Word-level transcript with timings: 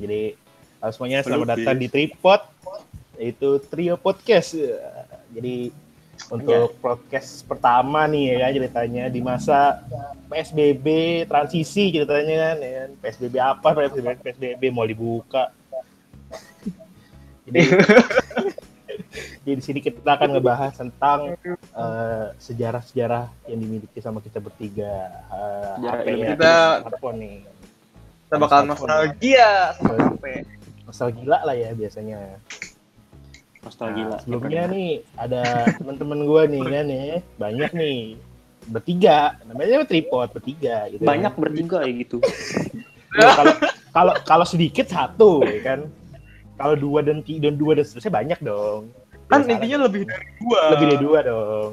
Jadi 0.00 0.32
halo 0.80 0.92
semuanya 0.96 1.20
selamat 1.20 1.60
datang 1.60 1.76
di 1.76 1.92
Tripod 1.92 2.40
yaitu 3.20 3.60
Trio 3.68 4.00
Podcast. 4.00 4.56
Jadi 5.28 5.68
untuk 6.32 6.72
podcast 6.80 7.44
pertama 7.44 8.08
nih 8.08 8.32
ya 8.32 8.36
kan 8.40 8.50
ceritanya 8.56 9.04
di 9.12 9.20
masa 9.20 9.84
PSBB 10.32 10.86
transisi 11.28 11.92
ceritanya 11.92 12.56
kan 12.56 12.56
ya. 12.64 12.70
kan. 12.72 12.90
PSBB 12.96 13.34
apa 13.36 13.68
PSBB, 13.76 14.06
PSBB 14.24 14.62
mau 14.72 14.88
dibuka. 14.88 15.52
Jadi 17.44 17.60
jadi 19.44 19.52
di 19.52 19.64
sini 19.64 19.84
kita 19.84 20.16
akan 20.16 20.32
ngebahas 20.32 20.80
tentang 20.80 21.36
eh, 21.60 22.26
sejarah-sejarah 22.40 23.52
yang 23.52 23.58
dimiliki 23.60 24.00
sama 24.00 24.24
kita 24.24 24.40
bertiga. 24.40 25.12
Uh, 25.28 25.92
HP 25.92 26.08
ya, 26.16 26.26
kita- 26.32 26.88
smartphone 26.88 27.18
nih. 27.20 27.59
Kita 28.30 28.38
bakal 28.38 28.62
nostalgia 28.62 29.74
sama 29.74 29.98
HP. 30.06 30.24
Nostalgia 30.86 31.38
lah 31.42 31.50
ya 31.50 31.74
biasanya. 31.74 32.38
Nostalgia. 33.58 34.06
Nah, 34.06 34.18
sebelumnya 34.22 34.62
nih 34.70 35.02
ada 35.18 35.42
teman-teman 35.74 36.22
gue 36.22 36.42
nih 36.54 36.62
kan 36.62 36.86
ya, 36.86 37.18
banyak 37.34 37.70
nih 37.74 37.98
bertiga, 38.70 39.34
namanya 39.50 39.82
tripod 39.82 40.30
bertiga 40.30 40.86
gitu. 40.94 41.02
Banyak 41.02 41.34
bertiga 41.34 41.82
ya 41.82 41.90
gitu. 41.90 42.22
Ya, 43.18 43.34
kalau 43.42 43.54
kalau 43.90 44.14
kalau 44.22 44.46
sedikit 44.46 44.86
satu 44.86 45.42
ya 45.42 45.58
kan. 45.66 45.80
Kalau 46.54 46.78
dua 46.78 47.02
dan 47.02 47.26
tiga 47.26 47.50
dan 47.50 47.58
dua 47.58 47.82
dan 47.82 47.82
seterusnya 47.82 48.14
banyak 48.14 48.38
dong. 48.46 48.94
kan 49.26 49.42
Biasa 49.42 49.58
intinya 49.58 49.90
lebih 49.90 50.06
dari 50.06 50.26
dua 50.38 50.60
lebih 50.70 50.86
dari 50.86 51.02
dua 51.02 51.18
dong. 51.26 51.70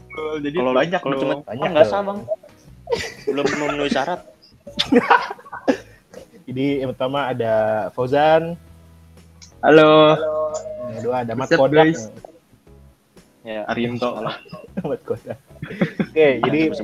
Betul, 0.00 0.34
jadi 0.48 0.56
Kalau 0.56 0.72
banyak 0.72 1.00
kalau 1.04 1.12
dong 1.12 1.20
cuma 1.20 1.34
Banyak 1.44 1.68
oh, 1.68 1.72
nggak 1.76 1.88
bang. 1.92 2.18
Belum 3.28 3.44
memenuhi 3.52 3.90
syarat. 3.92 4.20
Jadi 6.44 6.84
yang 6.84 6.92
pertama 6.92 7.32
ada 7.32 7.54
Fauzan, 7.96 8.52
halo 9.64 10.12
yang 10.92 10.96
kedua 11.00 11.16
ada 11.24 11.32
Mat 11.32 11.48
Kodak. 11.48 11.96
Ya. 13.44 13.64
Arianto 13.68 14.12
Salah. 14.12 14.36
Mat 14.92 15.00
Kodak. 15.08 15.40
Oke, 16.04 16.28
jadi. 16.44 16.60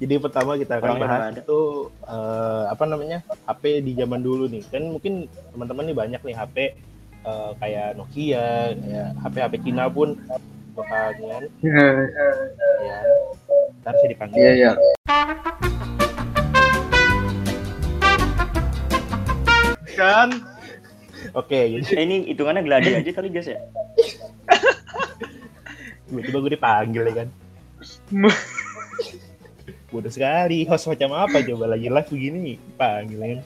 Jadi 0.00 0.14
pertama 0.22 0.54
kita 0.54 0.78
akan 0.78 0.94
Orangnya 0.94 1.06
bahas 1.10 1.34
itu 1.42 1.60
eh, 2.06 2.64
apa 2.70 2.84
namanya 2.86 3.18
HP 3.44 3.82
di 3.84 3.92
zaman 3.98 4.22
dulu 4.24 4.48
nih. 4.48 4.62
Kan 4.72 4.94
mungkin 4.94 5.28
teman-teman 5.52 5.84
nih 5.90 5.96
banyak 5.98 6.20
nih 6.22 6.36
HP 6.38 6.56
eh, 7.26 7.50
kayak 7.60 7.88
Nokia, 8.00 8.72
kayak 8.72 9.08
HP 9.20 9.34
HP 9.42 9.54
Cina 9.68 9.84
pun 9.90 10.16
bakal 10.72 11.12
kan 11.12 11.44
ya. 11.60 12.98
Ntar 13.84 13.94
saya 14.00 14.08
dipanggil. 14.08 14.38
iya 14.38 14.52
iya 14.54 14.70
kan 20.00 20.28
Oke, 21.36 21.68
jadi 21.68 21.84
Eh, 21.92 22.02
ini 22.02 22.16
hitungannya 22.26 22.64
gladi 22.64 22.96
aja 22.96 23.10
kali 23.12 23.28
guys 23.28 23.44
ya. 23.46 23.60
tiba-tiba 26.08 26.38
gue 26.40 26.52
dipanggil 26.56 27.02
ya 27.04 27.14
kan. 27.14 27.28
Bodoh 29.90 30.08
sekali, 30.08 30.64
host 30.64 30.86
macam 30.86 31.12
apa 31.12 31.42
coba 31.42 31.64
lagi 31.68 31.86
live 31.86 32.08
begini 32.08 32.56
panggil 32.74 33.18
ya 33.18 33.28
kan. 33.30 33.40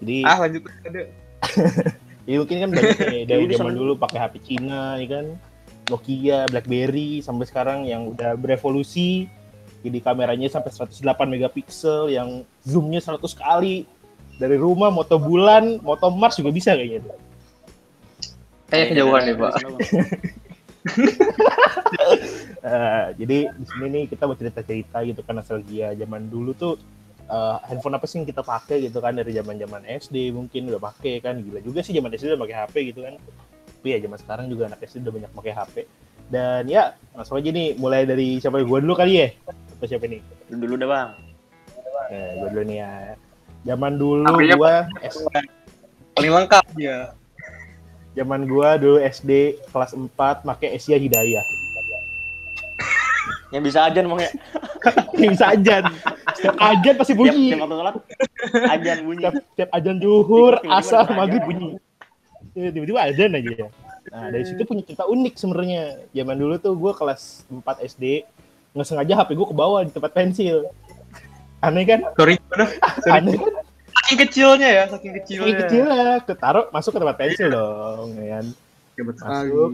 Jadi 0.00 0.16
ah 0.24 0.38
lanjut 0.40 0.62
ada 0.88 1.00
Ya 2.24 2.36
mungkin 2.38 2.56
kan 2.58 2.70
banyak 2.70 2.98
nih 3.02 3.22
dari 3.24 3.44
zaman 3.50 3.58
sama- 3.66 3.74
dulu 3.74 3.92
pakai 3.98 4.18
HP 4.18 4.34
Cina 4.40 4.96
ya 4.96 5.08
kan. 5.10 5.26
Nokia, 5.90 6.46
BlackBerry 6.46 7.18
sampai 7.20 7.44
sekarang 7.44 7.84
yang 7.84 8.08
udah 8.08 8.38
berevolusi. 8.38 9.26
Jadi 9.80 9.98
kameranya 9.98 10.46
sampai 10.46 10.70
108 10.70 10.96
megapiksel 11.26 12.08
yang 12.08 12.40
zoomnya 12.62 13.00
100 13.00 13.20
kali. 13.34 13.84
Dari 14.40 14.56
rumah, 14.56 14.88
moto 14.88 15.20
bulan, 15.20 15.76
moto 15.84 16.08
Mars 16.08 16.40
juga 16.40 16.48
bisa 16.50 16.72
kayaknya. 16.72 17.04
tuh. 17.04 17.18
kayak 18.66 18.86
kejauhan 18.94 19.22
nih 19.26 19.34
pak. 19.36 19.52
Eh, 22.60 23.06
jadi 23.16 23.38
di 23.50 23.64
sini 23.66 23.86
nih 23.90 24.04
kita 24.06 24.24
mau 24.24 24.36
cerita-cerita 24.36 25.00
gitu 25.02 25.20
kan 25.20 25.36
nostalgia 25.36 25.92
zaman 25.92 26.28
dulu 26.28 26.52
tuh 26.52 26.76
eh, 27.24 27.56
handphone 27.66 27.96
apa 27.96 28.04
sih 28.04 28.20
yang 28.20 28.28
kita 28.28 28.40
pakai 28.40 28.84
gitu 28.84 29.00
kan 29.00 29.12
dari 29.12 29.32
zaman-zaman 29.32 29.84
SD 29.84 30.28
mungkin 30.30 30.68
udah 30.68 30.80
pakai 30.80 31.20
kan 31.20 31.40
gila 31.40 31.60
juga 31.60 31.80
sih 31.80 31.92
zaman 31.92 32.12
SD 32.12 32.32
udah 32.32 32.40
pakai 32.40 32.56
HP 32.60 32.74
gitu 32.92 33.00
kan. 33.02 33.16
Tapi 33.80 33.88
ya 33.88 33.98
zaman 34.00 34.18
sekarang 34.20 34.46
juga 34.48 34.68
anak 34.68 34.80
SD 34.80 35.00
udah 35.02 35.14
banyak 35.16 35.32
pakai 35.32 35.52
HP 35.52 35.74
dan 36.30 36.62
ya 36.64 36.82
langsung 37.10 37.36
aja 37.36 37.50
nih 37.50 37.68
mulai 37.74 38.04
dari 38.04 38.38
siapa? 38.38 38.60
Gue 38.60 38.78
dulu 38.78 38.94
kali 38.94 39.12
ya? 39.18 39.28
Atau 39.48 39.88
siapa 39.88 40.04
nih? 40.04 40.20
Lu 40.48 40.60
Dulu 40.60 40.74
dah 40.76 40.88
bang. 40.88 41.10
eh, 42.12 42.30
gue 42.38 42.48
dulu 42.50 42.62
nih 42.66 42.76
ya 42.78 42.90
zaman 43.62 43.92
dulu 43.96 44.24
HP-nya 44.26 44.56
gua 44.56 44.74
S- 45.04 45.24
paling 46.16 46.32
lengkap 46.32 46.64
dia 46.74 47.12
zaman 48.12 48.44
gua 48.44 48.76
dulu 48.76 48.98
SD 48.98 49.60
kelas 49.70 49.92
4 49.94 50.46
pakai 50.46 50.76
Asia 50.76 50.96
Hidayah 50.96 51.44
Yang 53.50 53.62
bisa 53.74 53.90
ajan 53.90 54.06
bang 54.06 54.20
ya. 54.22 54.30
bisa 55.34 55.44
ajan 55.50 55.82
setiap 56.38 56.56
ajan 56.56 56.94
pasti 56.96 57.12
bunyi 57.18 57.50
tiap 57.50 57.66
waktu 57.66 57.76
sholat 57.76 57.94
ajan 58.78 58.98
bunyi. 59.04 59.20
tiap, 59.20 59.34
tiap 59.58 59.70
ajan 59.74 59.96
zuhur, 60.00 60.54
asar, 60.70 61.04
maghrib 61.12 61.42
bunyi. 61.44 61.68
Ya, 62.56 62.70
Tiba-tiba 62.72 63.00
ajan 63.04 63.30
aja 63.36 63.50
ya. 63.52 63.68
Nah, 64.10 64.26
dari 64.32 64.44
situ 64.48 64.62
punya 64.64 64.82
cerita 64.82 65.04
unik 65.04 65.34
sebenarnya. 65.36 65.82
Zaman 66.10 66.36
dulu 66.40 66.54
tuh 66.56 66.74
gue 66.74 66.92
kelas 66.96 67.44
4 67.46 67.90
SD, 67.90 68.24
nggak 68.72 68.86
sengaja 68.88 69.12
HP 69.20 69.36
gue 69.36 69.46
ke 69.46 69.54
bawah 69.54 69.84
di 69.84 69.92
tempat 69.92 70.10
pensil. 70.16 70.66
Aneh 71.60 71.84
kan? 71.84 72.00
sorry 72.16 72.40
mana 72.48 72.64
sorry 73.04 73.20
Aneh 73.20 73.36
kan? 73.36 73.52
saking 73.90 74.18
kecilnya 74.26 74.68
ya 74.68 74.82
saking 74.88 75.12
kecilnya 75.20 75.44
Kayak 75.44 75.60
kecil 75.66 75.84
lah, 75.86 76.14
ketaruh 76.24 76.66
masuk 76.72 76.90
ke 76.96 76.98
tempat 76.98 77.16
pensil 77.20 77.48
dong, 77.52 78.08
ya 78.16 78.40
kan? 78.40 78.46
Masuk. 79.00 79.70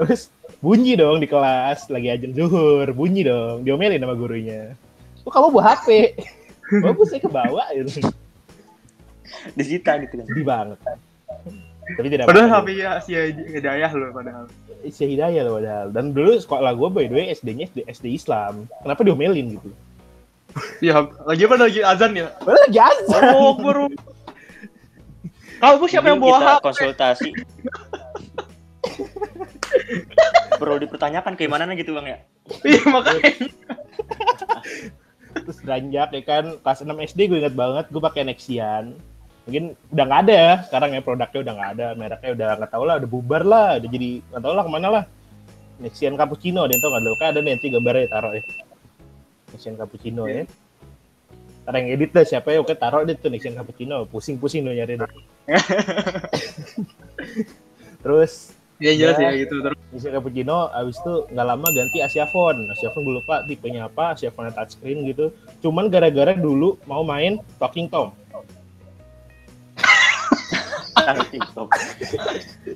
Terus 0.00 0.32
bunyi 0.64 0.96
dong 0.96 1.20
di 1.20 1.28
kelas, 1.28 1.86
lagi 1.92 2.08
ajan 2.08 2.32
zuhur, 2.32 2.88
bunyi 2.96 3.22
dong, 3.28 3.62
diomelin 3.62 4.00
sama 4.00 4.16
gurunya. 4.16 4.74
Kok 5.22 5.30
kamu 5.30 5.48
bawa 5.52 5.76
HP? 5.76 5.88
Bagus 6.84 7.12
saya 7.12 7.20
ke 7.20 7.30
bawah 7.30 7.66
gitu. 7.76 8.08
Disita 9.52 10.00
gitu 10.00 10.14
kan. 10.18 10.26
Sedih 10.26 10.46
banget. 10.46 10.78
Tapi 11.90 12.08
tidak 12.08 12.24
padahal. 12.30 12.62
HP 12.62 12.68
ya 12.78 12.90
si 13.02 13.12
hidayah 13.50 13.90
loh 13.90 14.14
padahal 14.14 14.44
Isi 14.80 15.04
hidayah 15.04 15.42
loh 15.44 15.60
padahal. 15.60 15.86
Dan 15.92 16.16
dulu 16.16 16.38
sekolah 16.38 16.72
gue 16.72 16.88
by 16.88 17.04
the 17.10 17.14
way 17.14 17.26
SD-nya 17.34 17.68
SD, 17.68 17.78
SD 17.90 18.06
Islam. 18.16 18.64
Kenapa 18.80 19.00
diomelin 19.04 19.58
gitu? 19.60 19.68
Iya, 20.80 21.06
lagi 21.28 21.42
apa 21.46 21.54
lagi 21.56 21.80
azan 21.84 22.12
ya? 22.16 22.28
Lagi 22.42 22.78
azan. 22.80 23.22
Oh, 23.36 23.54
baru. 23.58 23.86
Kamu 25.60 25.84
siapa 25.92 26.08
yang 26.08 26.20
Jadi 26.20 26.24
bawa 26.24 26.38
kita 26.40 26.52
HP? 26.56 26.64
konsultasi. 26.64 27.30
Perlu 30.56 30.76
dipertanyakan 30.80 31.32
keimanannya 31.36 31.76
gitu 31.76 31.92
bang 32.00 32.06
ya. 32.16 32.18
Iya, 32.64 32.82
makanya. 32.88 33.22
Terus 35.30 35.58
beranjak 35.62 36.08
ya 36.10 36.22
kan 36.26 36.44
kelas 36.58 36.80
6 36.82 36.90
SD 37.14 37.20
gue 37.30 37.38
ingat 37.44 37.54
banget 37.54 37.86
gue 37.92 38.02
pakai 38.02 38.26
Nexian. 38.26 38.96
Mungkin 39.46 39.78
udah 39.92 40.04
nggak 40.04 40.20
ada 40.26 40.34
ya 40.34 40.54
sekarang 40.68 40.90
ya 40.96 41.00
produknya 41.00 41.40
udah 41.42 41.54
nggak 41.54 41.70
ada, 41.76 41.86
mereknya 41.96 42.30
udah 42.34 42.48
nggak 42.60 42.70
tahu 42.70 42.84
lah, 42.84 42.94
udah 43.00 43.08
bubar 43.08 43.42
lah, 43.46 43.68
udah 43.78 43.88
jadi 43.88 44.10
nggak 44.32 44.42
tahu 44.42 44.52
lah 44.56 44.64
ke 44.64 44.72
mana 44.72 44.88
lah. 44.90 45.04
Nexian 45.80 46.14
Cappuccino, 46.16 46.68
ada 46.68 46.72
yang 46.76 46.82
tau 46.84 46.90
nggak? 46.92 47.16
Kayak 47.20 47.30
ada 47.32 47.40
nih 47.40 47.52
nanti 47.56 47.66
gambarnya 47.72 48.06
taruh 48.12 48.32
ya. 48.36 48.42
Nexian 49.52 49.76
Cappuccino 49.78 50.24
ya. 50.26 50.46
Ntar 51.66 51.74
yang 51.76 51.88
edit 51.92 52.10
deh 52.16 52.24
siapa 52.24 52.48
ya, 52.54 52.58
oke 52.64 52.72
taruh 52.74 53.04
deh 53.04 53.14
tuh 53.18 53.28
Nexian 53.30 53.54
Cappuccino, 53.54 54.06
pusing-pusing 54.08 54.64
lo 54.64 54.72
nyari 54.72 54.96
deh. 54.98 55.10
Terus 58.04 58.56
Iya 58.80 58.96
jelas 58.96 59.20
Ya. 59.20 59.28
ya 59.28 59.44
gitu 59.44 59.60
terus. 59.60 59.76
Nexian 59.92 60.16
Cappuccino 60.16 60.72
abis 60.72 60.96
itu 61.04 61.14
nggak 61.28 61.46
lama 61.52 61.68
ganti 61.68 62.00
Asia 62.00 62.24
Phone. 62.32 62.64
Asia 62.72 62.88
Phone 62.96 63.04
gue 63.04 63.14
lupa 63.20 63.44
tipenya 63.44 63.92
apa, 63.92 64.16
Asia 64.16 64.32
Phone 64.32 64.48
touchscreen 64.56 65.04
gitu. 65.04 65.36
Cuman 65.60 65.92
gara-gara 65.92 66.32
dulu 66.32 66.80
mau 66.88 67.04
main 67.04 67.36
Talking 67.60 67.92
Tom. 67.92 68.16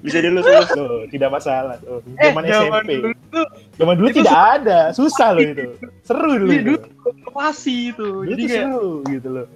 Bisa 0.04 0.18
dulu. 0.22 0.40
Loh, 0.44 1.04
tidak 1.10 1.30
masalah. 1.32 1.74
Tuh. 1.82 2.00
Eh, 2.18 2.30
Zaman 2.30 2.42
zaman 2.46 2.82
SMP. 2.82 2.90
dulu 3.00 3.42
Zaman 3.78 3.94
dulu 3.98 4.08
tidak 4.14 4.38
ada. 4.60 4.78
Susah 4.94 5.28
loh 5.34 5.42
itu. 5.42 5.66
Seru 6.06 6.32
dulu. 6.38 6.50
Iya, 6.52 6.60
itu. 6.60 6.66
dulu 6.78 7.08
inovasi 7.18 7.76
itu. 7.94 8.08
Dulu 8.24 8.30
Jadi 8.30 8.42
tuh 8.42 8.48
kayak 8.48 8.64
seru 8.66 8.88
gitu 9.10 9.28
loh. 9.30 9.46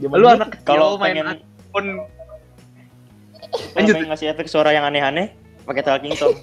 Zaman 0.00 0.16
lu 0.16 0.24
dulu 0.24 0.36
anak 0.36 0.48
Kalau 0.64 0.88
main 1.00 1.14
pengen 1.16 1.96
Lanjut. 3.74 3.94
pengen 3.96 4.08
ngasih 4.14 4.26
efek 4.30 4.46
suara 4.46 4.70
yang 4.70 4.86
aneh-aneh, 4.86 5.34
pakai 5.66 5.82
talking 5.82 6.14
tom. 6.16 6.34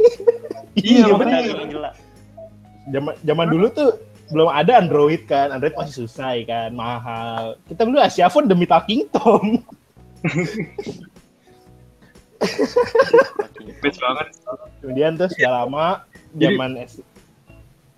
Iya, 0.78 1.10
Iya, 1.10 1.58
yang 1.58 1.74
jelas. 1.74 1.98
Zaman 2.94 3.18
zaman 3.26 3.48
dulu 3.50 3.66
tuh 3.74 3.98
belum 4.30 4.46
ada 4.46 4.78
Android 4.78 5.26
kan. 5.26 5.50
Android 5.50 5.74
masih 5.74 6.06
susah 6.06 6.38
ya 6.38 6.46
kan, 6.46 6.70
mahal. 6.78 7.58
Kita 7.66 7.82
dulu 7.82 7.98
Asia 7.98 8.30
Phone 8.30 8.46
demi 8.46 8.70
Talking 8.70 9.10
Tom. 9.10 9.66
best 13.82 14.00
banget. 14.00 14.28
Kemudian 14.82 15.12
terus 15.18 15.34
gak 15.36 15.52
lama 15.52 16.06
zaman 16.38 16.78
S 16.78 17.02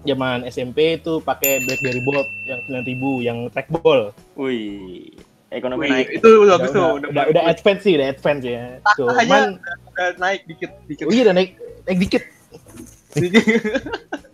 zaman 0.07 0.47
SMP 0.47 0.95
itu 0.95 1.19
pakai 1.19 1.59
BlackBerry 1.67 1.99
Bold 2.07 2.27
yang 2.47 2.59
9000 2.67 3.27
yang 3.27 3.37
trackball. 3.51 4.15
Wih, 4.39 5.11
Ekonomi 5.51 5.89
Wih, 5.89 5.91
naik. 5.91 6.07
itu 6.21 6.29
udah 6.45 6.55
bagus 6.55 6.71
tuh, 6.71 6.79
udah, 6.79 6.93
udah 6.93 7.09
udah, 7.09 7.23
udah 7.35 7.43
advance 7.49 7.81
sih, 7.83 7.93
udah 7.99 8.07
advance 8.13 8.43
ya. 8.45 8.79
aja 8.79 8.95
Cuman, 8.95 9.59
udah 9.91 10.07
naik 10.21 10.41
dikit 10.47 10.71
dikit. 10.87 11.05
oh 11.09 11.11
iya 11.11 11.23
udah 11.27 11.35
naik, 11.35 11.51
naik 11.89 11.99
dikit. 11.99 12.23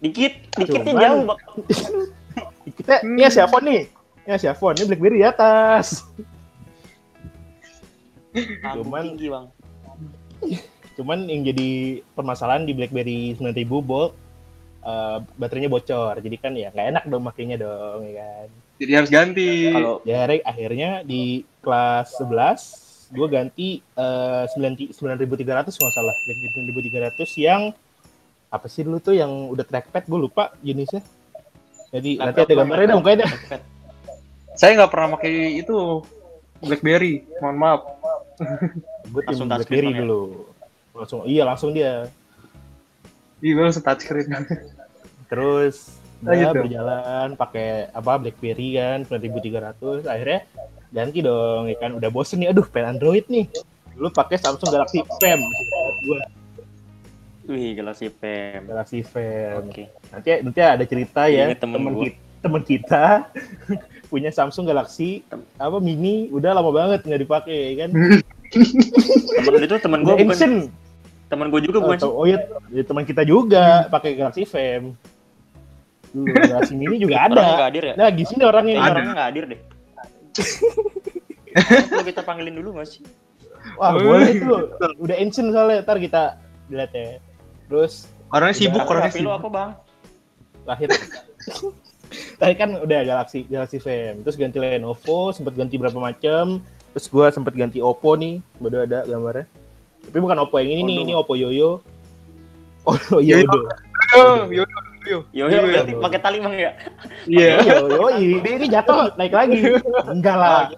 Dikit, 0.03 0.33
dikitnya 0.59 0.91
Cuman- 0.91 1.01
jauh, 1.01 1.21
Bang. 1.25 1.39
Kita, 2.77 2.93
ini 3.07 3.23
si 3.31 3.39
iPhone 3.39 3.65
nih. 3.65 3.81
Ini 4.27 4.35
si 4.35 4.45
iPhone, 4.51 4.75
ini 4.75 4.85
BlackBerry 4.91 5.17
di 5.23 5.25
atas. 5.25 6.03
Cuman- 8.61 9.15
tinggi, 9.15 9.31
Bang. 9.31 9.54
Cuman 10.97 11.27
yang 11.27 11.43
jadi 11.43 12.01
permasalahan 12.15 12.63
di 12.63 12.71
BlackBerry 12.71 13.35
9000 13.35 13.83
volt, 13.83 14.13
eh, 14.85 15.17
baterainya 15.35 15.71
bocor. 15.71 16.15
Jadi 16.23 16.35
kan 16.39 16.55
ya 16.55 16.71
nggak 16.71 16.87
enak 16.95 17.03
dong 17.11 17.23
makainya 17.27 17.57
dong, 17.59 18.07
ya 18.07 18.23
kan. 18.23 18.47
Jadi 18.75 18.91
harus 18.91 19.09
ganti. 19.11 19.51
Kalau 19.71 19.99
Ya 20.07 20.23
akhirnya- 20.23 21.03
di 21.03 21.43
kelas 21.59 22.15
11 22.19 22.61
gue 23.13 23.27
ganti 23.29 23.69
eh, 23.79 24.43
9 24.49 24.91
9300 24.91 25.77
nggak 25.77 25.93
salah 25.93 26.15
BlackBerry 26.25 26.49
9300 26.89 27.37
yang 27.37 27.61
apa 28.49 28.65
sih 28.71 28.81
dulu 28.81 28.97
tuh 28.97 29.13
yang 29.13 29.29
udah 29.51 29.65
trackpad 29.67 30.07
gue 30.07 30.19
lupa 30.19 30.53
jenisnya 30.63 31.03
jadi 31.95 32.11
nanti 32.19 32.39
ada 32.43 32.53
gambarnya 32.59 32.87
dong 32.91 33.03
kayaknya. 33.07 33.27
Saya 34.59 34.71
nggak 34.79 34.91
pernah 34.91 35.07
pakai 35.15 35.63
itu 35.63 36.03
BlackBerry. 36.59 37.23
Mohon 37.39 37.55
maaf. 37.55 37.81
Gue 38.37 39.21
tim 39.21 39.27
Langsung 39.27 39.47
touchscreen 39.47 39.81
BlackBerry 39.81 39.87
bang 39.87 39.95
ya? 39.95 40.01
dulu 40.01 40.21
langsung 40.93 41.19
iya 41.25 41.43
langsung 41.43 41.69
dia 41.71 41.93
Iya, 43.37 43.51
gue 43.51 43.63
langsung 43.63 43.83
touchscreen. 43.83 44.27
terus 45.25 45.75
Ah, 46.21 46.31
dia 46.31 46.49
gitu. 46.49 46.63
berjalan 46.63 47.27
pakai 47.35 47.91
apa 47.91 48.11
BlackBerry 48.17 48.69
kan 48.73 48.99
9300 49.05 50.05
akhirnya 50.05 50.39
ganti 50.89 51.19
dong 51.19 51.67
ya 51.67 51.77
kan 51.77 51.91
udah 51.93 52.09
bosen 52.09 52.39
nih 52.39 52.49
aduh 52.49 52.65
pengen 52.65 52.95
Android 52.95 53.27
nih 53.27 53.45
dulu 53.93 54.09
pakai 54.09 54.39
Samsung 54.39 54.71
Galaxy 54.71 55.03
Fam 55.19 55.39
gue 56.01 56.21
Wih, 57.45 57.77
Galaxy 57.77 58.09
Pem. 58.09 58.65
Galaxy 58.65 59.05
Fam 59.05 59.69
Oke. 59.69 59.85
nanti 60.09 60.29
nanti 60.41 60.59
ada 60.59 60.81
cerita 60.81 61.29
ya 61.29 61.53
temen 61.53 61.77
teman 61.77 61.93
gua. 61.93 62.03
kita 62.03 62.24
teman 62.45 62.61
kita 62.61 63.25
punya 64.13 64.29
Samsung 64.29 64.69
Galaxy 64.69 65.25
apa 65.57 65.81
mini 65.81 66.29
udah 66.29 66.53
lama 66.53 66.69
banget 66.69 67.01
nggak 67.01 67.21
dipakai 67.25 67.57
ya 67.73 67.73
kan 67.85 67.89
Temen 69.35 69.61
itu 69.65 69.75
temen 69.81 69.99
gue 70.05 70.15
bukan 70.21 70.51
temen 71.25 71.47
gue 71.49 71.61
juga 71.65 71.77
oh, 71.81 71.83
bukan 71.89 71.97
sih. 71.97 72.05
oh 72.07 72.25
iya 72.29 72.37
ya, 72.69 72.85
teman 72.85 73.03
kita 73.03 73.25
juga 73.25 73.89
pakai 73.89 74.13
Galaxy 74.13 74.45
Fam 74.45 74.93
Galaxy 76.13 76.77
mini 76.77 77.01
juga 77.01 77.25
ada 77.25 77.33
nggak 77.41 77.67
hadir 77.73 77.83
ya? 77.91 77.93
nah 77.97 78.07
di 78.13 78.23
sini 78.23 78.41
orangnya 78.45 78.73
nih. 78.77 78.85
orangnya 78.93 79.13
nggak 79.17 79.29
hadir 79.33 79.43
deh. 79.51 79.59
Perlu 81.89 82.03
kita 82.07 82.21
panggilin 82.23 82.55
dulu 82.55 82.77
nggak 82.79 82.87
sih? 82.87 83.01
wah 83.81 83.97
Oh, 83.97 83.99
boleh 83.99 84.37
tuh 84.37 84.69
udah 85.01 85.15
ancient 85.17 85.49
soalnya 85.49 85.81
ntar 85.81 85.97
kita 85.97 86.37
lihat 86.69 86.93
ya 86.93 87.17
terus 87.65 88.05
Orangnya 88.29 88.55
sibuk, 88.57 88.83
orangnya 88.85 89.11
sibuk. 89.11 89.33
apa 89.33 89.47
bang? 89.49 89.69
lahir 90.65 90.89
tadi 92.41 92.53
kan 92.55 92.69
udah 92.79 92.99
Galaxy 93.03 93.45
Galaxy 93.47 93.77
Fam 93.81 94.21
terus 94.21 94.37
ganti 94.37 94.57
Lenovo 94.61 95.31
sempat 95.35 95.53
ganti 95.57 95.75
berapa 95.77 95.97
macam 95.97 96.59
terus 96.95 97.05
gua 97.11 97.27
sempat 97.33 97.53
ganti 97.57 97.83
Oppo 97.83 98.15
nih 98.15 98.39
baru 98.61 98.87
ada 98.87 99.03
gambarnya. 99.03 99.45
Tapi 100.05 100.17
bukan 100.21 100.37
Oppo 100.45 100.61
yang 100.61 100.79
ini 100.79 100.81
nih 100.85 100.97
ini 101.07 101.13
Oppo 101.17 101.33
Yoyo. 101.35 101.81
Oh 102.85 103.17
iya 103.17 103.41
Yoyo. 103.41 103.49
udah 103.49 103.77
Yo, 104.13 104.25
yo, 104.45 104.61
yo. 104.61 104.65
Yo, 105.05 105.17
Iya, 105.33 105.45
yo, 105.45 105.45
iya. 105.49 105.61
berarti 105.65 105.93
pakai 106.01 106.19
tali 106.21 106.37
bang 106.37 106.53
ya? 106.53 106.71
Iya. 107.25 107.51
Yoyo 107.65 108.05
ini 108.21 108.49
ini 108.61 108.65
jatuh 108.69 109.09
naik 109.17 109.33
lagi. 109.33 109.57
Enggak 110.13 110.37
lah. 110.37 110.69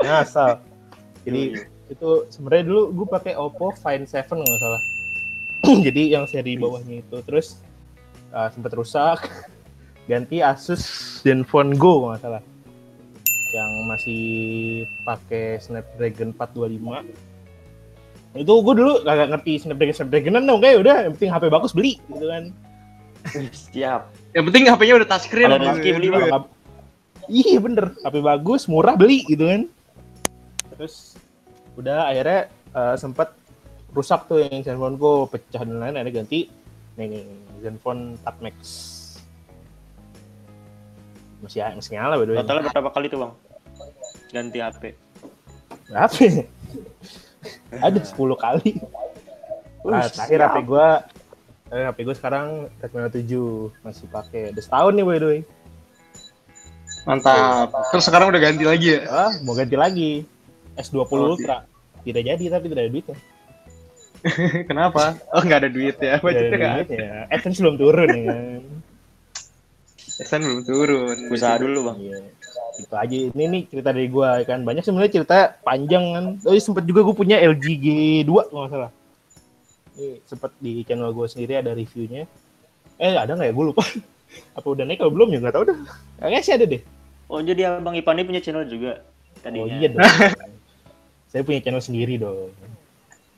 Ngasal 0.00 0.64
jadi 1.26 1.42
Yo, 1.50 1.58
yo. 1.58 1.62
itu 1.90 2.08
sebenarnya 2.30 2.64
dulu 2.70 2.82
gue 3.02 3.06
pakai 3.10 3.34
Oppo 3.34 3.74
Find 3.82 4.06
7 4.06 4.30
nggak 4.30 4.60
salah. 4.62 4.82
Jadi 5.86 6.02
yang 6.14 6.24
seri 6.30 6.54
bawahnya 6.54 7.02
itu. 7.02 7.18
Terus 7.26 7.58
uh, 8.30 8.46
sempat 8.54 8.70
rusak 8.78 9.26
ganti 10.06 10.42
Asus 10.42 10.82
Zenfone 11.22 11.74
Go 11.74 12.02
kalau 12.02 12.10
nggak 12.14 12.22
salah 12.22 12.42
yang 13.54 13.70
masih 13.88 14.22
pakai 15.06 15.62
Snapdragon 15.62 16.34
425 16.34 17.06
itu 18.36 18.52
gue 18.52 18.74
dulu 18.76 19.00
gak 19.00 19.32
ngerti 19.32 19.52
Snapdragon 19.64 19.96
Snapdragonan 19.96 20.44
dong 20.44 20.60
kayak 20.60 20.76
udah 20.82 20.96
yang 21.08 21.12
penting 21.16 21.30
HP 21.32 21.44
bagus 21.48 21.72
beli 21.72 21.96
gitu 22.12 22.28
kan 22.28 22.52
Siap. 23.74 24.06
Yang 24.38 24.44
penting 24.54 24.70
HP-nya 24.70 24.94
udah 25.02 25.08
touchscreen. 25.10 25.50
Kalau 25.50 25.58
rezeki 25.58 25.98
beli, 25.98 26.14
Bang. 26.14 26.30
ya. 26.30 26.38
Iya 27.26 27.58
bener 27.58 27.90
HP 28.06 28.22
bagus 28.22 28.70
murah 28.70 28.94
beli 28.94 29.26
gitu 29.26 29.50
kan 29.50 29.66
terus 30.76 31.16
udah 31.74 32.12
akhirnya 32.12 32.52
uh, 32.76 32.94
sempat 32.94 33.32
rusak 33.96 34.28
tuh 34.28 34.44
yang 34.44 34.60
Zenfone 34.62 35.00
Go 35.00 35.26
pecah 35.26 35.64
dan 35.64 35.80
lain 35.80 35.96
akhirnya 35.96 36.22
ganti 36.22 36.52
nih, 37.00 37.06
nih 37.08 37.24
Zenfone 37.64 38.20
Tab 38.20 38.36
Max 38.44 38.56
masih 41.44 41.60
masih 41.76 41.90
nyala 41.96 42.14
way. 42.20 42.36
Totalnya 42.36 42.70
berapa 42.72 42.90
kali 42.92 43.06
tuh 43.12 43.18
bang? 43.22 43.32
Ganti 44.32 44.58
HP. 44.60 44.82
Berapa? 45.90 46.16
ya? 46.22 46.44
Ada 47.78 47.98
10 48.02 48.16
kali. 48.36 48.70
Nah, 49.86 50.02
Wih, 50.02 50.10
terakhir 50.10 50.38
siap. 50.42 50.50
HP 50.50 50.56
gua 50.66 50.86
eh, 51.70 51.84
HP 51.86 51.98
gua 52.02 52.14
sekarang 52.18 52.46
Redmi 52.82 52.98
7 53.06 53.86
masih 53.86 54.06
pakai. 54.10 54.42
Udah 54.50 54.62
setahun 54.64 54.92
nih 54.98 55.04
by 55.06 55.18
the 55.22 55.28
way. 55.28 55.40
Mantap. 57.06 57.70
Terus 57.94 58.02
sekarang 58.02 58.34
udah 58.34 58.40
ganti 58.42 58.66
lagi 58.66 58.98
ya? 58.98 59.00
Ah, 59.06 59.32
mau 59.46 59.54
ganti 59.54 59.78
lagi. 59.78 60.10
S20 60.74 61.06
Oh, 61.14 61.32
Ultra. 61.38 61.62
Tidak 62.02 62.22
jadi 62.22 62.44
tapi 62.50 62.66
tidak 62.66 62.82
ada 62.86 62.90
duitnya. 62.90 63.16
Kenapa? 64.70 65.14
Oh 65.30 65.38
nggak 65.38 65.60
ada 65.62 65.70
duit 65.70 65.96
ya? 66.02 66.18
Budgetnya 66.18 66.50
ada 66.50 66.58
nggak 66.58 66.72
ada. 66.74 66.82
duitnya. 66.82 67.10
AdSense 67.30 67.58
belum 67.62 67.76
turun 67.78 68.08
ya 68.10 68.22
kan. 68.26 68.62
Pesan 70.16 70.40
belum 70.40 70.60
turun. 70.64 71.16
Usaha 71.28 71.60
dulu 71.60 71.92
bang. 71.92 71.98
Iya. 72.00 72.18
Itu 72.80 72.94
aja. 72.96 73.16
Ini 73.32 73.44
nih 73.52 73.62
cerita 73.68 73.90
dari 73.92 74.08
gua 74.08 74.40
kan. 74.48 74.64
Banyak 74.64 74.82
sebenarnya 74.84 75.12
cerita 75.20 75.36
panjang 75.60 76.04
kan. 76.16 76.24
Oh, 76.44 76.52
iya, 76.56 76.62
sempet 76.64 76.84
juga 76.88 77.04
gua 77.04 77.16
punya 77.16 77.36
LG 77.40 77.64
G2 77.76 78.32
kalau 78.48 78.60
nggak 78.64 78.72
salah. 78.72 78.90
Ini 79.96 80.08
sempet 80.24 80.52
di 80.60 80.72
channel 80.88 81.12
gua 81.12 81.26
sendiri 81.28 81.60
ada 81.60 81.76
reviewnya. 81.76 82.24
Eh 82.96 83.12
ada 83.12 83.36
nggak 83.36 83.48
ya? 83.48 83.54
Gue 83.54 83.64
lupa. 83.72 83.84
Apa 84.58 84.66
udah 84.66 84.84
naik 84.88 85.00
kalau 85.04 85.12
belum 85.12 85.28
ya 85.36 85.38
nggak 85.44 85.54
tahu 85.54 85.64
dah. 85.68 85.78
Kayaknya 86.20 86.40
sih 86.44 86.54
ada 86.56 86.64
deh. 86.64 86.82
Oh 87.26 87.40
jadi 87.42 87.76
abang 87.76 87.96
Ipani 87.96 88.24
punya 88.24 88.40
channel 88.40 88.64
juga 88.64 89.04
tadinya. 89.44 89.68
Oh 89.68 89.68
iya 89.68 89.88
dong. 89.92 90.00
Saya 91.30 91.42
punya 91.44 91.60
channel 91.60 91.82
sendiri 91.84 92.16
dong. 92.16 92.52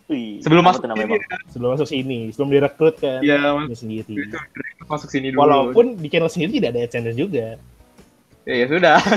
Wih, 0.09 0.41
Sebelum 0.41 0.63
apa 0.63 0.69
masuk 0.73 0.81
tuh 0.81 0.89
namanya 0.89 1.07
sini, 1.07 1.21
bang? 1.21 1.41
Sebelum 1.47 1.69
masuk 1.71 1.87
sini, 1.87 2.19
sebelum 2.33 2.49
direkrut 2.49 2.95
kan. 2.97 3.21
Iya, 3.21 3.37
punya 3.55 3.77
sendiri. 3.77 4.13
masuk 4.83 5.09
sini 5.09 5.27
dulu. 5.29 5.39
Walaupun 5.39 5.85
di 5.95 6.07
channel 6.09 6.27
sendiri 6.27 6.51
tidak 6.55 6.71
ada 6.71 6.79
AdSense 6.83 7.13
juga. 7.13 7.47
ya, 8.43 8.55
ya 8.55 8.67
sudah. 8.67 8.99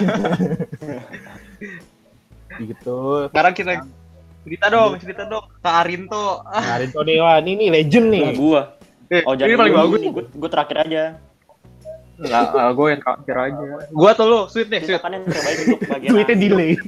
Gitu. 2.62 2.98
Sekarang 3.31 3.53
kita 3.53 3.71
cerita 4.43 4.65
dong, 4.67 4.91
cerita 5.00 5.24
dong. 5.24 5.45
Kak 5.57 5.74
Arinto. 5.79 6.43
Ah, 6.43 6.62
Nah, 6.62 6.77
Rinto 6.77 7.00
nih, 7.01 7.15
wah 7.17 7.39
ini 7.39 7.51
nih 7.55 7.69
legend 7.71 8.07
nih. 8.12 8.24
Oh, 8.27 8.33
gua. 8.51 8.62
eh, 9.07 9.24
Oh 9.24 9.31
ini 9.31 9.39
jangan 9.39 9.57
paling 9.57 9.75
bagus. 9.77 10.00
Gue, 10.03 10.24
gue 10.27 10.50
terakhir 10.50 10.77
aja. 10.81 11.03
Enggak, 12.17 12.45
gue 12.75 12.86
yang 12.86 13.01
terakhir 13.01 13.36
aja. 13.39 13.65
Gua 13.89 14.10
atau 14.12 14.25
lu? 14.27 14.39
Sweet 14.45 14.67
deh, 14.67 14.81
sweet. 14.83 15.00
Kan 15.00 15.15
yang 15.15 15.24
terbaik 15.24 15.57
untuk 15.65 15.79
bagian 15.88 16.12
Tweetnya 16.12 16.27
akhir. 16.27 16.43
delay. 16.43 16.71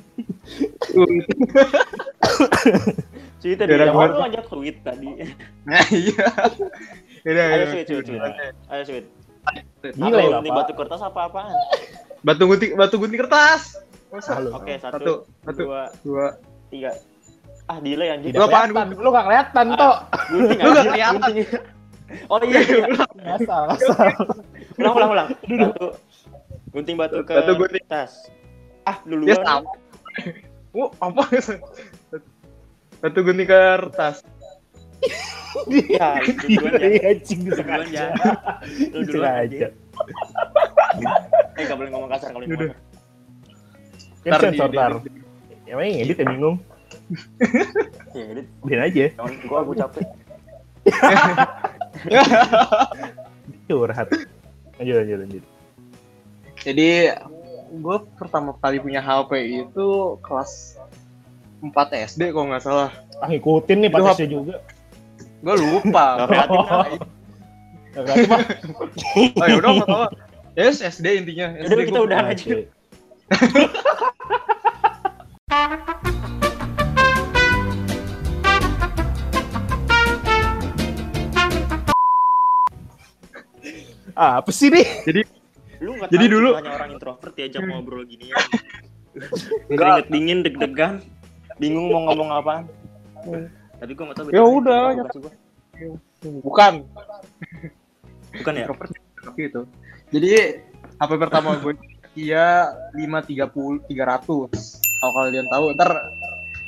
Dia. 3.44 3.60
Oh, 3.86 3.92
gua- 3.92 4.08
lu 4.10 4.24
ajak 4.24 4.44
tweet 4.48 4.78
tadi. 4.82 5.10
Nah, 5.64 5.84
iya. 5.92 6.28
Yaudah, 7.24 7.46
Ayo 7.50 7.66
sweet, 7.70 7.86
sweet, 7.86 8.06
sweet. 8.06 8.22
Ayo 8.68 8.84
sweet. 8.84 9.06
Gila 9.94 10.18
ya, 10.18 10.38
Ini 10.40 10.50
batu 10.50 10.72
kertas 10.72 11.00
apa 11.00 11.28
apaan? 11.28 11.52
Batu 12.22 12.44
gunting, 12.46 12.72
batu 12.74 12.96
gunting 12.96 13.20
kertas. 13.20 13.76
Masa? 14.08 14.40
Halo. 14.40 14.56
Oke, 14.56 14.78
Satu, 14.78 14.96
satu, 14.96 15.14
satu, 15.44 15.62
dua, 15.62 15.82
dua. 16.02 16.26
tiga. 16.70 16.96
Ah, 17.66 17.80
delay 17.80 18.08
anjir. 18.10 18.32
Tidak 18.32 18.40
Lu 18.40 18.48
apaan, 18.48 18.70
lu 18.88 19.10
gak 19.10 19.26
kelihatan, 19.26 19.66
Tok. 19.74 19.98
Lu 20.30 20.38
anjir, 20.46 20.60
kelihatan. 20.86 21.20
gunting. 21.22 21.48
Oh 22.30 22.38
iya, 22.40 22.60
iya. 22.62 22.86
Asal, 23.34 23.64
asal. 23.72 24.08
ulang, 24.78 24.94
ulang, 24.94 25.10
ulang. 25.12 25.28
Batu. 25.42 25.88
Gunting 26.70 26.96
batu 26.96 27.18
ke 27.24 27.34
Batu 27.34 27.52
gunting. 27.58 27.84
kertas. 27.84 28.12
Ah, 28.84 29.00
Dia 29.00 29.10
duluan. 29.10 29.40
sama. 29.42 29.72
Oh, 30.72 30.90
apa? 31.00 31.24
Batu 33.04 33.20
gunting 33.20 33.46
kertas. 33.46 34.24
Ya, 35.68 36.18
ya. 36.18 36.32
Iya, 36.48 37.12
anjing 37.12 37.44
Lu 37.44 37.52
duluan 37.52 37.84
disengaja. 37.84 37.92
ya. 37.92 38.08
Lu 38.90 39.00
duluan 39.04 39.44
Disengaja. 39.44 39.68
aja. 39.68 39.68
Eh, 41.54 41.64
gak 41.68 41.78
boleh 41.78 41.92
ngomong 41.92 42.10
kasar 42.10 42.32
kalau 42.32 42.46
ini. 42.48 42.56
Kan 44.24 44.32
di- 44.32 44.42
sensor, 44.42 44.70
tar. 44.72 44.92
Emang 45.68 45.84
yang 45.86 46.00
edit 46.02 46.18
yang 46.18 46.30
bingung. 46.32 46.58
Ya, 48.14 48.24
edit. 48.30 48.46
Biarin 48.62 48.84
aja. 48.86 49.06
Gua, 49.44 49.60
gua 49.62 49.76
capek. 49.76 50.06
Curhat. 53.68 54.08
Lanjut, 54.78 54.96
lanjut, 54.96 55.18
lanjut. 55.20 55.44
Jadi 56.64 56.90
gue 57.74 57.98
pertama 58.16 58.54
kali 58.56 58.78
punya 58.78 59.02
HP 59.02 59.32
itu 59.66 59.88
kelas 60.22 60.78
4 61.64 61.72
SD 62.10 62.22
kalau 62.30 62.52
nggak 62.52 62.62
salah. 62.62 62.90
Ah 63.18 63.28
ngikutin 63.28 63.78
nih 63.80 63.90
patisnya 63.90 64.28
juga. 64.28 64.56
Gue 65.40 65.56
lupa. 65.56 66.06
Nggak 66.18 66.28
kreatif, 66.30 66.60
Oh. 66.60 66.84
Nggak 67.94 68.04
kreatif, 68.06 68.28
Pak. 68.28 68.42
oh 69.38 69.46
ya 69.46 69.56
udah 69.56 69.70
nggak 69.72 69.88
tahu. 69.88 70.06
Yes, 70.54 70.78
SD 70.82 71.06
intinya. 71.16 71.48
Udah, 71.56 71.66
SD 71.68 71.82
kita 71.88 71.94
gua- 71.96 72.06
udah 72.06 72.20
aja. 72.28 72.46
Ah, 84.14 84.40
apa 84.40 84.52
sih 84.54 84.70
nih? 84.70 84.86
Lu 85.82 85.98
nggak 85.98 86.10
Jadi 86.12 86.26
tahu 86.28 86.34
dulu- 86.38 86.54
hanya 86.56 86.72
orang 86.76 86.90
introvert 86.94 87.34
diajak 87.34 87.64
ngobrol 87.66 88.04
gini 88.06 88.30
ya. 88.30 88.38
Keringet 89.70 90.08
dingin, 90.10 90.40
deg-degan, 90.42 90.94
bingung 91.64 91.88
mau 91.88 92.12
ngomong 92.12 92.30
apaan. 92.36 92.64
Tapi 93.80 93.92
gua 93.96 94.06
nggak 94.12 94.18
tahu. 94.20 94.28
Ya 94.36 94.44
udah. 94.44 94.84
Bukan. 96.44 96.74
Bukan 98.36 98.54
ya? 98.56 98.68
Tapi 99.24 99.40
itu. 99.48 99.62
Jadi 100.12 100.32
HP 101.00 101.12
pertama 101.18 101.56
gue 101.58 101.74
Kia 102.14 102.70
530 102.94 103.90
300. 103.90 103.90
Kalau 105.04 105.14
kalian 105.18 105.48
tahu 105.50 105.66
ntar 105.76 105.92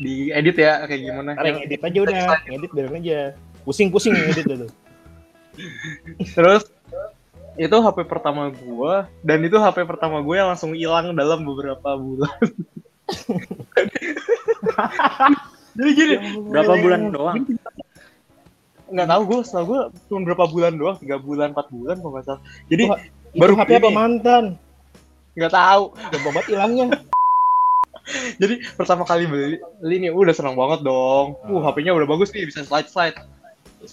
di 0.01 0.33
edit 0.33 0.57
ya 0.59 0.83
kayak 0.89 1.01
gimana. 1.05 1.29
Ntar 1.37 1.45
yang 1.45 1.61
edit 1.63 1.81
aja 1.85 1.99
udah, 2.01 2.13
ngedit 2.49 2.71
biarin 2.73 2.95
aja. 2.99 3.19
Pusing-pusing 3.63 4.11
yang 4.17 4.27
edit 4.33 4.45
tuh. 4.49 4.71
Terus 6.35 6.67
itu 7.55 7.77
HP 7.79 8.03
pertama 8.03 8.51
gua 8.51 9.07
dan 9.23 9.39
itu 9.47 9.55
HP 9.55 9.87
pertama 9.87 10.19
gue 10.19 10.35
yang 10.35 10.51
langsung 10.51 10.75
hilang 10.75 11.15
dalam 11.15 11.47
beberapa 11.47 11.95
bulan. 11.95 12.41
Jadi 15.77 15.89
gini, 15.91 16.15
Berapa 16.47 16.73
bulan 16.79 17.01
doang? 17.11 17.35
nggak 18.85 19.07
tahu 19.09 19.21
gue, 19.25 19.39
setahu 19.41 19.65
gue 19.65 19.81
cuma 20.07 20.19
berapa 20.23 20.45
bulan 20.45 20.73
doang, 20.77 20.95
tiga 21.01 21.17
bulan, 21.17 21.51
empat 21.51 21.67
bulan 21.73 21.97
kalau 21.99 22.11
nggak 22.15 22.25
salah. 22.25 22.41
Jadi 22.69 22.83
Wah, 22.85 22.99
baru 23.33 23.53
HP 23.57 23.69
apa 23.75 23.89
ini. 23.89 23.97
mantan? 23.97 24.45
nggak 25.35 25.51
tahu. 25.51 25.83
Gampang 26.15 26.31
banget 26.31 26.47
hilangnya. 26.53 26.85
Jadi 28.41 28.55
pertama 28.77 29.03
kali 29.03 29.25
beli, 29.25 29.57
beli 29.81 29.95
nih, 29.99 30.11
udah 30.13 30.31
senang 30.31 30.53
banget 30.53 30.85
dong. 30.85 31.33
Uh, 31.43 31.57
Ah. 31.59 31.73
HP-nya 31.73 31.91
udah 31.91 32.05
bagus 32.05 32.29
nih, 32.31 32.45
bisa 32.45 32.61
slide 32.61 32.87
slide. 32.87 33.17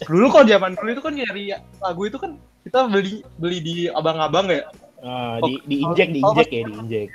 Dulu 0.06 0.28
kalau 0.28 0.44
zaman 0.44 0.76
dulu 0.76 0.88
itu 0.92 1.02
kan 1.02 1.12
nyari 1.16 1.44
lagu 1.80 2.02
itu 2.04 2.16
kan 2.20 2.36
kita 2.62 2.86
beli 2.86 3.24
beli 3.40 3.58
di 3.58 3.76
abang-abang 3.88 4.52
ya. 4.52 4.68
Nah, 5.02 5.40
di 5.42 5.58
diinjek, 5.66 6.14
diinjek 6.14 6.48
ya, 6.48 6.62
diinjek. 6.62 7.08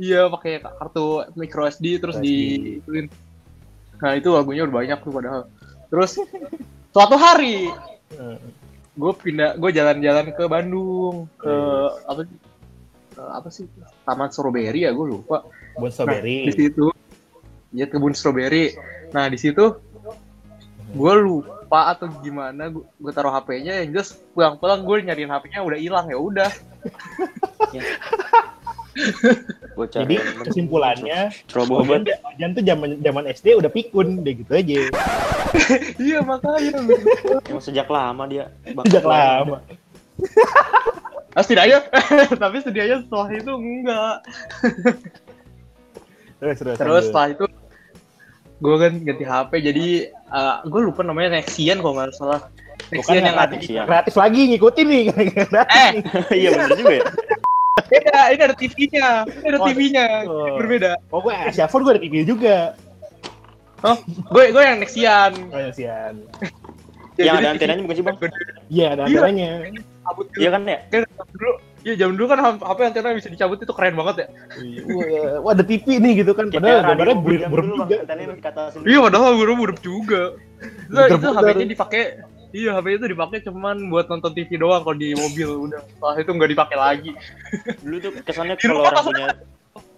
Iya 0.00 0.32
pakai 0.32 0.64
kartu 0.64 1.28
micro 1.36 1.68
SD 1.68 2.00
terus 2.00 2.16
di. 2.16 2.80
Nah 4.00 4.16
itu 4.16 4.32
lagunya 4.32 4.64
udah 4.64 4.76
banyak 4.80 4.98
tuh 5.04 5.12
padahal. 5.12 5.44
Terus 5.92 6.16
suatu 6.96 7.20
hari 7.20 7.68
Nah, 8.10 8.34
gue 8.98 9.12
pindah, 9.14 9.54
gue 9.54 9.70
jalan-jalan 9.70 10.34
ke 10.34 10.44
Bandung 10.50 11.30
ke 11.38 11.54
apa 12.10 12.26
sih? 12.26 12.38
Ke 13.14 13.22
apa 13.22 13.48
sih? 13.54 13.64
Taman 14.02 14.34
Strawberry 14.34 14.82
ya 14.82 14.90
gue 14.90 15.14
lupa. 15.14 15.46
Bon 15.78 15.86
Nah, 15.86 15.86
di 15.86 15.94
strawberry. 15.94 16.50
situ, 16.50 16.90
ya 17.70 17.86
kebun 17.86 18.18
strawberry. 18.18 18.74
Nah 19.14 19.30
di 19.30 19.38
situ 19.38 19.78
gue 20.90 21.14
lupa 21.22 21.94
atau 21.94 22.10
gimana 22.18 22.66
gue 22.74 23.12
taruh 23.14 23.30
HP-nya 23.30 23.86
yang 23.86 23.94
jelas 23.94 24.18
pulang-pulang 24.34 24.82
gue 24.82 25.06
nyariin 25.06 25.30
HP-nya 25.30 25.62
udah 25.62 25.78
hilang 25.78 26.10
ya 26.10 26.18
udah. 26.18 26.50
Bocah 29.78 30.02
Jadi 30.02 30.16
kesimpulannya, 30.44 31.30
ceroboh 31.46 31.86
Ojan, 31.86 32.02
banget. 32.02 32.18
Ojan 32.26 32.50
tuh 32.58 32.62
zaman 32.66 32.88
zaman 33.00 33.24
SD 33.30 33.46
udah 33.54 33.70
pikun, 33.70 34.26
deh 34.26 34.34
gitu 34.34 34.52
aja. 34.52 34.90
iya 36.10 36.18
makanya. 36.26 36.78
Emang 37.46 37.62
sejak 37.62 37.86
lama 37.86 38.22
dia. 38.26 38.50
Sejak 38.66 39.04
lama. 39.06 39.62
Ah, 41.30 41.46
setidaknya, 41.46 41.86
tapi 42.42 42.58
setidaknya 42.58 43.06
setelah 43.06 43.30
itu 43.30 43.52
enggak. 43.54 44.16
Terus 46.42 46.56
terus. 46.58 46.74
Terus 46.74 47.04
setelah 47.06 47.28
itu 47.30 47.44
gue 48.60 48.76
kan 48.76 48.92
ganti 49.00 49.24
HP 49.24 49.50
jadi 49.62 49.86
gue 50.66 50.80
lupa 50.84 51.06
namanya 51.06 51.38
Nexian 51.38 51.78
kalau 51.78 52.02
nggak 52.02 52.18
salah. 52.18 52.50
Nexian 52.90 53.22
yang 53.22 53.38
Nexian. 53.38 53.86
kreatif 53.86 54.14
lagi 54.18 54.40
ngikutin 54.50 54.86
nih. 54.90 55.02
eh 55.70 55.90
Iya 56.34 56.48
bener 56.58 56.70
juga 56.74 56.94
ya. 56.98 57.04
Beda 57.78 58.18
ini 58.34 58.42
ada 58.42 58.56
TV-nya 58.56 59.08
ini 59.26 59.46
ada 59.46 59.58
Oh, 59.58 59.66
TV-nya 59.66 60.06
oh. 60.26 60.56
berbeda 60.58 60.92
Oh, 61.10 61.20
gue 61.22 61.32
Asia 61.34 61.66
Phone 61.66 61.86
gue 61.86 61.92
ada 61.96 62.02
TV 62.02 62.14
juga. 62.26 62.74
oh 63.80 63.96
gue 64.06 64.44
gue 64.52 64.62
yang 64.62 64.78
Nexian 64.78 65.32
Oh, 65.50 65.70
sian. 65.72 66.14
Ya, 67.18 67.32
Yang 67.32 67.36
ada 67.36 67.48
antenanya 67.52 67.82
bukan 67.84 67.96
sih 67.96 68.04
bang? 68.06 68.16
Iya, 68.72 68.86
ada 68.96 69.02
Iya. 69.04 69.18
antenanya. 69.20 69.50
Iya 70.40 70.48
kan 70.50 70.62
ya? 70.64 70.78
kan 70.88 71.00
dulu 71.30 71.52
Iya 71.80 71.94
zaman 71.96 72.14
dulu 72.20 72.26
kan 72.28 72.38
HP 72.60 72.78
antena 72.84 73.16
bisa 73.16 73.28
dicabut 73.32 73.56
itu 73.56 73.72
keren 73.72 73.96
banget 73.96 74.14
ya. 74.20 74.26
Wah, 74.84 75.40
Wah, 75.40 75.52
ada 75.56 75.64
TV 75.64 75.96
nih 75.96 76.12
gitu 76.24 76.32
kan. 76.36 76.52
Padahal 76.52 76.84
gambarnya 76.92 77.16
burem 77.48 77.68
juga. 77.72 77.96
Iya 78.84 78.98
padahal 79.00 79.30
gue 79.40 79.56
burup 79.56 79.78
juga. 79.80 80.36
Itu. 80.92 81.28
HP-nya 81.32 81.66
dipakai 81.72 82.02
Iya, 82.50 82.70
HP 82.74 82.86
itu 82.96 83.06
dipakai 83.08 83.38
cuman 83.40 83.76
buat 83.86 84.06
nonton 84.06 84.32
TV 84.32 84.56
doang 84.56 84.82
kalau 84.82 84.94
di 84.94 85.14
mobil 85.14 85.70
udah. 85.70 85.80
Setelah 85.86 86.14
itu 86.18 86.30
nggak 86.30 86.50
dipakai 86.50 86.76
lagi. 86.76 87.10
Dulu 87.78 87.96
tuh 88.00 88.10
kesannya 88.20 88.54
kalau 88.56 88.82
orang 88.82 89.04
punya 89.04 89.26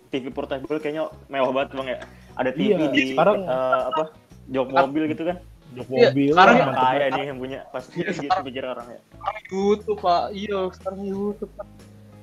TV 0.08 0.28
portable 0.28 0.76
kayaknya 0.76 1.08
mewah 1.26 1.50
banget 1.50 1.68
bang 1.72 1.88
ya. 1.88 1.98
Ada 2.34 2.50
TV 2.52 2.68
Iya, 2.70 2.86
di 2.88 3.02
sekarang- 3.10 3.40
eh, 3.42 3.82
apa 3.88 4.02
jok 4.46 4.68
mobil 4.68 5.02
gitu 5.08 5.22
kan. 5.24 5.36
Jok 5.72 5.86
Iya, 5.88 6.08
mobil. 6.10 6.30
sekarang 6.30 6.54
Orang 6.54 6.68
mantep 6.68 6.84
kaya 6.84 7.06
nih 7.08 7.24
yang 7.24 7.38
punya 7.40 7.58
pasti 7.70 7.96
Iya, 7.98 8.10
gitu 8.14 8.38
pikir 8.44 8.62
orang 8.62 8.86
ya. 8.86 9.00
YouTube 9.48 9.98
pak, 9.98 10.22
iya 10.30 10.58
sekarang 10.70 11.00
YouTube 11.02 11.52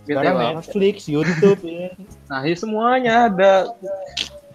Sekarang. 0.06 0.58
Netflix, 0.58 0.96
YouTube 1.06 1.62
ya. 1.62 1.94
Nah, 2.26 2.42
ini 2.42 2.56
semuanya 2.56 3.30
ada. 3.30 3.54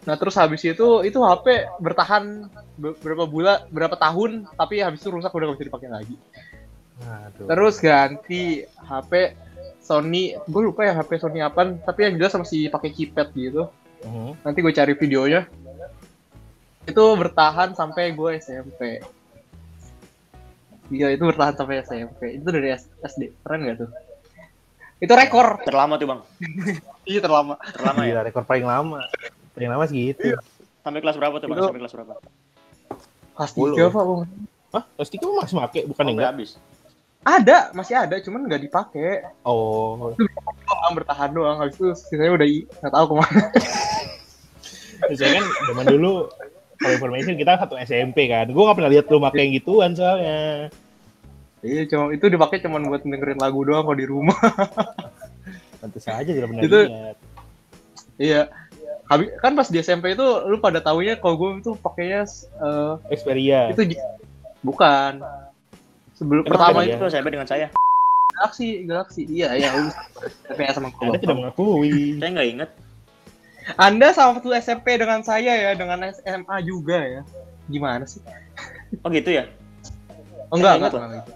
Nah, 0.04 0.20
terus 0.20 0.36
habis 0.36 0.60
itu 0.60 0.86
itu 1.00 1.18
HP 1.18 1.64
bertahan 1.80 2.48
be- 2.76 2.96
berapa 3.00 3.24
bulan, 3.24 3.64
berapa 3.72 3.96
tahun, 3.96 4.44
tapi 4.52 4.84
habis 4.84 5.00
itu 5.00 5.08
rusak 5.08 5.32
udah 5.32 5.52
gak 5.52 5.56
bisa 5.56 5.68
dipakai 5.72 5.88
lagi. 5.88 6.16
Aduh. 7.00 7.48
Terus 7.48 7.74
ganti 7.80 8.62
HP 8.84 9.32
Sony, 9.80 10.36
gue 10.36 10.62
lupa 10.64 10.84
ya 10.84 10.92
HP 10.96 11.20
Sony 11.20 11.40
apa, 11.40 11.72
tapi 11.84 12.08
yang 12.08 12.14
jelas 12.20 12.36
masih 12.36 12.68
pakai 12.68 12.92
keypad 12.92 13.32
gitu. 13.32 13.68
Mhm. 14.04 14.44
Nanti 14.44 14.58
gue 14.60 14.72
cari 14.72 14.92
videonya. 14.92 15.48
Itu 16.84 17.16
bertahan 17.16 17.72
sampai 17.72 18.12
gue 18.12 18.30
SMP. 18.36 19.00
Iya, 20.92 21.16
itu 21.16 21.24
bertahan 21.24 21.56
sampai 21.56 21.80
SMP. 21.80 22.36
Itu 22.36 22.48
dari 22.52 22.76
SD. 22.76 23.40
Keren 23.40 23.64
gak 23.64 23.76
tuh? 23.80 23.90
Itu 25.00 25.12
rekor. 25.16 25.64
Terlama 25.64 25.96
tuh 25.96 26.08
bang. 26.12 26.20
Iya, 27.04 27.20
terlama. 27.20 27.60
Terlama 27.60 28.00
ya. 28.08 28.16
Gila, 28.16 28.20
rekor 28.24 28.44
paling 28.48 28.64
lama. 28.64 29.04
Paling 29.54 29.70
lama 29.70 29.84
segitu. 29.86 30.34
Sampai 30.82 31.00
kelas 31.00 31.16
berapa 31.16 31.36
tuh 31.38 31.46
bang? 31.48 31.58
Sampai 31.62 31.80
kelas 31.80 31.94
berapa? 31.94 32.12
Kelas 33.34 33.50
Sepuluh. 33.50 33.76
3, 33.78 33.88
Pak. 33.88 34.02
Bang. 34.04 34.20
Hah? 34.74 34.84
Terus 34.98 35.10
itu 35.10 35.26
masih 35.32 35.54
make, 35.56 35.80
bukan 35.86 36.02
Sampai 36.02 36.12
enggak? 36.12 36.30
habis. 36.34 36.50
Ada, 37.24 37.58
masih 37.72 37.94
ada, 37.96 38.16
cuman 38.20 38.44
nggak 38.44 38.62
dipakai. 38.62 39.24
Oh, 39.48 40.12
Doang, 40.68 40.92
bertahan 40.92 41.32
doang. 41.32 41.56
Habis 41.56 41.80
itu 41.80 41.86
sisanya 41.96 42.36
udah 42.36 42.44
nggak 42.44 42.92
tahu 42.92 43.04
ke 43.06 43.14
mana. 43.16 43.44
Biasanya 45.08 45.32
kan 45.34 45.44
zaman 45.64 45.84
dulu 45.88 46.12
kalau 46.74 46.92
information 46.92 47.34
kita 47.34 47.56
satu 47.56 47.74
SMP 47.80 48.28
kan. 48.28 48.48
Gue 48.48 48.62
gak 48.62 48.76
pernah 48.76 48.92
lihat 48.92 49.06
lu 49.08 49.18
make 49.20 49.36
yang 49.36 49.52
gituan 49.52 49.90
soalnya. 49.92 50.68
Iya, 51.64 51.88
cuma 51.88 52.12
itu 52.12 52.28
dipakai 52.28 52.60
cuman 52.60 52.84
buat 52.84 53.00
dengerin 53.00 53.40
lagu 53.40 53.64
doang 53.64 53.84
kalau 53.84 53.96
di 53.96 54.04
rumah. 54.04 54.36
Tentu 55.80 55.98
saja 56.00 56.28
tidak 56.28 56.48
pernah 56.48 56.60
Itu- 56.62 56.84
lihat. 56.88 57.16
iya. 58.16 58.40
Habis 59.04 59.28
kan 59.40 59.52
pas 59.52 59.68
di 59.68 59.78
SMP 59.78 60.16
itu 60.16 60.24
lu 60.48 60.56
pada 60.64 60.80
taunya 60.80 61.20
kalau 61.20 61.36
gue 61.36 61.60
itu 61.60 61.76
pakainya 61.76 62.24
eh, 62.60 62.92
Xperia. 63.12 63.68
itu 63.72 64.00
bukan. 64.64 65.20
Sebelum 66.16 66.46
Emang 66.46 66.52
pertama 66.56 66.78
itu 66.86 66.96
gitu 66.96 67.04
SMP 67.10 67.28
dengan 67.34 67.44
saya. 67.48 67.68
Galaxy, 68.34 68.82
Galaxy. 68.88 69.22
Iya, 69.30 69.54
iya, 69.54 69.68
lu 69.78 69.90
TPS 70.50 70.74
sama 70.80 70.90
Anda 70.90 71.14
gua. 71.14 71.20
tidak 71.20 71.36
mengakui. 71.38 71.94
Saya 72.22 72.30
nggak 72.34 72.48
inget. 72.48 72.70
Anda 73.80 74.08
sama 74.12 74.30
satu 74.36 74.52
SMP 74.52 75.00
dengan 75.00 75.24
saya 75.24 75.52
ya, 75.56 75.72
dengan 75.72 76.04
SMA 76.12 76.56
juga 76.68 77.00
ya. 77.00 77.22
Gimana 77.64 78.04
sih? 78.04 78.20
Oh 79.00 79.08
gitu 79.08 79.32
ya? 79.32 79.48
Oh 80.52 80.60
enggak, 80.60 80.76
Saya 80.76 80.80
enggak. 80.84 80.92
enggak. 81.00 81.26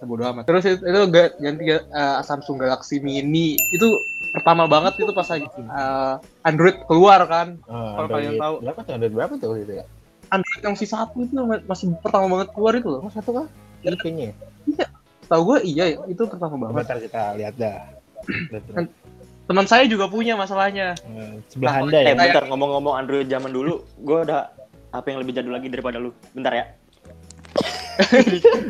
Bodo 0.00 0.22
amat. 0.26 0.44
Terus 0.46 0.64
itu, 0.66 0.82
itu 0.82 1.00
ga- 1.08 1.34
ganti 1.34 1.64
uh, 1.70 2.20
Samsung 2.20 2.56
Galaxy 2.56 2.98
Mini. 2.98 3.58
Itu 3.70 4.00
pertama 4.30 4.64
banget 4.66 4.98
itu 4.98 5.10
pas 5.10 5.26
lagi 5.26 5.46
uh, 5.46 6.16
Android 6.42 6.78
keluar 6.86 7.26
kan. 7.26 7.58
Ah, 7.66 7.98
Kalau 7.98 8.08
kalian 8.08 8.34
tahu. 8.36 8.54
Berapa 8.62 8.80
tuh? 8.82 8.92
Android 8.94 9.14
berapa 9.14 9.32
tuh 9.36 9.54
itu 9.58 9.72
ya? 9.78 9.84
Android 10.30 10.62
yang 10.62 10.76
si 10.78 10.86
satu 10.86 11.18
itu 11.20 11.34
ma- 11.36 11.64
masih 11.66 11.90
pertama 11.98 12.30
banget 12.30 12.48
keluar 12.54 12.72
itu 12.74 12.88
loh. 12.88 13.00
Oh, 13.02 13.10
satu 13.10 13.30
kah? 13.34 13.46
Iya 13.82 13.96
kayaknya. 13.96 14.30
ya. 14.70 14.86
Tahu 15.26 15.42
gue 15.46 15.58
iya 15.64 15.84
itu 16.06 16.22
pertama 16.26 16.54
banget. 16.58 16.86
Bentar 16.86 16.98
kita 16.98 17.22
lihat 17.34 17.54
dah. 17.58 17.78
Teman 19.50 19.66
saya 19.66 19.82
juga 19.90 20.06
punya 20.06 20.38
masalahnya. 20.38 20.94
Eh, 21.02 21.42
sebelah 21.50 21.82
Nah, 21.82 21.82
anda 21.82 21.98
Eh 21.98 22.06
ya. 22.06 22.14
bentar 22.14 22.44
ngomong-ngomong 22.46 22.94
Android 22.94 23.26
zaman 23.26 23.50
dulu, 23.50 23.82
gue 23.98 24.18
udah 24.22 24.46
apa 24.90 25.06
yang 25.06 25.18
lebih 25.22 25.34
jadul 25.34 25.50
lagi 25.50 25.66
daripada 25.66 25.98
lu. 25.98 26.14
Bentar 26.30 26.54
ya. 26.54 26.64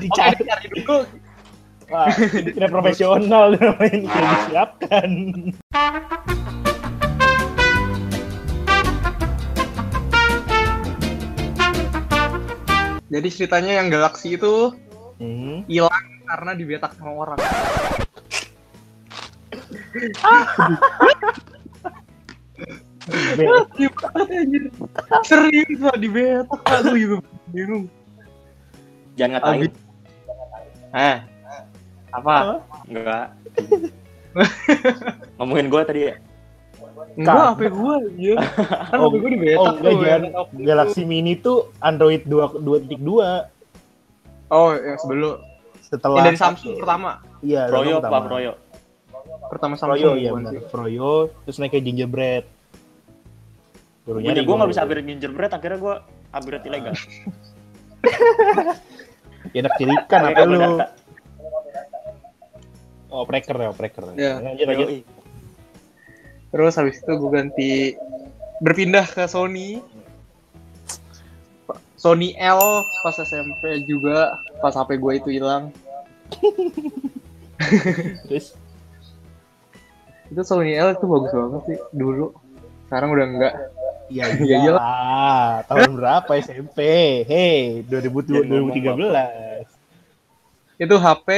Dicari. 0.02 0.42
cari 0.44 0.66
dulu. 0.74 0.98
Wah, 1.90 2.06
ini 2.38 2.50
tidak 2.54 2.70
profesional 2.70 3.50
namanya 3.58 3.90
ini 3.94 4.06
tidak 4.06 4.30
disiapkan. 4.46 5.10
Jadi 13.10 13.28
ceritanya 13.34 13.82
yang 13.82 13.90
Galaxy 13.90 14.38
itu 14.38 14.70
Hmm. 15.20 15.68
hilang 15.68 16.06
karena 16.24 16.56
dibetak 16.56 16.96
sama 16.96 17.12
orang. 17.12 17.36
Serius 25.26 25.80
lah 25.80 25.96
dibetak. 25.98 26.60
Gue 26.84 26.98
juga 26.98 27.16
bingung. 27.52 27.84
Jangan 29.14 29.30
ngatain. 29.34 29.58
Abi- 29.60 29.88
Eh, 30.90 31.16
apa? 32.10 32.34
Enggak. 32.84 33.26
Ngomongin 35.36 35.66
gue 35.66 35.82
tadi 35.84 36.00
ya. 36.04 36.14
Enggak, 37.12 37.34
HP 37.54 37.60
gue 37.70 37.94
iya. 38.16 38.34
Kan 38.86 38.98
Oh, 38.98 39.06
HP 39.06 39.14
gue 39.16 39.30
dibetak 39.32 39.58
oh, 39.60 39.66
enggak, 39.72 39.92
tuh, 39.92 40.02
Jan. 40.02 40.20
ya. 40.22 40.30
Galaxy 40.66 41.02
Mini 41.04 41.34
tuh 41.36 41.70
Android 41.78 42.22
2 42.24 42.58
2.2 42.58 42.90
Oh, 44.48 44.70
yang 44.72 44.98
sebelum. 44.98 45.38
setelah 45.80 46.18
Yang 46.18 46.26
dari 46.28 46.38
Samsung 46.40 46.74
pertama. 46.76 47.10
Iya, 47.40 47.66
Proyo 47.66 47.98
pertama. 47.98 48.26
Proyo? 48.26 48.52
Pertama 49.48 49.74
Samsung. 49.74 49.94
Froyo 49.96 50.10
ya 50.16 50.30
bukan 50.30 50.38
benar. 50.40 50.52
sih? 50.52 50.60
Froyo 50.68 51.12
terus 51.40 51.56
naik 51.58 51.72
ke 51.72 51.80
gingerbread. 51.80 52.44
Baru 54.00 54.18
Punya 54.18 54.26
nyari 54.28 54.42
gue 54.42 54.54
nggak 54.56 54.70
bisa 54.70 54.82
upgrade 54.82 55.06
gingerbread, 55.06 55.52
akhirnya 55.52 55.78
gue 55.78 55.94
upgrade 56.32 56.64
ilegal. 56.64 56.94
Ya 59.50 59.66
enak 59.66 59.74
cirikan 59.78 60.20
apa 60.30 60.34
kabel 60.38 60.50
lu? 60.54 60.74
Oh, 63.10 63.26
breaker 63.26 63.58
ya, 63.58 63.70
breaker. 63.74 64.04
Iya. 64.14 64.38
Lanjut 64.38 64.66
lanjut. 64.70 64.88
Terus 66.50 66.74
habis 66.78 67.02
itu 67.02 67.12
gue 67.14 67.30
ganti 67.30 67.70
berpindah 68.62 69.06
ke 69.06 69.26
Sony. 69.26 69.82
Sony 71.98 72.32
L 72.38 72.86
pas 73.04 73.16
SMP 73.18 73.84
juga 73.84 74.38
pas 74.62 74.72
HP 74.72 74.98
gue 75.02 75.12
itu 75.18 75.28
hilang. 75.34 75.74
Terus 78.26 78.54
Itu 80.30 80.42
Sony 80.46 80.78
L 80.78 80.94
itu 80.94 81.04
bagus 81.10 81.34
banget 81.34 81.62
sih 81.66 81.78
dulu. 81.90 82.30
Sekarang 82.86 83.10
udah 83.10 83.26
enggak. 83.26 83.54
Iya 84.10 84.24
Iya, 84.42 84.56
iya 84.66 84.74
tahun 85.70 85.94
berapa 85.94 86.26
SMP? 86.36 86.78
Hei, 87.24 87.86
2002 87.86 88.42
Jangan 88.42 88.50
ngomong, 88.50 88.74
2013. 90.74 90.82
Itu 90.82 90.96
HP 90.98 91.28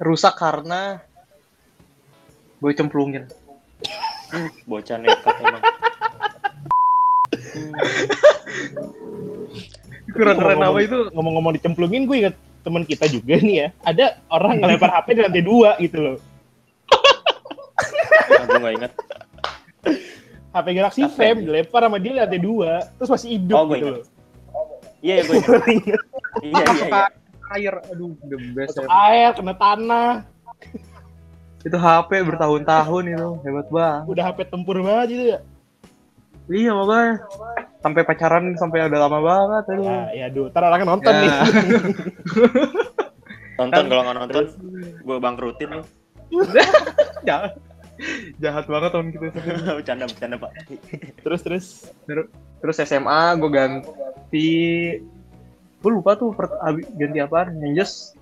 rusak 0.00 0.34
karena 0.34 1.04
gue 2.58 2.72
cemplungin. 2.72 3.28
Bocah 4.70 4.96
nekat 4.96 5.36
emang. 5.38 5.60
Keren-keren 10.14 10.56
apa 10.56 10.70
Ngomong-ngomong- 10.70 10.86
itu? 10.86 10.98
Ngomong-ngomong 11.12 11.52
dicemplungin, 11.52 12.06
gue 12.06 12.16
inget 12.16 12.36
teman 12.64 12.88
kita 12.88 13.04
juga 13.04 13.36
nih 13.36 13.56
ya. 13.58 13.76
Ada 13.84 14.16
orang 14.30 14.62
ngelempar 14.62 14.88
HP 14.94 15.06
di 15.12 15.20
lantai 15.20 15.44
dua 15.44 15.76
gitu 15.76 15.98
loh. 16.00 16.16
Aku 18.40 18.56
nggak 18.56 18.74
inget. 18.80 18.92
HP 20.54 20.66
Galaxy 20.70 21.00
ini? 21.02 21.42
dilempar 21.42 21.80
sama 21.82 21.98
dia 21.98 22.12
di 22.14 22.18
lantai 22.22 22.40
dua, 22.40 22.72
terus 22.94 23.10
masih 23.10 23.28
hidup 23.34 23.56
Oh, 23.58 23.64
gue 23.66 23.76
gitu 23.82 23.88
loh. 23.90 24.02
Iya, 25.02 25.14
gue 25.26 25.34
inget. 25.36 26.00
Iya, 26.40 26.54
iya, 26.54 26.64
Masuk 26.64 26.88
iya. 26.88 27.04
air, 27.52 27.74
aduh 27.90 28.12
the 28.24 28.38
best. 28.54 28.78
Masuk 28.78 28.86
ya. 28.86 28.90
air, 29.10 29.30
kena 29.34 29.54
tanah. 29.58 30.10
Itu 31.66 31.76
HP 31.76 32.10
bertahun-tahun 32.24 33.02
itu, 33.10 33.30
hebat 33.42 33.66
banget. 33.68 34.02
Udah 34.08 34.22
HP 34.30 34.38
tempur 34.48 34.76
banget 34.80 35.06
gitu 35.10 35.24
ya. 35.34 35.38
Iya 36.44 36.70
makanya. 36.76 37.14
Sampai 37.80 38.02
pacaran 38.04 38.44
sampai 38.56 38.84
udah 38.88 39.00
lama 39.08 39.18
banget 39.20 39.64
aduh. 39.76 39.84
Ya, 39.84 40.00
ya 40.12 40.24
aduh, 40.30 40.46
ntar 40.52 40.62
orang 40.64 40.84
nonton 40.84 41.12
Ya. 41.12 41.20
nih. 41.20 41.30
Nonton 43.54 43.84
kalau 43.86 44.02
nggak 44.02 44.16
nonton, 44.18 44.44
gue 44.98 45.16
bangkrutin 45.22 45.68
lu. 45.78 45.82
jahat. 48.42 48.64
Banget 48.66 48.90
tahun 48.94 49.08
kita. 49.12 49.26
bercanda, 49.78 50.04
bercanda 50.10 50.36
pak. 50.38 50.50
terus 51.22 51.40
terus. 51.42 51.66
Terus 52.64 52.76
SMA 52.80 53.36
gue 53.36 53.50
ganti 53.52 54.50
gue 55.84 55.92
lupa 55.92 56.16
tuh 56.16 56.32
per, 56.32 56.48
ganti 56.96 57.20
apaan 57.20 57.60
yang 57.60 57.76
just 57.84 58.16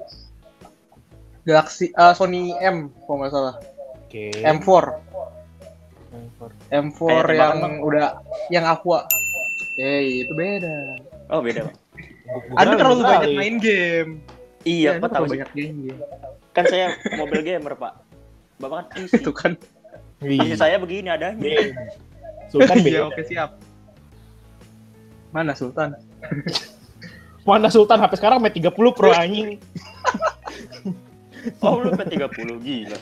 Galaxy 1.46 1.94
ah, 1.94 2.10
Sony 2.10 2.54
M 2.58 2.90
kalau 3.06 3.22
nggak 3.22 3.30
salah 3.30 3.54
Oke. 4.02 4.34
M4 4.34 4.66
M4 6.74 6.98
Kayak 6.98 7.22
tembakan, 7.22 7.38
yang 7.38 7.58
Bang. 7.62 7.74
udah 7.86 8.06
yang 8.50 8.64
aqua 8.66 9.06
eh 9.78 10.26
itu 10.26 10.32
beda 10.34 10.98
Oh 11.30 11.38
beda 11.38 11.70
pak. 11.70 11.74
Anda 12.58 12.74
terlalu 12.74 13.02
banyak 13.06 13.30
main 13.38 13.56
game 13.62 14.10
Iya, 14.66 14.98
Anda 14.98 15.06
pak 15.06 15.10
tahu 15.14 15.24
banyak 15.30 15.50
game 15.54 15.76
game 15.86 16.02
Kan 16.52 16.64
saya 16.66 16.98
mobil 17.14 17.40
gamer 17.46 17.78
pak. 17.78 17.94
Bapak 18.62 18.94
kan 18.94 19.02
PC. 19.10 19.12
itu 19.18 19.32
kan 19.34 19.52
PC 20.22 20.54
saya 20.54 20.78
begini 20.78 21.10
adanya. 21.10 21.42
Iya. 21.42 21.74
Sultan 22.46 22.78
Iya 22.78 22.84
beda. 22.84 23.00
oke 23.10 23.22
siap 23.26 23.50
mana 25.32 25.52
Sultan 25.52 25.96
Mana 27.42 27.66
Sultan 27.66 27.98
HP 27.98 28.22
sekarang 28.22 28.38
Mate 28.38 28.62
30 28.62 28.70
Pro 28.94 29.10
anjing. 29.10 29.58
Oh 31.58 31.82
lu 31.82 31.90
P30 31.90 32.54
gila. 32.62 32.98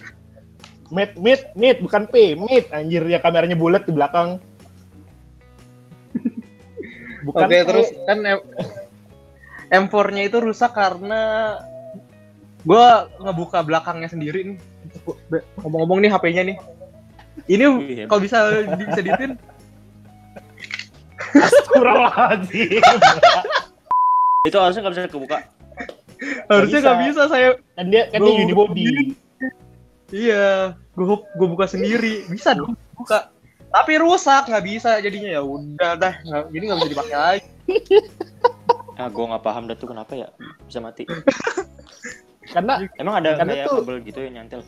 Mate 0.89 1.13
Mate 1.21 1.53
Mate 1.53 1.79
bukan 1.85 2.09
P, 2.09 2.33
Mate 2.33 2.73
anjir 2.73 3.05
ya 3.05 3.21
kameranya 3.21 3.53
bulat 3.53 3.85
di 3.85 3.93
belakang. 3.93 4.41
Bukan 7.21 7.45
Oke, 7.45 7.53
P. 7.53 7.69
terus 7.69 7.93
kan 8.09 8.17
M- 8.25 8.49
M4-nya 9.69 10.25
itu 10.25 10.41
rusak 10.41 10.73
karena 10.73 11.53
gua 12.65 13.13
ngebuka 13.21 13.61
belakangnya 13.61 14.09
sendiri 14.09 14.57
nih. 14.57 14.59
Ngomong-ngomong 15.59 15.99
nih 16.01 16.11
HP-nya 16.11 16.43
nih. 16.45 16.57
Ini 17.47 17.65
Iya. 17.65 18.05
kalau 18.07 18.21
bisa 18.21 18.39
bisa 18.77 19.01
ditin 19.01 19.33
Astagfirullahaladzim. 21.37 22.83
Itu 24.43 24.57
harusnya 24.57 24.81
nggak 24.83 24.95
bisa 24.95 25.09
kebuka. 25.09 25.39
harusnya 26.47 26.79
nggak 26.81 26.99
bisa 27.07 27.23
saya. 27.27 27.49
Kan 27.75 27.87
dia 27.89 28.03
kan 28.09 28.21
dia 28.21 28.33
unibody. 28.37 29.15
Iya, 30.11 30.75
gua 30.93 31.23
gua 31.33 31.49
buka 31.49 31.67
sendiri. 31.67 32.27
Bisa 32.27 32.53
dong 32.53 32.75
buka. 32.93 33.31
Tapi 33.71 33.93
rusak 33.97 34.51
nggak 34.51 34.65
bisa 34.67 34.99
jadinya 34.99 35.31
ya 35.31 35.41
udah 35.41 35.95
dah 35.95 36.15
jadi 36.51 36.65
nggak 36.67 36.79
bisa 36.81 36.91
dipakai 36.91 37.17
lagi. 37.17 37.47
Ah, 38.99 39.09
gue 39.09 39.25
nggak 39.25 39.41
paham 39.41 39.65
dah 39.65 39.73
tuh 39.73 39.89
kenapa 39.89 40.13
ya 40.13 40.29
bisa 40.67 40.77
mati. 40.77 41.07
Karena 42.53 42.83
Emang 42.99 43.23
ada 43.23 43.39
Karena 43.39 43.53
kayak 43.55 43.67
tuh- 43.71 43.81
kabel 43.81 43.97
gitu 44.03 44.21
yang 44.21 44.35
nyantel. 44.37 44.61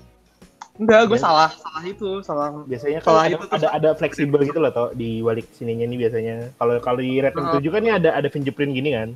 Enggak, 0.72 1.04
gue 1.04 1.18
Ya. 1.20 1.24
salah 1.28 1.50
salah 1.52 1.82
itu 1.84 2.08
salah. 2.24 2.48
biasanya 2.64 3.04
Kalau 3.04 3.20
ada, 3.20 3.36
itu 3.36 3.44
ada 3.52 3.68
ada 3.76 3.90
fleksibel 3.92 4.40
gitu 4.40 4.56
loh 4.56 4.72
toh 4.72 4.88
di 4.96 5.20
balik 5.20 5.44
sininya 5.52 5.84
nih 5.84 5.98
biasanya. 6.08 6.36
Kalau 6.56 6.74
kalau 6.80 6.98
di 7.00 7.20
Redmi 7.20 7.44
Heeh. 7.44 7.60
7 7.60 7.72
kan 7.76 7.80
ini 7.84 7.92
ada 7.92 8.10
ada 8.16 8.28
fingerprint 8.32 8.72
gini 8.72 8.90
kan. 8.96 9.08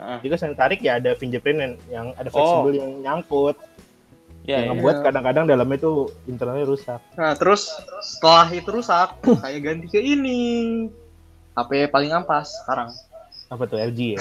Jadi 0.00 0.26
kan 0.32 0.38
saya 0.40 0.54
tarik 0.56 0.80
ya 0.80 0.96
ada 0.96 1.12
fingerprint 1.12 1.58
yang, 1.60 1.74
yang 1.92 2.06
ada 2.16 2.28
fleksibel 2.30 2.72
yang 2.72 2.90
nyangkut. 3.04 3.56
Ya, 4.48 4.64
yang 4.64 4.64
ya. 4.64 4.68
ngebuat 4.72 4.96
Iya. 4.96 5.04
kadang-kadang 5.04 5.44
dalamnya 5.44 5.78
tuh 5.78 5.96
internalnya 6.24 6.64
rusak. 6.64 7.00
Nah, 7.12 7.36
terus 7.36 7.68
setelah 8.00 8.48
itu 8.48 8.72
rusak, 8.72 9.12
saya 9.36 9.58
ganti 9.60 9.86
ke 9.86 10.00
ini. 10.00 10.88
HP 11.52 11.92
paling 11.92 12.08
ampas 12.16 12.48
sekarang. 12.64 12.88
Apa 13.52 13.68
tuh 13.68 13.76
LG 13.76 14.16
ya? 14.16 14.20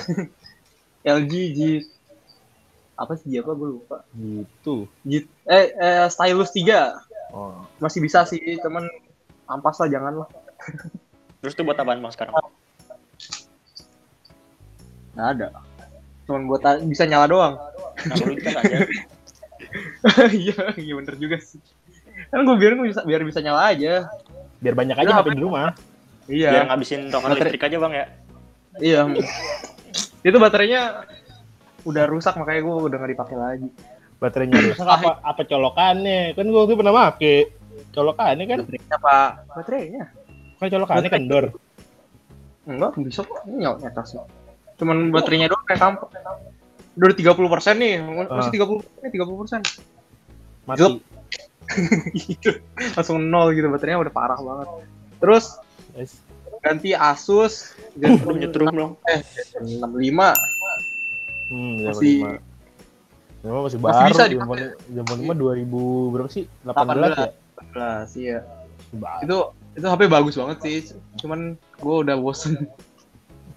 LG 1.24 1.34
G 1.56 1.60
apa 3.00 3.16
sih 3.16 3.40
apa 3.40 3.56
gue 3.56 3.70
lupa. 3.80 4.04
gitu. 4.20 4.92
G 5.08 5.24
eh, 5.48 5.72
eh 5.72 6.06
stylus 6.12 6.52
3 6.52 7.08
Oh. 7.30 7.62
masih 7.78 8.02
bisa 8.02 8.26
sih, 8.26 8.42
cuman 8.58 8.90
ampas 9.46 9.78
lah 9.78 9.86
jangan 9.86 10.26
lah. 10.26 10.30
Terus 11.46 11.54
tuh 11.54 11.62
buat 11.62 11.78
apaan 11.78 12.02
bang 12.02 12.10
sekarang? 12.10 12.34
Nggak 15.14 15.28
ada. 15.38 15.48
Cuman 16.26 16.50
buat 16.50 16.62
bisa 16.90 17.06
nyala 17.06 17.30
doang. 17.30 17.54
Nah, 18.10 18.16
kan 18.18 18.56
aja. 18.66 18.78
Iya, 20.34 20.74
iya 20.82 20.94
bener 20.98 21.14
juga 21.22 21.38
sih. 21.38 21.62
Kan 22.34 22.42
gue 22.42 22.58
biar 22.58 22.74
bisa 22.82 23.06
biar 23.06 23.22
bisa 23.22 23.38
nyala 23.38 23.70
aja. 23.70 24.10
Biar 24.58 24.74
banyak 24.74 24.98
aja 24.98 25.22
HP 25.22 25.38
di 25.38 25.42
rumah. 25.46 25.78
Iya. 26.26 26.50
Biar 26.50 26.64
ngabisin 26.74 27.14
token 27.14 27.38
listrik 27.38 27.62
aja 27.62 27.78
bang 27.78 27.94
ya. 27.94 28.06
Iya. 28.82 29.02
itu 30.26 30.38
baterainya 30.42 31.06
udah 31.84 32.04
rusak 32.06 32.36
makanya 32.36 32.62
gue 32.62 32.76
udah 32.88 32.98
nggak 32.98 33.12
dipakai 33.14 33.38
lagi. 33.38 33.70
Baterainya 34.20 34.60
rusak 34.74 34.84
apa 34.84 35.22
apa 35.22 35.42
colokannya? 35.44 36.34
Kan 36.34 36.46
gua 36.50 36.64
tuh 36.66 36.76
pernah 36.76 36.94
make. 36.94 37.56
colokannya 37.90 38.46
kan 38.46 38.60
Baterainya 38.62 38.98
pak. 39.00 39.30
Baterainya? 39.56 40.04
kan 40.60 40.68
colokannya 40.68 41.10
kendor 41.10 41.46
Enggak, 42.68 42.92
bisa 43.02 43.24
kok. 43.24 43.40
Ini 43.48 43.66
nyala 43.66 43.78
nyata 43.80 44.02
sih. 44.04 44.20
Cuman 44.78 45.10
baterainya 45.10 45.48
doang 45.48 45.66
kayak 45.66 45.82
kampak. 45.82 46.10
Udah 46.94 47.16
30 47.16 47.48
persen 47.50 47.76
nih, 47.80 47.96
masih 48.04 48.52
30 48.60 48.84
persen, 48.84 49.08
30 49.10 49.42
persen. 49.42 49.62
mati 50.68 51.00
gitu. 52.20 52.52
Langsung 52.94 53.18
nol 53.24 53.56
gitu, 53.56 53.72
baterainya 53.72 54.04
udah 54.04 54.14
parah 54.14 54.38
banget. 54.38 54.68
Terus 55.18 55.46
Yes. 55.98 56.22
ganti 56.62 56.94
Asus, 56.94 57.74
ganti 57.96 58.22
nyetrum 58.44 58.70
dong. 58.70 58.92
eh 59.08 59.24
65. 59.58 60.36
Hmm, 61.50 61.82
Masih- 61.84 62.22
masih 62.22 62.48
Memang 63.40 63.62
masih 63.66 63.80
Masih 63.80 63.96
baru 64.04 64.12
bisa 64.12 64.24
di 64.28 64.36
zaman 64.36 64.58
zaman 64.92 65.16
lima 65.24 65.34
2000 65.34 66.12
berapa 66.12 66.30
sih? 66.30 66.44
18 66.68 66.76
ya? 67.16 67.28
18 67.56 68.20
iya. 68.20 68.40
Baru. 68.92 69.20
Itu 69.24 69.38
itu 69.80 69.86
HP 69.88 70.02
bagus 70.06 70.36
banget 70.36 70.58
sih. 70.60 70.76
Cuman 71.18 71.40
gue 71.56 71.96
udah 72.04 72.16
bosen. 72.20 72.68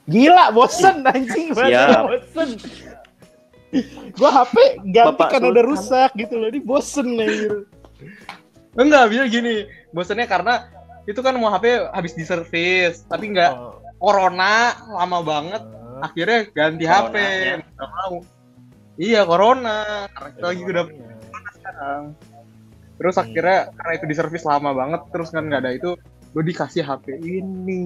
Gila, 0.06 0.50
bosen 0.50 1.02
anjing 1.02 1.50
banget 1.50 1.98
bosen. 2.06 2.48
Gua 4.14 4.30
HP 4.44 4.56
ganti 4.92 5.08
Bapak 5.16 5.28
karena 5.32 5.48
udah 5.48 5.64
rusak 5.64 6.10
gitu 6.14 6.34
loh. 6.36 6.46
Ini 6.52 6.60
bosen 6.60 7.08
anjir. 7.16 7.64
Enggak, 8.76 9.08
bisa 9.08 9.24
gini. 9.26 9.64
Bosennya 9.90 10.28
karena 10.28 10.68
itu 11.04 11.18
kan 11.18 11.34
mau 11.40 11.48
HP 11.50 11.90
habis 11.90 12.12
di 12.12 12.22
servis, 12.22 13.02
tapi 13.08 13.32
enggak 13.32 13.52
Oh. 13.56 13.80
corona 13.96 14.76
lama 14.92 15.18
banget. 15.24 15.62
Akhirnya 16.02 16.50
ganti 16.50 16.84
HP. 16.84 17.14
Coronanya. 17.14 17.56
Nggak 17.62 17.90
mau. 17.94 18.14
Iya, 18.98 19.20
corona. 19.24 19.78
Karena 20.10 20.28
kita 20.34 20.46
lagi 20.50 20.62
udah 20.66 20.84
sekarang. 21.54 22.02
Terus 22.92 23.14
Hmm. 23.16 23.24
akhirnya 23.24 23.58
karena 23.72 23.92
itu 23.96 24.06
di 24.06 24.14
servis 24.14 24.44
lama 24.44 24.70
banget, 24.74 25.00
terus 25.10 25.30
kan 25.30 25.46
nggak 25.46 25.62
ada 25.62 25.72
itu, 25.74 25.90
gue 26.32 26.42
dikasih 26.44 26.82
HP 26.84 27.18
ini 27.18 27.80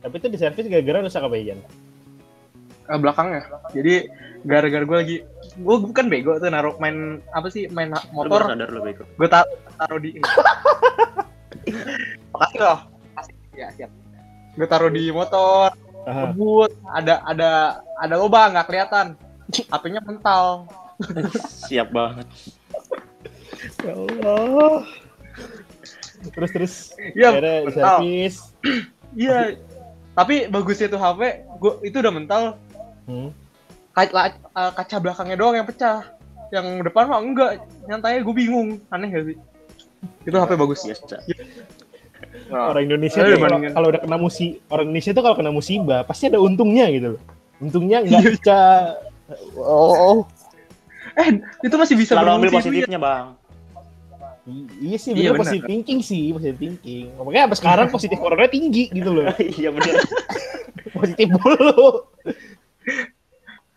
Tapi 0.00 0.14
itu 0.16 0.26
di 0.26 0.38
servis 0.40 0.66
gara-gara 0.66 1.04
rusak 1.04 1.22
apa 1.22 1.36
ya? 1.36 1.54
Eh, 2.90 2.98
belakangnya. 2.98 3.46
Jadi 3.70 4.10
gara-gara 4.42 4.82
gue 4.82 4.96
lagi, 4.96 5.16
gue 5.54 5.76
bukan 5.78 6.04
bego 6.08 6.40
tuh 6.40 6.50
naruh 6.50 6.74
main 6.80 7.20
apa 7.30 7.46
sih 7.46 7.68
main 7.70 7.92
Lu 7.92 8.00
motor, 8.16 8.48
sadar 8.48 8.68
lu 8.72 8.80
bego. 8.80 9.04
gue 9.06 9.28
tar 9.28 9.44
taruh 9.76 10.00
di. 10.00 10.16
Makasih 12.32 12.58
loh. 12.58 12.80
Ya 13.54 13.68
siap. 13.76 13.90
Gue 14.56 14.66
taruh 14.66 14.90
di 14.90 15.12
motor. 15.12 15.70
Ngebut, 16.12 16.70
ada 16.90 17.14
ada 17.24 17.50
ada 17.98 18.14
lubang 18.18 18.52
nggak 18.54 18.66
kelihatan. 18.66 19.06
HP-nya 19.50 20.00
mental. 20.02 20.70
Siap 21.66 21.90
banget. 21.90 22.26
Ya 23.82 23.92
Allah. 23.96 24.86
Terus 26.20 26.50
terus 26.52 26.74
Iya, 27.16 27.28
akhirnya 27.32 27.56
di 27.56 27.66
mental. 27.66 27.96
servis. 27.98 28.34
Iya. 29.16 29.38
Tapi 30.14 30.34
bagusnya 30.52 30.86
tuh 30.92 31.00
HP, 31.00 31.20
gua 31.58 31.72
itu 31.82 31.96
udah 31.98 32.12
mental. 32.12 32.42
Hmm. 33.08 33.32
Kaca, 33.90 34.36
eh, 34.38 34.70
kaca 34.76 34.96
belakangnya 35.02 35.36
doang 35.40 35.56
yang 35.58 35.66
pecah. 35.66 36.04
Yang 36.54 36.66
depan 36.86 37.10
mah 37.10 37.20
enggak. 37.22 37.50
Nyantanya 37.90 38.20
gue 38.22 38.34
bingung. 38.34 38.68
Aneh 38.90 39.08
gak 39.10 39.24
sih? 39.32 39.36
Itu 40.26 40.36
HP 40.36 40.52
bagus. 40.54 40.82
Biasa. 40.86 41.16
Nah, 42.50 42.74
Orang 42.74 42.82
Indonesia 42.90 43.22
tuh 43.22 43.38
kalau, 43.70 43.88
udah 43.94 44.00
kena 44.02 44.18
musibah, 44.18 44.58
orang 44.74 44.84
Indonesia 44.90 45.10
tuh 45.14 45.22
kalau 45.22 45.36
kena 45.38 45.52
musibah 45.54 46.00
pasti 46.02 46.26
ada 46.26 46.38
untungnya 46.42 46.86
gitu 46.90 47.16
loh. 47.16 47.22
Untungnya 47.62 48.02
nggak 48.02 48.22
pecah. 48.40 48.98
Oh, 49.54 50.26
eh, 51.14 51.38
itu 51.62 51.74
masih 51.78 51.94
bisa 51.94 52.18
Kalau 52.18 52.34
ambil 52.34 52.50
berfungsi, 52.50 52.74
positifnya, 52.74 52.98
Bang. 52.98 53.38
I- 54.48 54.66
iya 54.82 54.96
sih, 54.98 55.12
Iya, 55.14 55.30
bener 55.30 55.40
positif 55.46 55.62
thinking 55.68 56.00
sih, 56.02 56.32
positif 56.34 56.56
thinking. 56.58 57.12
Makanya 57.14 57.46
sampai 57.46 57.58
sekarang 57.60 57.86
positif 57.92 58.18
corona 58.18 58.48
tinggi 58.50 58.90
gitu 58.90 59.10
loh. 59.14 59.30
Iya 59.60 59.70
bener. 59.70 59.94
Positif 60.96 61.28
mulu. 61.30 62.08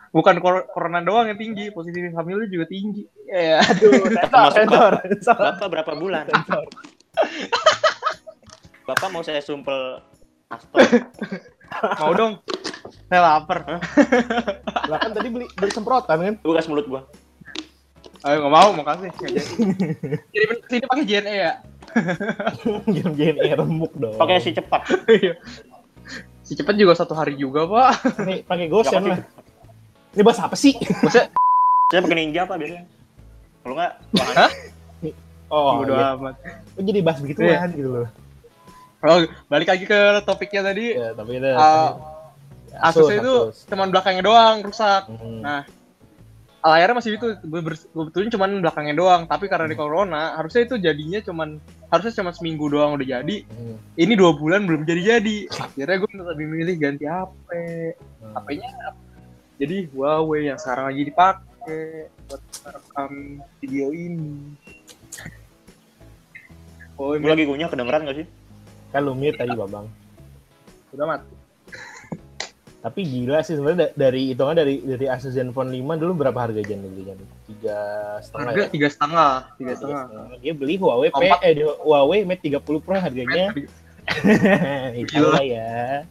Bukan 0.10 0.36
kor- 0.42 0.66
corona 0.72 1.02
doang 1.02 1.30
yang 1.30 1.38
tinggi, 1.38 1.70
positif 1.70 2.10
hamilnya 2.14 2.48
juga 2.50 2.66
tinggi. 2.66 3.06
Ya, 3.30 3.62
Aduh, 3.62 4.08
sensor, 4.10 4.92
sensor. 5.10 5.38
Bapak 5.38 5.68
berapa 5.70 5.92
bulan? 5.94 6.26
sensor. 6.26 6.64
Bapak 8.84 9.08
mau 9.16 9.24
saya 9.24 9.40
sumpel 9.40 10.04
Astor. 10.52 10.80
mau 12.04 12.14
dong. 12.14 12.34
Saya 13.08 13.22
lapar. 13.24 13.64
Lah 14.92 15.00
kan 15.00 15.12
tadi 15.16 15.28
beli 15.32 15.48
beli 15.56 15.72
semprotan 15.72 16.18
kan? 16.20 16.36
Lu 16.44 16.52
gas 16.52 16.68
mulut 16.68 16.86
gua. 16.86 17.02
Ayo 18.24 18.44
nggak 18.44 18.54
mau, 18.54 18.70
makasih. 18.76 19.10
Nggak 19.16 19.32
jadi. 19.36 19.50
Jadi 20.32 20.54
sini 20.68 20.86
pakai 20.88 21.04
JNE 21.08 21.34
ya. 21.36 21.54
Jangan 22.96 23.14
JNE 23.16 23.50
remuk 23.56 23.94
dong. 23.96 24.16
Pakai 24.20 24.44
si 24.44 24.52
cepat. 24.52 24.82
Iya. 25.08 25.34
si 26.44 26.60
cepet 26.60 26.76
juga 26.76 26.94
satu 27.00 27.16
hari 27.16 27.40
juga 27.40 27.64
pak. 27.64 28.20
Nih, 28.28 28.44
pakai 28.44 28.68
Nggak 28.68 28.84
gosen 28.84 29.04
lah. 29.08 29.20
Ini 30.14 30.22
bahas 30.22 30.40
apa 30.44 30.56
sih? 30.60 30.76
Maksudnya, 30.76 31.32
Saya 31.90 32.00
pakai 32.04 32.18
ninja 32.20 32.44
apa 32.44 32.60
biasanya? 32.60 32.84
Kalau 33.64 33.74
enggak, 33.80 33.92
Hah? 34.36 34.52
Oh, 35.48 35.80
bodo 35.80 35.94
iya. 35.96 36.18
amat. 36.18 36.36
Kok 36.76 36.84
jadi 36.84 37.00
bahas 37.06 37.20
begituan 37.24 37.70
gitu 37.72 37.90
loh. 37.90 38.08
Oh, 39.04 39.20
balik 39.46 39.68
lagi 39.68 39.84
ke 39.84 40.00
topiknya 40.24 40.64
tadi. 40.64 40.96
Ya, 40.96 41.12
tapi 41.12 41.36
itu 41.36 41.50
Ah, 41.50 42.00
Asus, 42.82 43.04
Asusnya 43.04 43.20
itu 43.20 43.36
Asus. 43.52 43.68
cuman 43.68 43.88
belakangnya 43.90 44.24
doang 44.24 44.64
rusak. 44.64 45.06
Hmm. 45.06 45.44
Nah, 45.44 45.62
layarnya 46.64 46.96
masih 46.96 47.12
itu 47.14 47.28
betulin 47.92 48.32
cuman 48.32 48.64
belakangnya 48.64 48.96
doang 48.96 49.28
tapi 49.28 49.52
karena 49.52 49.68
di 49.68 49.76
corona 49.76 50.40
harusnya 50.40 50.64
itu 50.64 50.80
jadinya 50.80 51.20
cuman 51.20 51.60
harusnya 51.92 52.16
cuma 52.16 52.32
seminggu 52.32 52.72
doang 52.72 52.96
udah 52.96 53.04
jadi 53.20 53.38
Hmm. 53.44 53.76
ini 54.00 54.16
dua 54.16 54.32
bulan 54.32 54.64
belum 54.64 54.88
jadi 54.88 55.20
jadi 55.20 55.52
akhirnya 55.52 55.98
gue 56.00 56.12
lebih 56.24 56.48
milih 56.48 56.76
ganti 56.80 57.04
HP 57.04 57.50
Hmm. 58.24 58.32
HP-nya 58.34 58.72
jadi 59.60 59.76
Huawei 59.92 60.48
yang 60.48 60.56
sekarang 60.56 60.88
lagi 60.88 61.04
dipakai 61.04 61.84
buat 62.32 62.42
rekam 62.64 63.12
video 63.60 63.92
ini 63.92 64.56
oh 66.96 67.18
lagi 67.18 67.44
gunyah 67.44 67.68
kedengeran 67.68 68.08
gak 68.08 68.18
sih? 68.24 68.28
Kan 68.94 69.02
lu 69.02 69.18
mute 69.18 69.36
tadi, 69.36 69.52
Babang. 69.58 69.90
udah 70.94 71.06
mati 71.10 71.34
Tapi 72.84 73.00
gila 73.08 73.40
sih 73.42 73.56
sebenarnya 73.58 73.90
da- 73.90 73.94
dari 73.96 74.36
hitungan 74.36 74.54
dari 74.54 74.84
dari 74.84 75.08
Asus 75.08 75.34
Zenfone 75.34 75.72
5 75.72 75.98
dulu 75.98 76.20
berapa 76.20 76.36
harga 76.36 76.62
Jan 76.62 76.84
dulu 76.84 77.00
Jan? 77.02 77.18
Tiga 77.48 77.80
setengah 78.20 78.48
harga 78.52 78.60
ya? 78.60 78.68
tiga 78.70 78.88
setengah 78.92 79.32
tiga 79.56 79.74
setengah. 79.74 80.04
Dia 80.44 80.54
beli 80.54 80.76
Huawei 80.76 81.10
P, 81.10 81.24
eh 81.32 81.54
di 81.58 81.64
Huawei 81.64 82.28
Mate 82.28 82.44
30 82.52 82.84
Pro 82.84 83.00
harganya. 83.00 83.56
Tahu 85.16 85.28
lah 85.32 85.46
ya. 85.48 86.04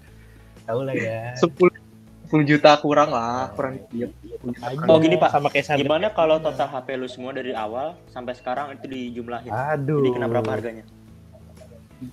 Tahu 0.64 0.80
lah 0.88 0.94
ya. 0.96 1.36
sepuluh 1.36 1.76
sepuluh 2.24 2.48
juta 2.48 2.72
kurang 2.80 3.12
lah 3.12 3.52
kurang 3.52 3.76
dikit 3.92 4.08
Aja. 4.64 4.88
Oh, 4.88 4.96
gini, 4.98 5.20
Pak. 5.20 5.30
Sama 5.30 5.52
kayak. 5.52 5.78
Gimana 5.78 6.10
kalau 6.10 6.40
total 6.42 6.66
HP 6.66 6.98
lu 6.98 7.06
semua 7.06 7.30
dari 7.30 7.54
awal 7.54 7.94
sampai 8.10 8.34
sekarang 8.34 8.74
itu 8.74 8.88
dijumlahin? 8.90 9.52
Aduh. 9.52 10.02
Jadi 10.02 10.08
kena 10.18 10.26
berapa 10.26 10.48
harganya? 10.50 10.82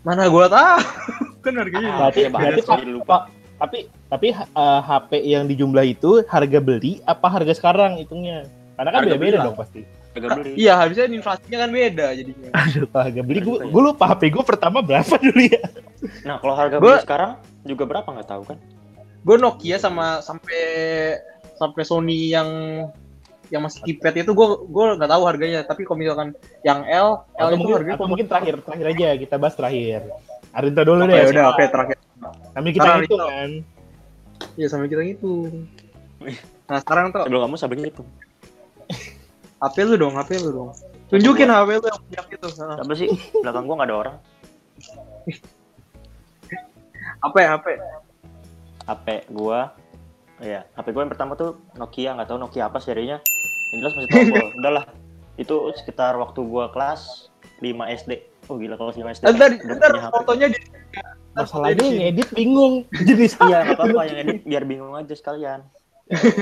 Mana 0.02 0.28
gua 0.28 0.46
tahu 0.46 0.78
kan 1.44 1.54
harganya 1.56 1.90
Ah, 1.90 1.98
Berarti, 2.06 2.20
iya, 2.20 2.30
berarti 2.30 2.62
jadi 2.62 2.92
lupa. 2.92 3.18
Tapi 3.56 3.78
tapi 4.06 4.28
eh, 4.32 4.80
HP 4.82 5.12
yang 5.22 5.44
dijumlah 5.46 5.84
itu 5.84 6.24
harga 6.26 6.60
beli 6.60 7.04
apa 7.04 7.28
harga 7.28 7.52
sekarang 7.52 7.98
hitungnya? 7.98 8.48
Karena 8.74 8.90
kan 8.90 9.02
beda-beda 9.04 9.38
dong 9.44 9.56
pasti. 9.56 9.84
Harga 10.10 10.28
beli. 10.36 10.52
iya 10.56 10.74
harusnya 10.74 11.06
inflasinya 11.06 11.58
kan 11.60 11.70
beda 11.70 12.08
jadinya 12.12 12.50
Aduh, 12.66 12.90
harga 12.90 13.22
beli 13.22 13.40
ya. 13.40 13.66
gue 13.68 13.82
lupa 13.84 14.10
HP 14.10 14.22
gue 14.30 14.42
pertama 14.42 14.80
berapa 14.80 15.16
dulu 15.22 15.42
ya? 15.44 15.62
Nah, 16.24 16.36
kalau 16.38 16.56
harga 16.56 16.76
Gua- 16.78 16.98
beli 16.98 17.06
sekarang 17.06 17.32
juga 17.62 17.84
berapa 17.86 18.08
nggak 18.08 18.28
tahu 18.28 18.44
kan? 18.48 18.58
gue 19.20 19.36
Nokia 19.36 19.76
sama 19.76 20.24
sampai 20.24 20.64
sampai 21.54 21.84
Sony 21.84 22.32
yang 22.32 22.48
yang 23.50 23.66
masih 23.66 23.82
keypad 23.82 24.22
itu 24.22 24.32
gue 24.34 24.48
gue 24.70 24.86
nggak 24.98 25.10
tahu 25.10 25.24
harganya 25.26 25.60
tapi 25.66 25.82
kalau 25.86 25.98
misalkan 25.98 26.30
yang 26.62 26.86
L 26.86 27.26
L 27.34 27.50
Atau 27.50 27.50
itu 27.50 27.58
mungkin, 27.58 27.76
harganya 27.82 27.96
atau 27.98 28.08
mungkin 28.10 28.28
terakhir 28.30 28.56
terakhir 28.62 28.86
aja 28.94 29.08
kita 29.18 29.36
bahas 29.42 29.56
terakhir. 29.58 30.02
Arinto 30.50 30.82
dulu 30.82 31.02
deh. 31.06 31.30
udah 31.30 31.46
oke 31.54 31.64
terakhir 31.70 31.98
Sambil 32.54 32.72
kita 32.74 32.84
Sekarang 32.84 33.02
hitung 33.06 33.22
kan. 33.22 33.52
ya 34.58 34.68
sampai 34.68 34.88
kita 34.90 35.02
gitu 35.14 35.34
nah 36.70 36.78
sekarang 36.84 37.06
tuh 37.10 37.24
Sebelum 37.26 37.42
kamu 37.48 37.56
sampai 37.58 37.78
itu. 37.86 38.04
HP 39.60 39.76
lu 39.88 39.96
dong 40.00 40.14
HP 40.16 40.30
lu 40.42 40.50
dong 40.56 40.70
tunjukin 41.10 41.50
HP 41.50 41.70
lu 41.82 41.86
yang 41.90 42.00
punya 42.06 42.22
itu 42.32 42.48
Apa 42.64 42.94
sih? 42.96 43.08
Belakang 43.42 43.66
gua 43.66 43.76
nggak 43.82 43.90
ada 43.90 43.98
orang. 43.98 44.16
HP 47.24 47.36
HP 47.44 47.66
HP 48.88 49.08
gua 49.30 49.74
Iya, 50.40 50.64
HP 50.72 50.96
gua 50.96 51.04
yang 51.04 51.12
pertama 51.12 51.36
tuh 51.36 51.60
Nokia, 51.76 52.16
nggak 52.16 52.32
tahu 52.32 52.40
Nokia 52.40 52.72
apa 52.72 52.80
serinya. 52.80 53.20
Yang 53.72 53.78
jelas 53.86 53.94
masih 53.98 54.10
tombol. 54.10 54.46
Udahlah. 54.60 54.86
Itu 55.40 55.56
sekitar 55.78 56.14
waktu 56.20 56.40
gua 56.44 56.70
kelas 56.74 57.32
5 57.62 57.96
SD. 58.06 58.12
Oh 58.50 58.58
gila 58.58 58.76
kalau 58.76 58.92
5 58.92 59.00
SD. 59.00 59.24
ntar 59.30 59.50
udah 59.56 59.78
ntar 59.78 59.92
fotonya 60.12 60.48
di 60.50 60.60
Masalahnya 61.30 61.86
yang 61.86 62.02
edit 62.14 62.30
bingung. 62.34 62.84
Jadi 63.08 63.26
Iya, 63.48 63.58
nggak 63.64 63.78
apa-apa 63.78 64.02
yang 64.10 64.18
edit 64.26 64.40
biar 64.44 64.64
bingung 64.66 64.94
aja 64.98 65.14
sekalian. 65.14 65.62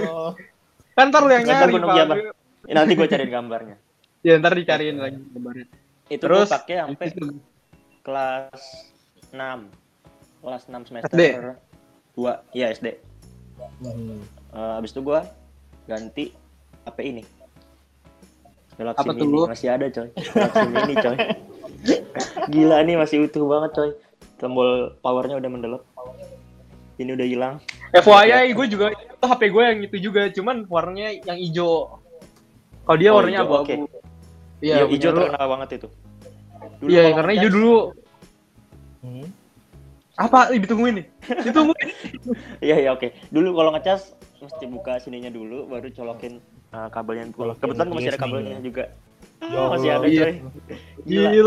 Oh, 0.07 0.31
kan 0.95 1.11
ntar 1.11 1.21
lu 1.27 1.31
yang 1.35 1.43
nyari 1.43 1.75
gua 1.75 1.83
Pak. 1.83 2.05
Bang. 2.07 2.19
Ya, 2.67 2.73
nanti 2.73 2.93
gua 2.95 3.07
cariin 3.07 3.31
gambarnya. 3.31 3.77
ya 4.25 4.33
ntar 4.41 4.57
dicariin 4.57 4.97
lagi 4.97 5.21
gambarnya 5.29 5.67
Itu 6.09 6.25
Terus? 6.25 6.49
pakai 6.49 6.83
sampai 6.83 7.07
kelas 8.01 8.61
6. 9.29 10.41
Kelas 10.41 10.61
6 10.65 10.87
semester 10.89 11.13
SD? 11.13 11.23
2. 12.17 12.57
Iya, 12.57 12.65
SD. 12.73 12.87
Hmm. 13.83 14.23
Eh, 14.55 14.71
habis 14.79 14.95
itu 14.95 15.03
gua 15.03 15.27
ganti 15.85 16.33
HP 16.87 16.97
ini. 17.05 17.23
Galaxy 18.77 19.01
Apa 19.01 19.11
tuh 19.11 19.25
Mini 19.25 19.33
lu? 19.33 19.43
masih 19.43 19.67
ada 19.67 19.85
coy. 19.89 20.07
Galaxy 20.15 20.65
Mini 20.69 20.95
coy. 20.95 21.17
Gila 22.47 22.77
nih 22.81 22.95
masih 22.95 23.17
utuh 23.27 23.43
banget 23.43 23.71
coy. 23.73 23.89
Tombol 24.37 24.69
powernya 25.01 25.35
udah 25.35 25.49
mendelep. 25.49 25.83
Ini 26.97 27.11
udah 27.13 27.27
hilang. 27.27 27.55
FYI 27.91 28.53
gue 28.53 28.65
juga 28.67 28.85
itu 28.89 29.23
HP 29.23 29.41
gue 29.47 29.63
yang 29.63 29.79
itu 29.81 29.97
juga, 29.99 30.21
cuman 30.29 30.65
warnanya 30.65 31.13
yang 31.25 31.37
hijau. 31.37 32.01
Kalau 32.85 32.97
dia 32.97 33.09
Oh, 33.11 33.17
warnanya 33.19 33.43
abu-abu. 33.43 33.65
oke. 33.65 33.75
Iya, 34.57 34.81
Iya, 34.81 34.85
hijau 34.87 35.11
lu- 35.11 35.19
terkenal 35.21 35.47
banget 35.47 35.69
itu. 35.75 35.87
Dulu 36.79 36.89
Iya, 36.89 37.01
karena 37.13 37.31
hijau 37.33 37.51
dulu 37.51 37.73
Hmm. 38.97 39.27
apa? 40.15 40.39
Ih, 40.49 40.59
ditungguin 40.59 40.93
nih. 40.97 41.05
Ditungguin. 41.45 41.87
Iya, 42.65 42.75
iya 42.79 42.89
oke. 42.91 43.13
Dulu 43.29 43.49
kalau 43.53 43.69
ngecas 43.73 44.01
mesti 44.37 44.65
buka 44.65 44.97
sininya 44.97 45.29
dulu 45.29 45.65
baru 45.67 45.89
colokin 45.89 46.41
uh, 46.73 46.89
kabelnya 46.91 47.29
dulu. 47.31 47.53
Kebetulan 47.55 47.87
masih 47.91 48.09
ada 48.11 48.19
kabelnya 48.19 48.59
juga. 48.63 48.83
Ah, 49.37 49.67
masih 49.77 49.89
ada 49.93 50.07
Iya. 50.07 50.23
coy. 50.23 50.33
Gila. 51.05 51.29
Ini, 51.29 51.39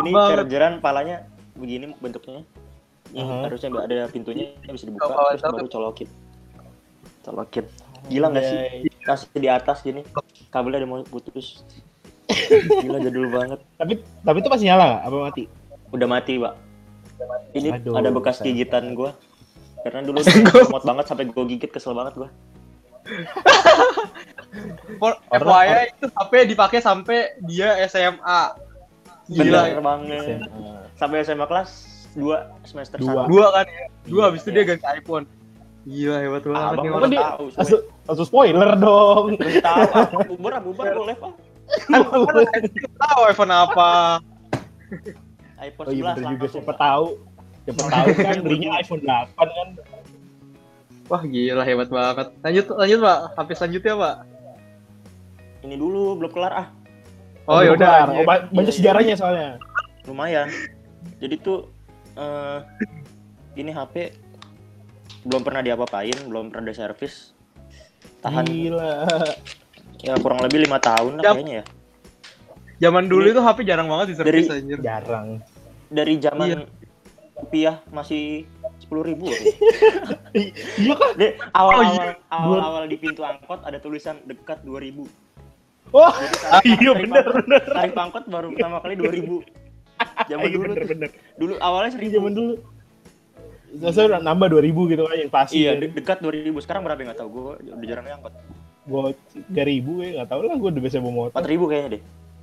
ini 0.00 0.10
banget. 0.10 0.30
chargeran 0.40 0.72
palanya 0.80 1.16
begini 1.54 1.92
bentuknya. 2.00 2.42
Ini 3.10 3.20
Aha. 3.26 3.36
harusnya 3.50 3.68
nggak 3.74 3.86
ada 3.90 3.98
pintunya 4.08 4.54
bisa 4.64 4.86
dibuka 4.86 5.10
Kalau 5.10 5.30
terus 5.34 5.42
baru 5.42 5.68
colokin. 5.68 6.08
Colokin. 7.26 7.64
Gila 8.08 8.26
nggak 8.32 8.44
sih? 8.46 8.58
Kasih 9.04 9.28
di 9.36 9.48
atas 9.50 9.82
gini. 9.84 10.00
Kabelnya 10.48 10.86
udah 10.86 10.90
mau 10.90 10.98
putus. 11.04 11.60
Gila 12.80 12.98
jadul 13.02 13.26
banget. 13.28 13.60
Tapi 13.76 14.00
tapi 14.22 14.36
itu 14.40 14.48
masih 14.48 14.66
nyala 14.70 14.84
nggak? 14.86 15.02
Apa 15.04 15.16
mati? 15.28 15.42
Udah 15.90 16.06
mati, 16.08 16.32
Pak. 16.38 16.54
Ini 17.52 17.68
Aduh, 17.76 17.98
ada 17.98 18.08
bekas 18.14 18.40
gigitan 18.40 18.94
gua. 18.94 19.12
Karena 19.82 20.06
dulu 20.06 20.22
semot 20.24 20.84
banget 20.86 21.04
sampai 21.10 21.28
gua 21.28 21.44
gigit 21.44 21.68
kesel 21.68 21.92
banget 21.92 22.14
gua. 22.16 22.28
For- 24.96 25.18
FYI 25.30 25.68
itu 25.88 26.06
HP 26.10 26.32
dipakai 26.46 26.78
sampai 26.78 27.18
dia 27.40 27.78
SMA. 27.86 28.40
Gila. 29.26 29.60
Bener 29.64 29.80
banget. 29.80 30.38
Sampai 30.94 31.22
SMA 31.22 31.46
kelas 31.46 31.70
2 32.12 32.34
semester 32.64 32.98
Dua. 32.98 33.24
1. 33.24 33.30
Dua 33.30 33.46
kan 33.52 33.64
ya. 33.64 33.84
Dua 34.04 34.22
habis 34.26 34.42
itu 34.42 34.50
Iya. 34.50 34.56
dia 34.56 34.68
ganti 34.68 34.86
iPhone. 34.92 35.24
Gila 35.80 36.16
hebat 36.18 36.42
banget 36.44 36.60
Abang 36.60 37.08
dia- 37.08 37.24
tahu. 37.24 37.44
Langsung, 37.54 37.80
langsung 38.04 38.26
spoiler 38.26 38.70
dong. 38.76 39.26
Tahu, 39.38 39.80
ah, 39.88 40.06
bubar, 40.26 40.52
bubar 40.60 40.86
boleh, 40.98 41.14
Pak. 41.16 41.32
Tahu 42.98 43.20
iPhone 43.24 43.52
apa? 43.54 43.90
iPhone 45.56 45.86
Oh 45.86 45.92
iya 45.92 46.02
11 46.10 46.16
bener 46.16 46.30
juga 46.34 46.46
siapa 46.50 46.72
tahu. 46.74 47.06
Siapa 47.62 47.80
tahu 47.86 48.06
kan 48.18 48.36
belinya 48.42 48.70
iPhone 48.76 49.02
8 49.02 49.30
kan. 49.38 49.68
Wah 51.10 51.22
gila 51.22 51.60
hebat 51.60 51.88
banget. 51.88 52.26
Lanjut 52.40 52.64
lanjut 52.72 52.98
Pak. 53.00 53.18
HP 53.34 53.48
selanjutnya 53.52 53.94
Pak. 53.96 54.16
Ini 55.60 55.74
dulu 55.74 56.16
belum 56.16 56.30
kelar 56.30 56.52
ah. 56.54 56.68
Oh 57.44 57.60
ya 57.60 57.74
udah. 57.74 58.14
Oh, 58.14 58.22
ba- 58.22 58.46
banyak 58.46 58.70
sejarahnya 58.70 59.14
soalnya. 59.14 59.58
lumayan 60.00 60.48
jadi 61.20 61.36
tuh 61.36 61.68
eh 62.16 62.58
ini 63.54 63.68
HP 63.68 64.16
belum 65.22 65.44
pernah 65.44 65.60
diapa-apain 65.60 66.16
belum 66.24 66.48
pernah 66.48 66.66
diservis 66.66 67.36
tahan 68.18 68.42
Gila. 68.42 69.04
ya 70.00 70.16
kurang 70.16 70.40
lebih 70.40 70.64
lima 70.64 70.80
tahun 70.80 71.20
lah 71.20 71.22
kayaknya 71.30 71.54
ya 71.54 71.64
Zaman 72.80 73.06
dulu 73.06 73.22
Ini- 73.22 73.36
itu 73.36 73.40
HP 73.40 73.58
jarang 73.62 73.86
banget 73.86 74.06
di 74.08 74.14
servis 74.16 74.48
Dari- 74.48 74.56
anjir. 74.56 74.78
Jarang. 74.80 75.28
dari 75.86 76.14
zaman 76.16 76.46
Iya. 76.48 76.58
rupiah 77.36 77.76
masih 77.86 78.48
sepuluh 78.90 79.06
ribu 79.06 79.30
Iya 80.34 80.94
kan? 80.94 81.10
Deh, 81.14 81.32
awal 81.52 81.72
Oh, 81.72 81.82
awal 81.84 81.94
iya. 81.94 82.12
awal 82.28 82.58
awal 82.60 82.82
di 82.84 82.96
pintu 82.96 83.22
angkot 83.22 83.62
ada 83.62 83.78
tulisan 83.78 84.18
dekat 84.24 84.58
2000 84.60 85.06
Wah, 85.90 86.10
Jadi 86.10 86.34
tarif- 86.42 86.66
iya 86.76 86.90
tarif 86.90 86.98
bener 87.00 87.22
angkot- 87.22 87.38
bener. 87.40 87.62
tarif 87.64 87.94
angkot 87.96 88.24
baru 88.26 88.46
pertama 88.50 88.76
kali 88.78 88.94
2000 88.96 89.46
zaman 90.26 90.42
Iya 90.42 90.50
dulu 90.50 90.62
bener 90.64 90.76
tuh. 90.76 90.88
bener. 90.88 91.10
dulu 91.36 91.52
awalnya 91.60 91.86
Iya 91.86 91.94
seribu 91.94 92.12
zaman 92.12 92.32
dulu. 92.32 92.54
Saya 93.86 94.04
udah 94.08 94.20
nambah 94.20 94.48
2000 94.50 94.66
gitu 94.88 95.02
kan 95.04 95.16
yang 95.16 95.30
pasti. 95.30 95.54
iya 95.56 95.70
kan. 95.72 95.80
de- 95.80 95.94
dekat 95.94 96.18
2000 96.18 96.50
sekarang 96.58 96.82
berapa 96.82 96.98
nggak 97.00 97.14
tahu 97.16 97.28
gue 97.30 97.42
udah 97.70 97.86
jarang 97.86 98.06
angkot 98.12 98.34
Gue 98.82 99.14
3000 99.48 99.54
ya, 100.00 100.08
nggak 100.18 100.28
tahu 100.28 100.40
lah 100.42 100.56
gue 100.56 100.68
udah 100.68 100.82
biasa 100.82 100.96
bawa 100.98 101.14
motor. 101.16 101.30
empat 101.32 101.46
ribu 101.46 101.64
kayaknya 101.64 101.90
deh 101.92 102.02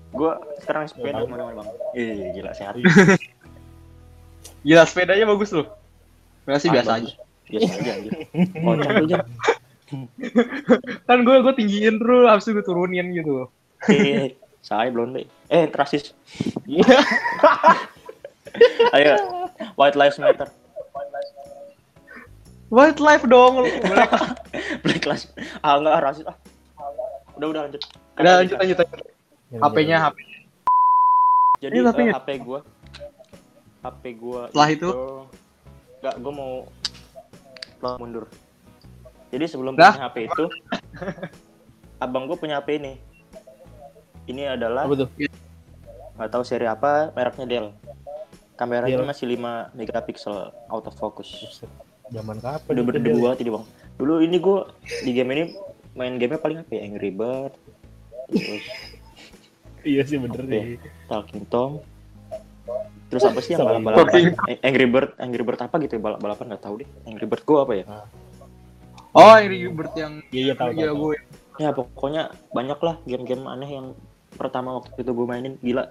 gue 0.09 0.31
sekarang 0.57 0.83
sepeda 0.85 1.11
tahu. 1.13 1.27
mana-mana 1.27 1.53
bang 1.57 1.67
iya 1.93 2.27
gila 2.31 2.51
sehat 2.53 2.73
Gila 4.59 4.83
sepedanya 4.83 5.25
bagus 5.25 5.51
loh. 5.53 5.67
Enggak 6.47 6.57
sih 6.57 6.65
Ah, 6.65 6.73
biasa 6.73 6.89
aja. 6.95 7.09
biasa 7.45 7.69
aja 7.73 7.91
anjir 7.93 8.11
kocak 8.57 8.89
lu 8.93 9.05
Jam. 9.05 9.21
Kan 11.05 11.21
gue 11.21 11.35
gue 11.37 11.53
tinggiin 11.53 11.95
dulu 11.95 12.25
habis 12.25 12.43
itu 12.43 12.53
gue 12.53 12.61
turunin 12.61 13.05
gitu. 13.11 13.45
eh 13.85 14.33
saya 14.59 14.89
belum 14.89 15.13
deh 15.13 15.25
eh 15.47 15.67
trasis 15.67 16.11
Iya. 16.65 16.83
ayo 18.95 19.13
white 19.75 19.93
lives 19.93 20.17
matter 20.17 20.47
White 22.67 22.99
life 22.99 23.23
dong. 23.23 23.63
Boleh. 23.63 24.07
black 24.83 25.03
lives 25.05 25.25
ah 25.61 25.75
enggak 25.75 26.01
rasis 26.01 26.25
ah 26.25 26.35
udah 27.33 27.47
udah 27.47 27.61
lanjut 27.63 27.81
Udah 28.17 28.33
lanjut 28.37 28.55
lanjut 28.55 28.77
lanjut. 28.77 28.99
HP-nya 29.53 29.97
HP. 30.01 30.17
jadi 31.59 31.75
tapi- 31.81 32.03
eh, 32.03 32.11
HP 32.11 32.27
gua 32.41 32.59
HP 33.79 34.03
gua 34.15 34.49
Setelah 34.49 34.69
itu? 34.69 34.89
Enggak 36.07 36.23
gua 36.23 36.31
mau 36.33 36.53
lo 37.83 37.89
mundur 37.99 38.25
jadi 39.27 39.43
sebelum 39.43 39.75
Dah. 39.75 39.91
punya 39.91 40.07
HP 40.07 40.17
itu 40.31 40.45
abang 42.03 42.23
gua 42.31 42.39
punya 42.39 42.63
HP 42.63 42.79
ini 42.79 42.93
ini 44.31 44.47
adalah 44.47 44.87
Apa 44.87 45.03
tuh? 45.03 45.09
nggak 46.15 46.29
tahu 46.31 46.43
seri 46.47 46.63
apa 46.65 47.11
mereknya 47.11 47.45
Dell 47.45 47.67
kameranya 48.55 49.03
Dell. 49.03 49.05
masih 49.05 49.27
5 49.35 49.75
megapiksel 49.75 50.55
autofocus 50.71 51.59
Zaman 52.07 52.39
kapan? 52.39 52.71
udah 52.71 52.83
banget 53.19 53.39
ini 53.43 53.51
bang 53.51 53.65
dulu 53.99 54.13
ini 54.23 54.37
gue 54.39 54.59
di 55.03 55.11
game 55.11 55.31
ini 55.35 55.43
main 55.91 56.15
gamenya 56.15 56.39
paling 56.39 56.57
apa 56.63 56.71
ya 56.71 56.81
Angry 56.87 57.11
Bird 57.11 57.51
terus 58.31 58.63
Iya 59.87 60.03
sih 60.03 60.19
bener 60.19 60.43
Oke. 60.43 60.51
nih. 60.51 60.63
Talking 61.07 61.47
Tom 61.47 61.79
terus 63.07 63.23
apa 63.23 63.39
sih 63.39 63.53
yang 63.53 63.63
balap 63.63 63.81
balapan 63.81 64.35
Angry 64.61 64.85
Bird 64.85 65.09
Angry 65.17 65.41
Bird 65.41 65.59
apa 65.59 65.75
gitu 65.79 65.95
ya 65.95 66.01
balap 66.01 66.19
balapan 66.19 66.45
nggak 66.49 66.61
tahu 66.61 66.75
deh 66.79 66.89
Angry 67.03 67.25
Bird 67.25 67.43
gue 67.43 67.57
apa 67.57 67.73
ya 67.73 67.85
Oh, 69.11 69.33
ini 69.35 69.55
Gilbert 69.59 69.93
yang 69.97 70.13
Iya 70.29 70.41
iya 70.43 70.53
tahu 70.53 70.71
tahu. 70.75 70.95
gue. 71.09 71.17
ya 71.57 71.73
pokoknya 71.73 72.23
banyak 72.53 72.77
lah 72.77 72.95
game-game 73.01 73.43
aneh 73.43 73.65
yang 73.71 73.87
pertama 74.31 74.77
waktu 74.77 74.93
itu 74.93 75.09
gue 75.09 75.25
mainin 75.25 75.57
gila 75.57 75.89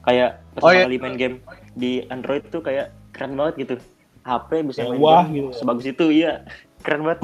kayak 0.00 0.40
Oh, 0.56 0.64
pertama 0.64 0.72
iya. 0.72 0.84
kali 0.88 0.96
main 0.96 1.16
game 1.18 1.36
di 1.74 1.92
Android 2.08 2.40
tuh 2.48 2.64
kayak 2.64 2.88
keren 3.12 3.36
banget 3.36 3.54
gitu 3.58 3.74
HP 4.22 4.64
bisa 4.64 4.80
main 4.82 4.96
wah 4.96 5.28
game 5.28 5.52
gitu. 5.52 5.60
sebagus 5.60 5.84
itu 5.84 6.08
iya 6.08 6.40
keren 6.84 7.04
banget 7.04 7.20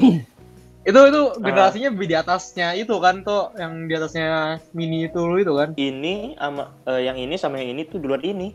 Itu 0.81 0.97
itu 0.99 1.21
Ah. 1.23 1.37
generasinya 1.39 1.89
di 1.91 2.15
atasnya 2.15 2.67
itu 2.75 2.93
kan 2.97 3.21
tuh 3.21 3.49
yang 3.55 3.85
di 3.85 3.93
atasnya 3.93 4.29
mini 4.71 5.05
itu 5.05 5.17
lu 5.19 5.37
itu 5.37 5.53
kan. 5.53 5.73
ini 5.73 6.33
sama 6.35 6.69
eh, 6.85 7.01
yang 7.01 7.17
ini 7.17 7.33
sama 7.35 7.57
yang 7.57 7.73
ini 7.73 7.85
tuh 7.85 7.97
duluan 7.97 8.21
ini 8.21 8.53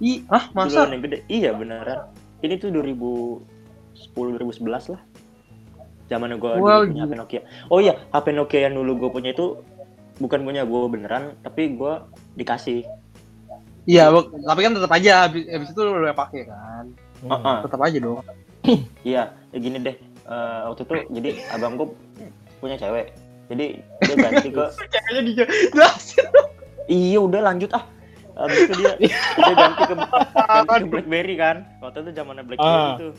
Ih, 0.00 0.24
ah 0.32 0.48
masa? 0.56 0.88
duluan 0.88 0.96
yang 0.96 1.02
gede 1.04 1.18
iya 1.28 1.50
beneran 1.52 2.08
ini 2.40 2.56
tuh 2.56 2.72
2010 2.72 4.16
2011 4.16 4.96
lah 4.96 5.02
zaman 6.08 6.34
gue 6.40 6.52
Wah, 6.58 6.82
punya 6.82 7.04
HP 7.06 7.12
Nokia 7.14 7.40
oh 7.68 7.78
iya 7.78 7.94
HP 8.10 8.26
Nokia 8.32 8.60
yang 8.68 8.74
dulu 8.80 9.06
gue 9.06 9.10
punya 9.12 9.30
itu 9.36 9.60
bukan 10.18 10.40
punya 10.42 10.64
gue 10.64 10.80
beneran 10.88 11.36
tapi 11.44 11.76
gue 11.76 11.92
dikasih 12.36 12.84
Iya, 13.88 14.12
tapi 14.44 14.60
kan 14.60 14.76
tetap 14.76 14.92
aja 14.92 15.24
habis, 15.26 15.48
habis 15.48 15.72
itu 15.72 15.80
lu 15.80 16.04
yang 16.04 16.14
pakai 16.14 16.46
kan. 16.46 16.84
Hmm. 17.24 17.32
Heeh. 17.32 17.56
Tetap 17.64 17.80
aja 17.80 17.98
dong. 17.98 18.20
iya 19.08 19.32
ya 19.50 19.58
gini 19.58 19.78
deh 19.80 19.96
eh, 20.28 20.60
waktu 20.68 20.82
itu 20.84 20.94
jadi 21.16 21.30
abang 21.56 21.74
gue 21.80 21.88
punya 22.60 22.76
cewek 22.76 23.16
jadi 23.50 23.80
dia 23.80 24.14
ganti 24.20 24.48
ke 24.52 24.64
dia 25.26 25.44
jelasin. 25.72 26.28
iya 26.90 27.18
udah 27.18 27.40
lanjut 27.50 27.70
ah 27.74 27.84
Habis 28.40 28.58
itu 28.62 28.72
dia 28.74 28.92
dia 28.96 29.12
ganti 29.52 29.82
ke, 29.84 29.94
ganti 29.94 30.78
ke 30.80 30.86
BlackBerry 30.88 31.34
kan 31.36 31.56
waktu 31.78 31.98
itu 32.00 32.10
zamannya 32.12 32.42
BlackBerry 32.42 32.72
Ah. 32.82 32.96
tuh 32.96 33.12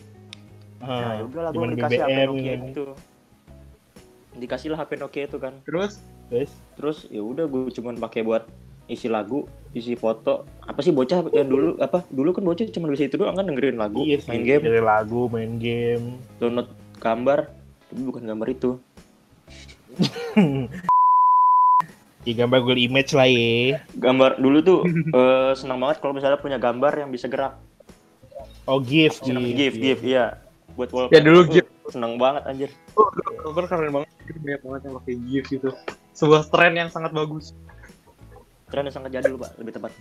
Ah, 0.82 0.88
Nah, 0.90 1.12
ya 1.14 1.24
udah 1.24 1.42
lah 1.46 1.52
gue 1.52 1.66
dikasih 1.72 1.98
HP 2.00 2.10
BBM 2.10 2.26
Nokia 2.26 2.42
gitu. 2.42 2.66
gitu. 2.66 2.86
Dikasih 4.34 4.68
lah 4.70 4.80
HP 4.82 4.92
Nokia 4.98 5.24
itu 5.26 5.38
kan. 5.38 5.54
Terus 5.62 5.94
Terus 6.26 6.50
Terus 6.74 6.98
ya 7.08 7.22
udah 7.22 7.46
gue 7.46 7.70
cuman 7.70 8.00
pakai 8.00 8.24
buat 8.24 8.50
isi 8.88 9.06
lagu, 9.06 9.46
isi 9.72 9.94
foto. 9.94 10.44
Apa 10.60 10.82
sih 10.82 10.90
bocah 10.90 11.22
yang 11.30 11.48
dulu 11.48 11.78
apa? 11.78 12.02
Dulu 12.08 12.34
kan 12.34 12.42
bocah 12.42 12.66
cuma 12.68 12.90
bisa 12.90 13.06
itu 13.06 13.16
doang 13.16 13.38
kan 13.38 13.46
dengerin 13.46 13.78
lagu, 13.78 14.02
iya 14.02 14.18
sih, 14.18 14.28
main 14.28 14.42
game, 14.42 14.64
dari 14.64 14.82
lagu, 14.82 15.30
main 15.30 15.56
game. 15.56 16.18
download 16.40 16.68
gambar. 16.98 17.46
Tapi 17.88 18.02
bukan 18.02 18.24
gambar 18.26 18.48
itu. 18.50 18.72
Di 22.22 22.38
gambar 22.38 22.62
Google 22.62 22.82
Image 22.86 23.12
lah 23.18 23.26
ya. 23.26 23.82
Gambar 23.98 24.38
dulu 24.38 24.58
tuh 24.62 24.80
eh, 25.20 25.52
senang 25.58 25.82
banget 25.82 25.98
kalau 26.02 26.14
misalnya 26.14 26.38
punya 26.38 26.62
gambar 26.62 26.94
yang 27.06 27.10
bisa 27.10 27.26
gerak. 27.26 27.58
Oh 28.70 28.78
GIF, 28.78 29.26
Senang 29.26 29.42
GIF. 29.50 29.74
GIF, 29.74 29.74
GIF, 29.82 30.00
iya. 30.06 30.38
Buat 30.78 30.94
wallpaper. 30.94 31.18
Ya, 31.18 31.22
dulu 31.26 31.40
GIF. 31.50 31.66
Seneng 31.90 32.16
banget 32.22 32.46
anjir. 32.46 32.70
Oh, 32.94 33.10
keren 33.52 33.90
banget. 33.90 34.10
Banyak 34.38 34.62
banget 34.64 34.82
yang 34.86 34.94
pakai 35.02 35.14
GIF 35.28 35.46
gitu. 35.50 35.70
Sebuah 36.14 36.46
tren 36.54 36.78
yang 36.78 36.90
sangat 36.94 37.12
bagus. 37.12 37.58
Tren 38.70 38.88
yang 38.88 38.96
sangat 38.96 39.12
jadul, 39.18 39.42
Pak, 39.42 39.58
lebih 39.60 39.74
tepat. 39.76 39.92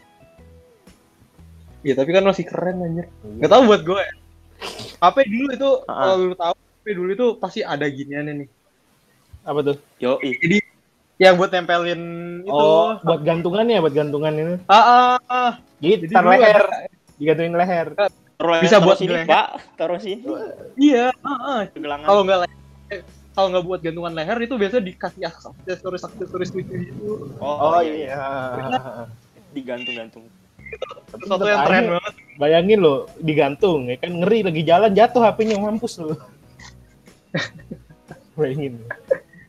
Iya, 1.80 1.96
tapi 1.96 2.12
kan 2.12 2.22
masih 2.28 2.44
keren 2.44 2.84
anjir. 2.84 3.06
Gak 3.40 3.50
tau 3.50 3.64
buat 3.64 3.80
gue 3.82 3.98
ya. 3.98 4.12
HP 5.00 5.16
dulu 5.32 5.46
itu, 5.56 5.70
Ah. 5.88 6.12
kalau 6.12 6.28
lu 6.28 6.36
tahu, 6.36 6.54
HP 6.54 6.86
dulu 6.92 7.10
itu 7.16 7.26
pasti 7.40 7.60
ada 7.64 7.88
giniannya 7.88 8.44
nih. 8.44 8.48
Apa 9.48 9.64
tuh? 9.64 9.76
Yoi. 10.04 10.59
Yang 11.20 11.34
buat 11.36 11.50
tempelin 11.52 12.02
itu. 12.48 12.48
Oh, 12.48 12.96
buat 13.04 13.20
gantungan 13.20 13.68
ya, 13.68 13.84
buat 13.84 13.92
gantungan 13.92 14.32
ini. 14.32 14.54
Ah, 14.64 14.80
ah, 14.80 15.16
ah. 15.28 15.52
Jadi, 15.84 16.08
Jadi 16.08 16.16
leher, 16.16 16.64
digantungin 17.20 17.54
leher. 17.60 17.88
Taruh 18.40 18.64
Bisa 18.64 18.80
buat 18.80 18.96
sini, 18.96 19.20
leher. 19.20 19.28
Pak. 19.28 19.48
Taruh 19.76 20.00
sini. 20.00 20.24
Iya, 20.80 21.12
ah, 21.20 21.60
ah. 21.60 21.60
Kalau 22.08 22.24
nggak 22.24 22.48
kalau 23.36 23.46
nggak 23.52 23.64
buat 23.68 23.80
gantungan 23.84 24.12
leher 24.16 24.38
itu 24.40 24.54
biasanya 24.56 24.84
dikasih 24.88 25.22
aksesoris 25.28 26.02
aksesoris 26.08 26.50
lucu 26.56 26.74
gitu. 26.88 27.36
Oh, 27.36 27.84
iya. 27.84 28.16
iya. 28.16 28.24
Digantung-gantung. 29.52 30.24
Tapi 31.12 31.22
Sesuatu 31.28 31.44
yang 31.44 31.68
keren 31.68 31.84
banget. 32.00 32.14
Bayangin 32.40 32.78
lo, 32.80 33.04
digantung, 33.20 33.92
ya 33.92 34.00
kan 34.00 34.24
ngeri 34.24 34.40
lagi 34.40 34.62
jalan 34.64 34.90
jatuh 34.96 35.20
HP-nya 35.20 35.60
mampus 35.60 36.00
lo. 36.00 36.16
Bayangin. 38.40 38.80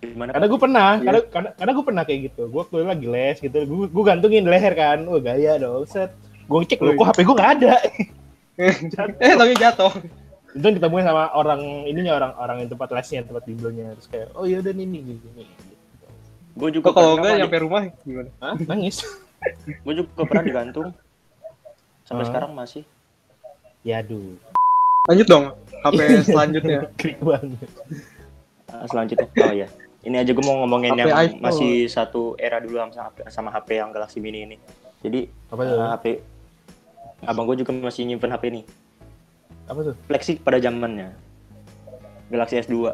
Gimana? 0.02 0.34
Karena 0.34 0.48
gue 0.50 0.60
pernah, 0.60 0.90
Iya. 0.98 1.04
karena 1.06 1.20
karena, 1.30 1.50
karena 1.54 1.72
gue 1.78 1.86
pernah 1.86 2.04
kayak 2.04 2.20
gitu. 2.34 2.44
Gue 2.50 2.60
waktu 2.66 2.76
lagi 2.82 3.08
les 3.08 3.38
gitu, 3.38 3.58
gue 3.62 3.86
gue 3.88 4.04
gantungin 4.04 4.44
leher 4.50 4.74
kan, 4.74 4.98
wah 5.06 5.22
gaya 5.22 5.62
dong, 5.62 5.86
set. 5.86 6.10
Gue 6.50 6.66
cek 6.66 6.82
lo, 6.82 6.92
Wih. 6.92 6.98
kok 6.98 7.08
HP 7.14 7.20
gue 7.22 7.36
nggak 7.38 7.52
ada. 7.62 7.74
eh, 9.22 9.34
tapi 9.38 9.54
jatuh. 9.56 9.94
Itu 10.52 10.68
ditemuin 10.68 11.06
sama 11.06 11.32
orang 11.32 11.88
ininya 11.88 12.18
orang 12.18 12.32
orang 12.36 12.58
yang 12.66 12.70
tempat 12.74 12.90
lesnya, 12.92 13.24
tempat 13.24 13.46
bimbelnya, 13.46 13.94
terus 13.96 14.10
kayak, 14.10 14.28
oh 14.36 14.44
iya 14.44 14.60
udah 14.60 14.74
nih 14.74 14.86
nih 14.90 15.02
gini. 15.06 15.20
gini. 15.22 15.44
Gue 16.52 16.70
juga 16.74 16.92
Kok 16.92 16.96
kalau 16.98 17.12
pernah, 17.16 17.22
nggak 17.22 17.32
Pak, 17.32 17.40
nyampe 17.46 17.58
rumah 17.64 17.82
gimana? 18.04 18.30
Hah? 18.44 18.56
Nangis? 18.68 18.98
Gue 19.86 19.94
juga 19.96 20.22
pernah 20.28 20.44
digantung. 20.44 20.88
Sampai 22.04 22.26
Hah? 22.26 22.30
sekarang 22.30 22.52
masih. 22.52 22.84
ya 23.82 24.04
aduh, 24.04 24.38
Lanjut 25.10 25.26
dong. 25.26 25.46
HP 25.82 26.00
selanjutnya. 26.30 26.80
krik 27.00 27.18
banget. 27.24 27.66
Ah, 28.70 28.86
selanjutnya. 28.86 29.26
Oh 29.42 29.54
ya. 29.56 29.66
Ini 30.02 30.16
aja 30.18 30.32
gue 30.34 30.42
mau 30.42 30.66
ngomongin 30.66 30.98
HP 30.98 31.00
yang 31.00 31.14
iPhone. 31.14 31.42
masih 31.42 31.74
satu 31.86 32.34
era 32.36 32.58
dulu 32.58 32.82
sama 32.82 33.06
HP, 33.06 33.18
sama 33.30 33.50
HP 33.54 33.70
yang 33.78 33.90
Galaxy 33.94 34.18
Mini 34.18 34.40
ini. 34.44 34.58
Jadi 35.02 35.30
Apa 35.50 35.62
tuh? 35.62 35.78
eh, 35.78 35.90
HP 35.94 36.06
abang 37.22 37.46
gue 37.46 37.62
juga 37.62 37.70
masih 37.72 38.10
nyimpen 38.10 38.34
HP 38.34 38.44
ini. 38.50 38.62
Apa 39.70 39.80
tuh? 39.84 39.96
Flexi 40.10 40.42
pada 40.42 40.58
zamannya. 40.58 41.14
Galaxy 42.34 42.58
S2. 42.58 42.74
Gila 42.74 42.94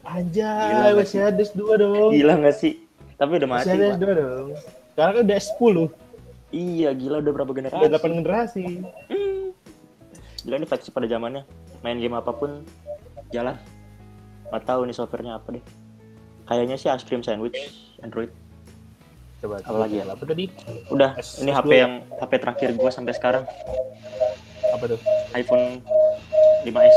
Anjay, 0.00 0.72
nggak 0.72 0.96
masih 0.96 1.20
ada 1.20 1.42
S2 1.44 1.60
dong. 1.76 2.10
Gila 2.10 2.34
nggak 2.40 2.56
sih? 2.56 2.72
Tapi 3.14 3.32
udah 3.36 3.48
mati. 3.48 3.60
Masih 3.62 3.72
ada 3.76 3.84
Pak. 3.84 3.94
S2 3.94 4.06
dong. 4.16 4.46
Sekarang 4.90 5.12
kan 5.12 5.22
udah 5.22 5.36
S10, 5.36 5.76
Iya, 6.50 6.90
gila 6.98 7.16
udah 7.22 7.32
berapa 7.36 7.52
generasi? 7.54 7.78
udah 7.78 7.90
8 7.94 8.18
generasi. 8.18 8.64
Gila 10.40 10.56
ini 10.56 10.66
flexi 10.66 10.88
pada 10.88 11.04
zamannya. 11.04 11.44
Main 11.84 12.00
game 12.00 12.16
apa 12.16 12.32
pun 12.32 12.64
jalan. 13.28 13.54
Gak 14.48 14.64
tahu 14.66 14.82
nih 14.82 14.96
softwarenya 14.96 15.36
apa 15.36 15.54
deh. 15.54 15.64
Kayaknya 16.50 16.76
sih 16.76 16.90
ice 16.90 17.06
cream 17.06 17.22
sandwich 17.22 17.54
Android. 18.02 18.26
Coba. 19.38 19.62
Apa 19.62 19.78
lagi 19.78 20.02
ya? 20.02 20.04
Apa 20.04 20.24
tadi? 20.26 20.50
Udah, 20.90 21.14
S- 21.16 21.38
ini 21.38 21.48
S2 21.48 21.62
HP 21.62 21.70
yang 21.72 21.92
HP 22.18 22.32
terakhir 22.36 22.68
gua 22.74 22.90
sampai 22.90 23.14
sekarang 23.14 23.46
Apa 24.68 24.84
tuh? 24.84 24.98
iPhone 25.32 25.78
5s. 26.66 26.96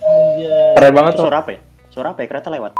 Anjay. 0.00 0.72
Keren 0.74 0.92
banget 0.96 1.12
tuh. 1.14 1.24
suara 1.28 1.36
apa 1.44 1.50
ya? 1.52 1.60
Suara 1.92 2.08
apa 2.10 2.20
ya? 2.24 2.26
Kereta 2.26 2.48
lewat. 2.48 2.72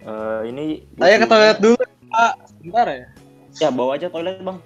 Eh 0.00 0.40
ini 0.48 0.64
Saya 0.96 1.20
ke 1.20 1.26
toilet 1.28 1.58
dulu, 1.60 1.76
Pak. 2.08 2.32
Sebentar 2.56 2.86
ya. 2.88 3.06
Ya 3.56 3.68
bawa 3.68 4.00
aja 4.00 4.08
toilet 4.08 4.40
bang. 4.40 4.58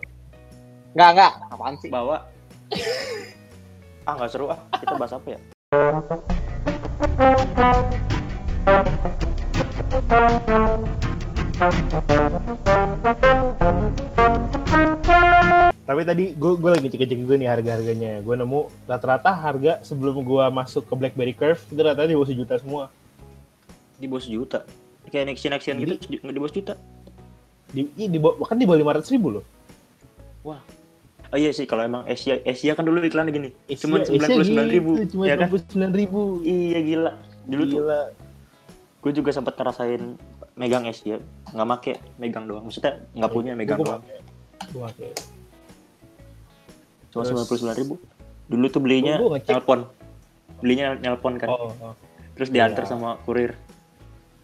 Enggak, 0.94 1.10
enggak. 1.10 1.32
Apaan 1.50 1.74
sih? 1.82 1.90
Bawa. 1.90 2.16
ah 4.08 4.14
nggak 4.14 4.30
seru 4.30 4.46
ah. 4.46 4.58
Kita 4.78 4.94
bahas 4.94 5.10
apa 5.10 5.28
ya? 5.34 5.38
Tapi 15.82 16.02
tadi 16.06 16.24
gue 16.38 16.52
gue 16.54 16.70
lagi 16.70 16.86
cek-cek 16.94 17.18
juga 17.18 17.34
nih 17.34 17.50
harga-harganya. 17.50 18.22
Gue 18.22 18.38
nemu 18.38 18.70
rata-rata 18.86 19.34
harga 19.34 19.82
sebelum 19.82 20.22
gue 20.22 20.44
masuk 20.54 20.86
ke 20.86 20.94
BlackBerry 20.94 21.34
Curve 21.34 21.58
itu 21.66 21.80
rata-rata 21.82 22.06
di 22.06 22.14
bawah 22.14 22.28
sejuta 22.30 22.54
semua. 22.62 22.84
Di 23.98 24.06
bawah 24.06 24.22
sejuta. 24.22 24.62
Kayak 25.10 25.34
Nexian 25.34 25.50
Nexian 25.58 25.76
gitu 25.82 25.94
di 26.06 26.38
bawah 26.38 26.50
sejuta. 26.54 26.74
Di, 27.74 27.82
di 27.90 28.18
bawah, 28.22 28.38
bahkan 28.38 28.54
di 28.54 28.70
bawah 28.70 28.78
lima 28.78 28.94
ratus 28.94 29.10
ribu 29.10 29.34
loh. 29.34 29.44
Oh 31.30 31.38
iya 31.38 31.54
sih 31.54 31.62
kalau 31.62 31.86
emang 31.86 32.02
Asia 32.10 32.42
Asia 32.42 32.74
kan 32.74 32.82
dulu 32.82 32.98
iklannya 33.06 33.30
gini. 33.30 33.48
Asia- 33.70 33.86
Cuma 33.86 34.02
Asia 34.02 34.34
99.000, 34.34 34.70
gitu, 34.70 34.90
Cuma 35.14 35.24
ya 35.30 35.34
kan? 35.38 35.46
99 35.50 35.94
ribu. 35.94 36.22
Iya 36.42 36.78
gila. 36.82 37.12
Dulu 37.46 37.62
tuh 37.66 37.78
Gila. 37.86 38.00
Gue 39.00 39.12
juga 39.12 39.30
sempat 39.32 39.56
ngerasain 39.56 40.16
megang 40.54 40.84
Asia. 40.84 41.16
Nggak 41.52 41.66
make, 41.66 41.92
megang 42.16 42.44
doang. 42.44 42.68
Maksudnya 42.68 43.00
nggak 43.16 43.32
punya 43.32 43.52
megang 43.56 43.80
doang. 43.80 44.02
Cuma 47.10 47.22
sembilan 47.24 47.46
puluh 47.48 47.58
sembilan 47.58 47.78
ribu. 47.78 47.94
Dulu 48.50 48.64
tuh 48.68 48.80
belinya 48.82 49.14
nelpon. 49.18 49.80
Belinya 50.60 50.86
nelpon 50.98 51.34
kan. 51.40 51.48
Oh, 51.48 51.72
oh. 51.72 51.94
Terus 52.36 52.48
diantar 52.50 52.84
Iya. 52.84 52.90
sama 52.90 53.16
kurir. 53.24 53.54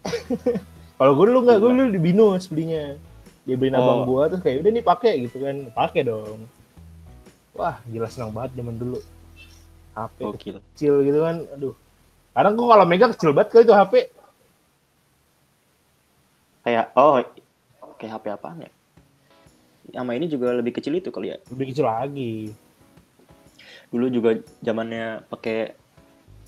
Kalau 0.97 1.13
gue 1.13 1.25
dulu 1.29 1.39
nggak, 1.45 1.57
gue 1.61 1.69
dulu 1.71 1.89
di 1.93 2.01
Binus 2.01 2.49
belinya. 2.49 2.97
Dia 3.45 3.55
beliin 3.55 3.77
Oh. 3.77 3.83
abang 3.83 4.01
gue 4.09 4.21
terus 4.33 4.41
kayak 4.43 4.57
udah 4.65 4.71
nih 4.73 4.83
pakai 4.83 5.13
gitu 5.23 5.37
kan, 5.39 5.55
pakai 5.71 6.01
dong. 6.03 6.39
Wah 7.53 7.77
gila 7.87 8.09
senang 8.09 8.33
banget 8.33 8.57
zaman 8.59 8.75
dulu. 8.75 8.99
HP 9.97 10.17
Gokil. 10.21 10.55
kecil 10.73 10.93
gitu 11.05 11.19
kan, 11.25 11.35
aduh. 11.57 11.73
Sekarang 12.33 12.53
gue 12.53 12.67
kalau 12.69 12.85
megang 12.85 13.11
kecil 13.15 13.31
banget 13.33 13.49
kali 13.49 13.63
itu 13.65 13.73
HP. 13.73 13.93
Kayak 16.67 16.91
oh 16.99 17.23
kayak 17.95 18.11
HP 18.11 18.25
apaan 18.27 18.67
ya? 18.67 18.71
Sama 19.95 20.19
ini 20.19 20.27
juga 20.27 20.51
lebih 20.51 20.75
kecil 20.75 20.99
itu 20.99 21.15
kali 21.15 21.31
ya. 21.31 21.39
Lebih 21.47 21.71
kecil 21.71 21.87
lagi. 21.87 22.51
Dulu 23.87 24.11
juga 24.11 24.35
zamannya 24.59 25.23
pakai 25.31 25.71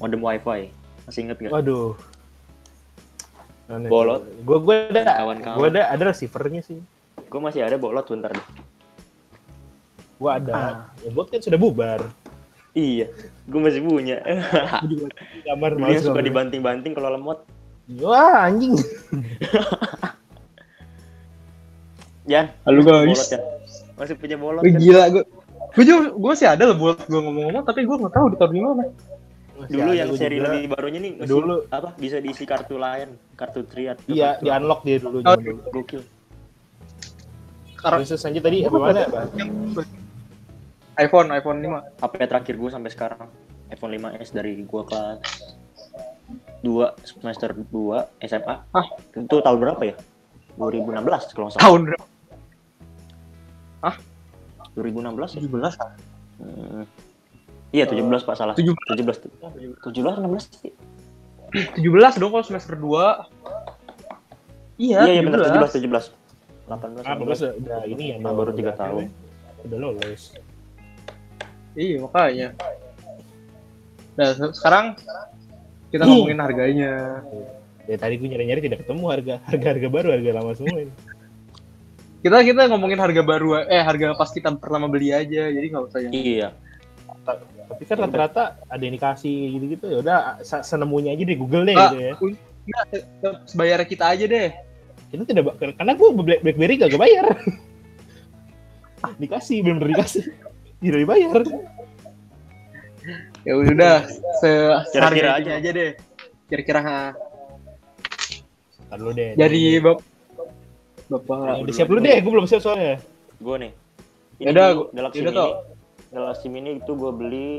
modem 0.04 0.20
WiFi. 0.20 0.76
Masih 1.08 1.24
inget 1.24 1.40
nggak? 1.40 1.56
Waduh. 1.56 1.96
Aneh. 3.72 3.88
Bolot. 3.88 4.28
Gue 4.44 4.60
gue 4.60 4.76
ada, 4.92 5.24
gue 5.56 5.68
ada 5.72 5.88
ada 5.88 6.04
receivernya 6.12 6.68
sih. 6.68 6.84
Gue 7.32 7.40
masih 7.40 7.64
ada 7.64 7.80
bolot 7.80 8.04
bentar 8.04 8.36
deh. 8.36 8.48
Gue 10.20 10.32
ada. 10.36 10.92
Ya 11.00 11.16
buat 11.16 11.32
kan 11.32 11.40
sudah 11.40 11.56
bubar. 11.56 12.12
Iya, 12.76 13.08
gue 13.48 13.60
masih 13.64 13.88
punya. 13.88 14.20
Dia 15.48 15.56
males 15.56 16.04
suka 16.04 16.20
dibanting-banting 16.20 16.92
kalau 16.92 17.16
lemot. 17.16 17.40
Wah 17.98 18.46
anjing. 18.46 18.78
Jan, 22.30 22.46
Halo 22.62 22.80
bolot 22.86 23.10
guys. 23.10 23.34
ya. 23.34 23.40
Masih 23.98 24.14
punya 24.14 24.38
bolot 24.38 24.62
Wih, 24.62 24.78
kan? 24.78 24.80
gila 24.80 25.04
gue. 25.10 25.24
Gue 25.74 25.84
juga 25.84 26.00
gue 26.14 26.30
masih 26.30 26.48
ada 26.48 26.64
loh 26.70 26.78
buat 26.78 27.02
gue 27.02 27.18
ngomong-ngomong 27.18 27.64
tapi 27.66 27.86
gue 27.86 27.96
nggak 27.98 28.14
tahu 28.14 28.26
ditaruh 28.30 28.54
di 28.54 28.62
mana. 28.62 28.84
Dulu 29.60 29.92
yang 29.92 30.10
seri 30.16 30.38
juga. 30.38 30.46
lebih 30.48 30.64
barunya 30.72 31.00
nih 31.02 31.12
masih 31.20 31.30
Dulu. 31.34 31.56
apa 31.68 31.90
bisa 31.98 32.22
diisi 32.22 32.46
kartu 32.46 32.78
lain, 32.78 33.10
kartu 33.34 33.66
triad. 33.66 33.98
Iya, 34.06 34.38
kartu 34.38 34.46
di 34.46 34.50
unlock 34.54 34.82
dia 34.86 34.98
dulu 35.02 35.18
Oh, 35.20 35.36
dulu. 35.36 35.60
Gokil. 35.74 36.02
Terus 37.76 38.22
lanjut 38.22 38.44
tadi 38.44 38.58
apa 38.62 38.78
mana? 38.78 39.02
IPhone, 41.00 41.28
iPhone 41.32 41.60
5. 41.60 42.04
HP 42.04 42.14
terakhir 42.24 42.56
gue 42.56 42.70
sampai 42.70 42.92
sekarang 42.92 43.24
iPhone 43.68 43.92
5s 43.96 44.30
dari 44.32 44.54
gue 44.62 44.84
kelas 44.86 45.20
2 46.60 46.70
semester 47.02 47.50
2 47.54 48.08
SMA. 48.22 48.56
Hah? 48.68 48.86
Itu 49.12 49.40
tahun 49.40 49.58
berapa 49.60 49.82
ya? 49.84 49.96
2016 50.56 51.32
kalau 51.32 51.48
salah. 51.50 51.62
Tahun 51.62 51.82
berapa? 51.86 52.06
2016 54.76 55.36
ya? 55.36 55.40
17 55.44 55.76
kan? 55.76 55.92
Hmm. 56.40 56.84
Iya 57.70 57.84
17 57.86 58.24
Pak 58.24 58.36
salah. 58.36 58.54
17. 58.56 58.74
17. 58.96 59.84
17 59.84 60.20
16 60.20 60.46
sih. 60.56 60.72
17 61.76 62.16
dong 62.16 62.32
kalau 62.32 62.46
semester 62.46 62.76
2. 62.76 63.26
Iya, 64.80 65.04
Iya 65.04 65.12
iya 65.12 65.22
benar 65.22 65.40
17. 65.44 65.84
17 65.84 65.84
17. 65.84 66.16
18 66.70 67.04
Ah, 67.04 67.18
19. 67.18 67.60
udah, 67.60 67.80
ini 67.86 68.04
ya. 68.10 68.16
Ah, 68.22 68.32
baru 68.32 68.52
tiga 68.54 68.72
udah- 68.72 68.80
tahun. 68.80 69.04
Udah 69.68 69.78
lulus. 69.78 70.24
Iya, 71.76 71.96
makanya. 72.00 72.48
Nah, 74.16 74.30
se- 74.32 74.54
sekarang 74.54 74.86
kita 75.90 76.04
Hmm. 76.04 76.12
ngomongin 76.16 76.40
harganya. 76.40 76.92
Ya 77.84 77.96
tadi 77.96 78.16
gue 78.16 78.28
nyari-nyari 78.28 78.62
tidak 78.62 78.80
ketemu 78.84 79.04
harga 79.08 79.36
harga 79.44 79.68
harga 79.68 79.88
baru 79.88 80.08
harga 80.12 80.32
lama 80.32 80.52
semua 80.54 80.78
ini. 80.80 80.94
kita 82.20 82.36
kita 82.44 82.62
ngomongin 82.68 83.00
harga 83.00 83.22
baru 83.24 83.64
eh 83.64 83.80
harga 83.80 84.12
pas 84.14 84.28
kita 84.28 84.52
pertama 84.54 84.86
beli 84.86 85.10
aja 85.10 85.48
jadi 85.48 85.66
nggak 85.66 85.84
usah 85.86 86.00
yang 86.02 86.12
Iya. 86.12 86.48
Tapi 87.70 87.84
kan 87.86 87.98
rata-rata 87.98 88.44
ada 88.62 88.82
yang 88.82 88.94
dikasih 88.94 89.56
gitu-gitu 89.56 89.86
ya 89.88 89.98
udah 90.00 90.18
se- 90.42 90.62
senemunya 90.62 91.14
aja 91.14 91.24
di 91.24 91.34
Google 91.34 91.64
deh 91.64 91.74
Ah, 91.74 91.82
gitu 91.88 91.98
ya. 91.98 92.14
Nggak, 92.62 92.84
se- 92.92 93.06
se- 93.16 93.40
sebayar 93.48 93.80
kita 93.84 94.06
aja 94.06 94.26
deh 94.26 94.50
Itu 95.10 95.24
tidak 95.24 95.48
karena 95.58 95.94
gue 95.96 96.08
Black- 96.14 96.42
BlackBerry 96.44 96.76
gak 96.78 96.94
bayar. 96.94 97.26
dikasih 99.18 99.58
bener 99.64 99.88
dikasih. 99.88 100.24
Tidak 100.78 101.00
dibayar. 101.00 101.40
Ya 103.42 103.54
udah 103.56 103.96
se 104.38 104.52
Kira-kira 104.92 105.30
aja. 105.38 105.52
aja 105.56 105.70
deh 105.70 105.92
kira-kira 106.46 106.80
ha. 106.82 107.00
Dulu 108.92 109.12
deh. 109.12 109.34
dari 109.34 109.78
bap 109.78 110.02
bapak 111.08 111.62
udah 111.62 111.74
siap 111.74 111.88
dulu 111.88 112.00
deh, 112.00 112.18
gue 112.18 112.32
belum 112.32 112.46
siap 112.46 112.60
soalnya. 112.60 112.98
Gue 113.38 113.56
nih. 113.60 113.72
Dulu, 114.40 114.50
gua- 114.52 114.90
Galaxy 114.92 115.20
Mini. 115.22 115.36
Tok. 115.36 115.54
Galaxy 116.10 116.48
Mini 116.48 116.72
itu 116.78 116.92
gue 116.92 117.12
beli 117.12 117.50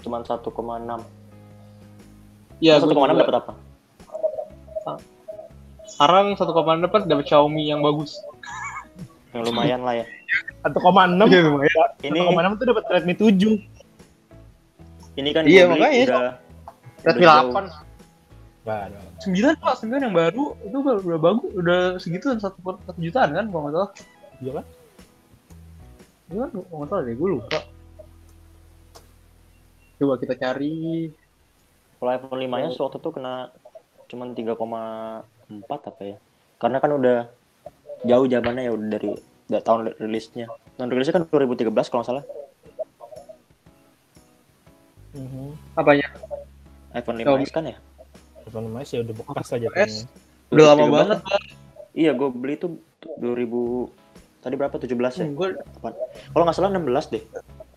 cuma 0.00 0.18
1,6. 0.20 0.98
ya 2.58 2.76
Satu 2.76 2.90
gua 2.90 3.06
1,6 3.06 3.14
juga. 3.14 3.22
dapat 3.22 3.34
apa? 3.36 3.52
sekarang 5.86 6.26
1,6 6.32 6.48
dapat 6.80 7.00
dapat 7.04 7.24
Xiaomi 7.24 7.66
yang 7.66 7.80
bagus 7.80 8.16
Yang 9.30 9.42
lumayan 9.46 9.80
lah 9.82 9.94
ya. 9.94 10.06
1,6. 10.62 11.28
Iya, 11.28 11.40
lumayan. 11.46 11.88
Ini 12.00 12.18
1,6 12.26 12.58
tuh 12.58 12.66
dapat 12.66 12.84
Redmi 12.90 13.14
7. 13.14 13.62
Ini 15.20 15.30
kan 15.36 15.42
Iya, 15.44 15.68
makanya. 15.68 16.04
udah 16.08 16.32
Redmi 17.00 17.24
udah 17.24 17.36
jauh. 17.40 17.52
8 17.52 17.88
Enggak 18.60 18.80
ada. 18.92 18.98
9 19.24 19.56
pak 19.64 19.74
9 19.80 20.04
yang 20.04 20.14
baru 20.16 20.44
itu 20.64 20.76
udah, 20.80 20.96
udah 21.00 21.20
bagus 21.20 21.50
udah 21.56 21.80
segitu 21.96 22.26
satu, 22.36 22.60
satu 22.60 22.98
jutaan 23.00 23.32
kan 23.32 23.48
kalau 23.48 23.60
nggak 23.68 23.74
salah 23.76 23.90
Iya 24.40 24.50
kan? 24.60 24.64
Itu 26.28 26.36
kan 26.40 26.48
kalau 26.52 26.76
nggak 26.80 26.88
salah 26.92 27.02
deh 27.08 27.14
gue 27.16 27.28
lupa 27.40 27.58
coba 30.00 30.14
kita 30.16 30.34
cari 30.40 30.76
Kalau 32.00 32.10
iPhone 32.16 32.40
5 32.40 32.48
nya 32.48 32.68
waktu 32.72 32.96
itu 32.96 33.10
kena 33.12 33.34
cuma 34.08 34.24
3,4 34.32 35.68
apa 35.68 36.02
ya? 36.02 36.16
Karena 36.56 36.76
kan 36.80 36.90
udah 36.96 37.18
jauh 38.08 38.24
zamannya 38.24 38.62
ya 38.68 38.72
udah 38.72 38.88
dari 38.88 39.10
dari 39.44 39.60
tahun 39.60 39.92
rilisnya. 40.00 40.48
Tahun 40.80 40.88
rilisnya 40.88 41.20
kan 41.20 41.24
2013 41.28 41.68
kalau 41.92 42.00
nggak 42.00 42.08
salah. 42.08 42.24
Mhm. 45.10 45.54
apanya 45.74 46.06
iPhone 46.92 47.18
Xiaomi. 47.18 47.44
5s 47.44 47.52
kan 47.52 47.64
ya? 47.66 47.76
iPhone 48.46 48.66
5 48.70 48.90
ya 48.90 48.98
udah 49.02 49.14
bekas 49.14 49.48
aja 49.52 49.68
udah 50.50 50.64
lama 50.74 50.82
2013 50.82 50.90
banget 50.90 51.18
kan? 51.22 51.42
Iya, 51.90 52.10
gue 52.14 52.28
beli 52.30 52.54
itu 52.54 52.68
2000 53.18 53.90
tadi 54.40 54.54
berapa? 54.54 54.74
17 54.74 54.94
ya? 55.18 55.26
gue 55.26 55.48
Kalau 56.30 56.44
nggak 56.46 56.56
salah 56.56 56.70
16 56.70 57.10
deh. 57.10 57.22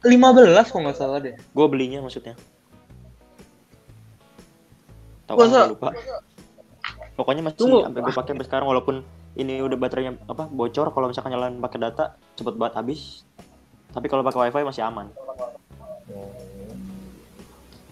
15 0.03 0.69
kalau 0.69 0.81
nggak 0.85 0.97
salah 0.97 1.17
deh 1.17 1.33
Gue 1.53 1.65
belinya 1.69 2.01
maksudnya. 2.01 2.33
Tahu 5.25 5.37
Masa? 5.39 5.57
kan 5.65 5.69
lupa. 5.71 5.89
Pokoknya 7.13 7.41
masih 7.45 7.57
Tunggu. 7.61 7.79
sampai 7.85 8.01
gue 8.01 8.13
pakai 8.13 8.31
sampai 8.33 8.45
sekarang 8.49 8.67
walaupun 8.67 8.95
ini 9.33 9.61
udah 9.61 9.77
baterainya 9.77 10.13
apa 10.25 10.45
bocor 10.45 10.89
kalau 10.93 11.09
misalkan 11.09 11.33
nyalain 11.33 11.57
pakai 11.57 11.79
data 11.81 12.17
cepet 12.35 12.53
banget 12.57 12.73
habis. 12.77 13.21
Tapi 13.93 14.09
kalau 14.09 14.25
pakai 14.25 14.49
wifi 14.49 14.65
masih 14.65 14.83
aman. 14.85 15.07
Jadi 16.09 16.42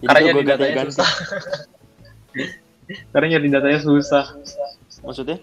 Karena 0.02 0.20
nyari 0.20 0.34
gue 0.34 0.44
datanya 0.44 0.74
ganti-ganti. 0.74 0.90
susah. 0.90 1.08
karena 3.14 3.26
nyari 3.38 3.48
datanya 3.52 3.78
susah 3.80 4.24
Maksudnya? 5.06 5.38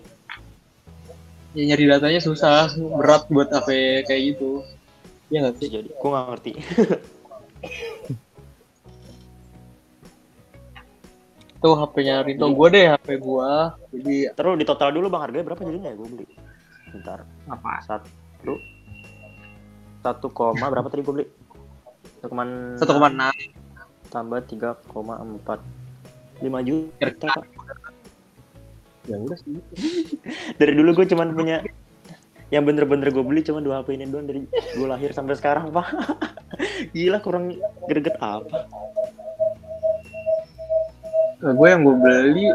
ya 1.57 1.64
nyari 1.66 1.86
datanya 1.89 2.20
susah 2.22 2.70
berat 2.99 3.26
buat 3.32 3.49
HP 3.49 3.70
kayak 4.05 4.22
gitu 4.36 4.62
Iya 5.30 5.45
nggak 5.45 5.62
Bisa 5.62 5.62
sih 5.62 5.70
jadi. 5.70 5.89
Gue 5.93 6.10
nggak 6.10 6.26
ngerti. 6.34 6.51
tuh 11.60 11.76
HP-nya 11.76 12.24
Rinto 12.24 12.47
gue 12.55 12.68
deh 12.72 12.88
HP 12.88 13.20
gue 13.20 13.51
jadi 13.91 14.32
Terus 14.32 14.55
di 14.55 14.64
total 14.64 14.95
dulu 14.95 15.12
bang 15.12 15.28
harganya 15.28 15.45
berapa 15.51 15.60
jadinya 15.68 15.91
ya 15.91 15.95
gue 15.99 16.07
beli? 16.07 16.26
Bentar. 16.89 17.20
apa 17.51 17.72
Satu. 17.86 18.10
Satu 19.99 20.28
koma 20.32 20.72
berapa 20.72 20.88
tadi 20.88 21.03
gue 21.03 21.14
beli? 21.14 21.28
1,6 22.24 22.80
satu 22.84 22.91
koma 22.95 23.07
enam 23.12 23.32
tambah 24.10 24.41
3,4 24.45 24.89
5 26.41 26.68
juta 26.68 27.28
pak. 27.30 27.45
Ya 29.07 29.16
udah 29.18 29.38
sih. 29.41 29.57
Dari 30.60 30.74
dulu 30.76 31.01
gue 31.01 31.05
cuman 31.10 31.34
punya 31.34 31.66
yang 32.49 32.66
bener-bener 32.66 33.14
gue 33.14 33.22
beli 33.22 33.45
cuma 33.45 33.62
dua 33.62 33.86
HP 33.86 33.93
ini 33.93 34.10
doang 34.10 34.26
dari 34.26 34.41
gue 34.49 34.88
lahir 34.89 35.14
sampai 35.14 35.38
sekarang 35.38 35.70
pak. 35.70 35.86
Gila 36.97 37.22
kurang 37.22 37.53
greget 37.86 38.18
apa? 38.18 38.66
Nah, 41.39 41.53
gue 41.53 41.68
yang 41.70 41.82
gue 41.86 41.95
beli 41.95 42.45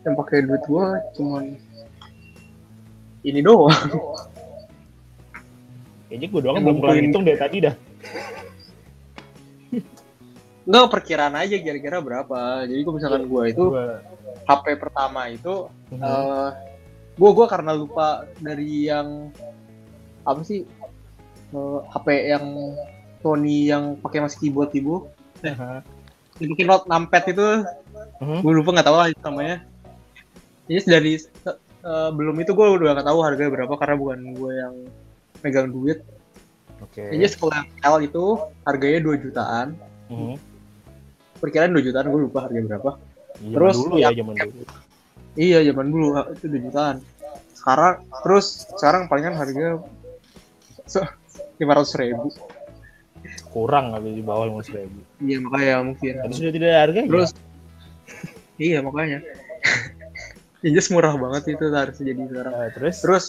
yang 0.00 0.14
pakai 0.16 0.48
duit 0.48 0.64
gue 0.64 0.86
cuman 1.20 1.44
ini 3.20 3.40
doang. 3.44 3.76
Kayaknya 6.08 6.26
gue 6.32 6.40
doang 6.40 6.56
Yang 6.56 6.64
belum 6.64 6.78
kelar 6.80 6.96
hitung 7.04 7.24
dari 7.28 7.38
tadi 7.38 7.56
dah. 7.68 7.74
Enggak 10.62 10.90
perkiraan 10.90 11.34
aja 11.34 11.56
kira-kira 11.56 11.98
berapa. 11.98 12.64
Jadi 12.64 12.80
kalau 12.80 12.96
misalkan 12.96 13.24
gue 13.24 13.44
itu 13.48 13.64
Gua- 13.66 14.00
HP 14.44 14.64
pertama 14.76 15.22
itu 15.26 15.68
Mhm. 15.90 16.00
eh 16.00 16.50
gue 17.14 17.30
gua 17.30 17.46
karena 17.46 17.72
lupa 17.72 18.06
dari 18.36 18.86
yang 18.86 19.28
apa 20.22 20.40
sih 20.40 20.64
eh, 21.50 21.78
HP 21.88 22.06
yang 22.28 22.46
Sony 23.20 23.66
yang 23.66 23.96
pakai 23.96 24.20
masih 24.20 24.38
keyboard 24.40 24.72
Aha. 25.42 25.84
yang 26.38 26.48
pakai 26.50 26.64
note 26.64 26.86
numpad 26.86 27.24
itu 27.26 27.48
Mhm. 28.18 28.38
gue 28.40 28.52
lupa 28.54 28.68
nggak 28.72 28.86
tahu 28.86 28.96
lah 28.96 29.08
itu 29.08 29.20
namanya 29.20 29.56
jadi 30.64 30.80
dari 30.88 31.12
eh, 31.80 32.10
belum 32.10 32.36
itu 32.38 32.52
gue 32.52 32.66
udah 32.70 32.92
nggak 32.94 33.08
tahu 33.08 33.18
harganya 33.20 33.50
berapa 33.50 33.74
karena 33.76 33.96
bukan 33.96 34.20
gue 34.34 34.52
yang 34.54 34.74
megang 35.40 35.68
duit 35.68 36.00
Oke. 36.80 37.08
jadi 37.08 37.26
sekolah 37.26 37.60
L 37.82 37.96
itu 38.00 38.24
harganya 38.62 39.00
2 39.02 39.16
jutaan 39.18 39.76
Mhm. 40.08 40.36
Perkiraan 41.40 41.72
2 41.72 41.80
jutaan 41.82 42.06
gue 42.06 42.20
lupa 42.20 42.46
harganya 42.46 42.76
berapa. 42.76 42.90
Zaman 43.40 43.54
Terus 43.56 43.74
dulu 43.76 43.94
ya- 43.96 44.12
ya 44.12 44.18
zaman 44.20 44.34
dulu. 44.36 44.62
iya 45.34 45.58
zaman 45.64 45.86
dulu 45.88 46.06
itu 46.30 46.44
2 46.46 46.66
jutaan. 46.68 46.96
Sekarang 47.56 47.94
terus 48.22 48.46
sekarang 48.76 49.02
palingan 49.08 49.36
harganya 49.36 49.80
lima 51.60 51.72
ratus 51.76 51.92
ribu. 51.96 52.28
Kurang 53.50 53.92
kali 53.92 54.16
di 54.16 54.22
bawah 54.22 54.46
lima 54.48 54.62
ribu. 54.62 55.00
iya 55.20 55.36
makanya 55.40 55.74
mungkin. 55.82 56.12
Tadi 56.20 56.32
sudah 56.34 56.52
tidak 56.52 56.68
ada 56.70 56.78
harganya. 56.86 57.08
terus 57.08 57.30
iya 58.56 58.78
makanya. 58.80 59.18
Yang 60.64 60.72
just 60.76 60.90
murah 60.92 61.16
banget 61.16 61.56
itu 61.56 61.64
harus 61.72 61.96
jadi 61.96 62.20
sekarang. 62.28 62.52
Eh, 62.52 62.70
terus? 62.76 62.96
Terus 63.00 63.24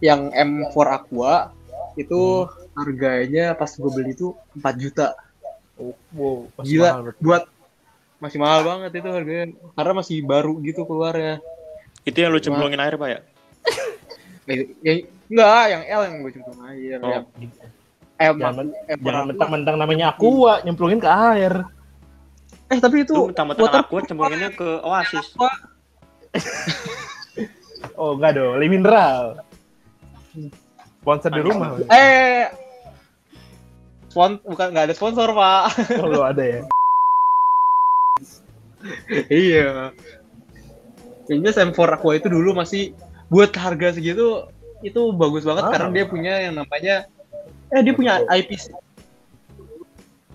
yang 0.00 0.32
M4 0.32 0.76
Aqua 0.88 1.52
itu 1.96 2.44
harganya 2.76 3.52
pas 3.52 3.68
gue 3.68 3.88
beli 3.92 4.12
itu 4.12 4.32
4 4.56 4.64
juta 4.76 5.16
oh, 5.76 5.94
wow, 6.12 6.36
pas 6.52 6.64
Gila. 6.64 6.90
mahal 6.90 7.02
berarti. 7.04 7.20
buat 7.20 7.42
masih 8.16 8.38
mahal 8.38 8.60
banget 8.62 8.90
itu 8.94 9.08
harganya 9.08 9.44
karena 9.72 9.92
masih 9.94 10.16
baru 10.22 10.52
gitu 10.60 10.82
keluar 10.82 11.12
ya 11.12 11.36
itu 12.02 12.16
yang 12.16 12.30
lu 12.30 12.38
cemplungin 12.38 12.78
air 12.78 12.94
pak 12.94 13.08
ya 13.08 13.20
Eh, 14.46 14.62
yang 14.80 14.98
enggak 15.26 15.64
yang 15.68 15.82
L 15.84 16.00
yang 16.06 16.14
gue 16.20 16.32
cemplung 16.32 16.60
air 16.64 16.96
Oh. 16.96 17.10
yang 17.10 17.24
M, 18.16 18.34
Jangan, 18.38 18.66
M4 18.88 19.02
jangan 19.02 19.24
mentang-mentang 19.28 19.76
namanya 19.76 20.04
aqua 20.10 20.62
nyemplungin 20.62 20.96
ke 20.96 21.04
air. 21.04 21.52
eh 22.66 22.78
tapi 22.78 23.02
itu 23.02 23.12
lu 23.12 23.28
mentang-mentang 23.28 23.66
water 23.66 23.82
aku 23.82 24.00
cemplunginnya 24.02 24.50
ke 24.50 24.68
Oasis 24.80 25.26
Oh 27.94 28.12
enggak 28.12 28.36
dong, 28.36 28.56
li 28.56 28.68
mineral. 28.68 29.40
Sponsor 31.00 31.30
di 31.30 31.40
rumah. 31.40 31.76
eh 31.88 32.48
spon 34.16 34.40
bukan 34.40 34.72
nggak 34.72 34.88
ada 34.88 34.94
sponsor 34.96 35.28
pak 35.30 35.76
Kalau 36.00 36.24
ada 36.24 36.40
ya. 36.40 36.60
iya 39.28 39.92
kayaknya 41.28 41.52
M4 41.52 41.76
Aqua 41.76 42.16
itu 42.16 42.32
dulu 42.32 42.56
masih 42.56 42.96
buat 43.28 43.52
harga 43.52 43.92
segitu 43.92 44.48
itu 44.80 45.00
bagus 45.12 45.44
banget 45.44 45.68
Ah. 45.68 45.72
karena 45.76 45.88
dia 45.92 46.04
punya 46.08 46.32
yang 46.40 46.56
namanya 46.56 47.04
eh 47.68 47.80
dia 47.84 47.92
punya 47.92 48.24
IP 48.32 48.56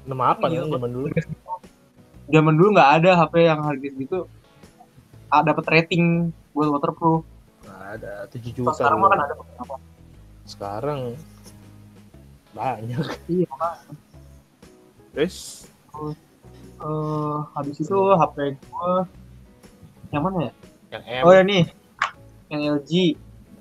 Nama 0.02 0.34
apa 0.34 0.46
Iya, 0.46 0.62
nih 0.66 0.78
zaman 0.78 0.92
dulu? 0.92 1.06
zaman 2.30 2.54
dulu 2.54 2.70
nggak 2.78 2.92
ada 3.02 3.10
HP 3.18 3.34
yang 3.42 3.60
harga 3.66 3.88
segitu 3.90 4.20
ah, 5.26 5.42
dapat 5.42 5.66
rating 5.66 6.30
buat 6.54 6.70
waterproof 6.70 7.26
Nggak 7.62 7.82
ada, 7.98 8.14
7 8.30 8.38
Kalau 8.38 8.54
juta. 8.54 8.72
sekarang 8.78 8.98
kan 9.02 9.20
ada. 9.22 9.36
Sekarang 10.46 11.00
banyak. 12.56 13.06
Iya. 13.32 13.48
Terus? 15.12 15.68
Eh, 16.82 17.38
habis 17.54 17.78
itu 17.78 17.98
HP 18.18 18.58
gua 18.72 19.06
yang 20.12 20.24
mana 20.28 20.50
ya? 20.50 20.54
Yang 20.92 21.04
M. 21.08 21.24
Oh 21.24 21.32
ya 21.32 21.44
nih. 21.46 21.64
Yang 22.52 22.62
LG 22.80 22.92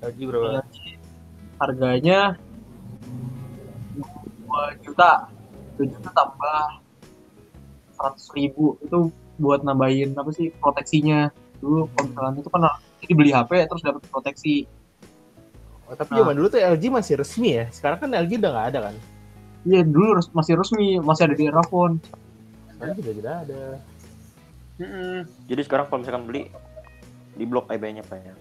lagi 0.01 0.21
berapa? 0.25 0.47
LG 0.65 0.77
harganya 1.61 2.19
2 3.95 4.83
juta. 4.83 5.29
2 5.77 5.85
juta 5.87 6.09
tambah 6.11 6.59
100 7.99 8.37
ribu. 8.37 8.75
Itu 8.81 9.13
buat 9.37 9.61
nambahin 9.61 10.17
apa 10.17 10.33
sih 10.33 10.49
proteksinya. 10.59 11.29
Dulu 11.61 11.87
kalau 11.93 12.09
misalnya 12.09 12.41
itu 12.41 12.49
kan 12.49 12.61
jadi 13.05 13.13
beli 13.13 13.31
HP 13.31 13.51
terus 13.69 13.83
dapat 13.85 14.01
proteksi 14.09 14.65
Oh, 15.91 15.97
tapi 15.97 16.09
Nah. 16.09 16.19
zaman 16.23 16.33
dulu 16.33 16.47
tuh 16.47 16.59
LG 16.61 16.83
masih 16.87 17.13
resmi 17.19 17.49
ya. 17.53 17.65
Sekarang 17.67 17.99
kan 17.99 18.09
LG 18.09 18.39
udah 18.39 18.51
nggak 18.51 18.67
ada 18.71 18.79
kan? 18.87 18.95
iya 19.61 19.85
dulu 19.85 20.17
res- 20.17 20.33
masih 20.33 20.57
resmi 20.57 20.97
masih 20.97 21.29
ada 21.29 21.35
di 21.35 21.45
Erafone 21.45 22.01
Sekarang 22.71 22.95
udah 22.97 23.13
tidak 23.13 23.35
ada. 23.45 23.61
Jadi 25.45 25.61
sekarang 25.61 25.85
kalau 25.85 25.99
misalkan 26.01 26.23
beli 26.25 26.49
di 27.31 27.45
blok 27.45 27.69
eBay-nya 27.69 28.01
Pak 28.01 28.17
ya. 28.17 28.33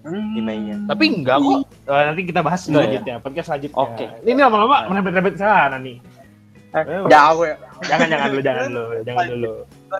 Hmm. 0.00 0.32
Emailnya. 0.32 0.76
Tapi 0.86 1.04
enggak 1.10 1.36
kok. 1.36 1.60
Eh, 1.84 2.02
nanti 2.06 2.22
kita 2.22 2.40
bahas 2.40 2.62
Enggak 2.62 2.70
ya? 2.70 2.84
selanjutnya. 2.86 3.14
Podcast 3.18 3.46
selanjutnya. 3.50 3.76
Oke. 3.76 4.06
Ini 4.22 4.38
lama-lama 4.38 4.76
menempel-nempel 4.86 5.32
ke 5.34 5.40
sana 5.40 5.76
nih. 5.76 5.98
Eh, 6.70 6.84
jauh 7.10 7.42
ya 7.42 7.56
Jangan 7.82 8.06
jangan 8.06 8.28
dulu, 8.30 8.40
jangan 8.40 8.62
dulu, 8.70 8.86
jangan 9.08 9.26
dulu. 9.26 9.52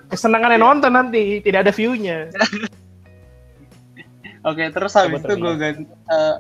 Kesenangannya 0.07 0.59
nonton 0.59 0.93
nanti, 0.95 1.23
tidak 1.43 1.67
ada 1.67 1.73
view-nya. 1.75 2.31
Oke, 4.41 4.65
terus 4.71 4.95
habis 4.95 5.21
Coba 5.21 5.27
itu 5.27 5.35
gue 5.37 5.55
ganti 5.55 5.83
eh, 5.85 6.35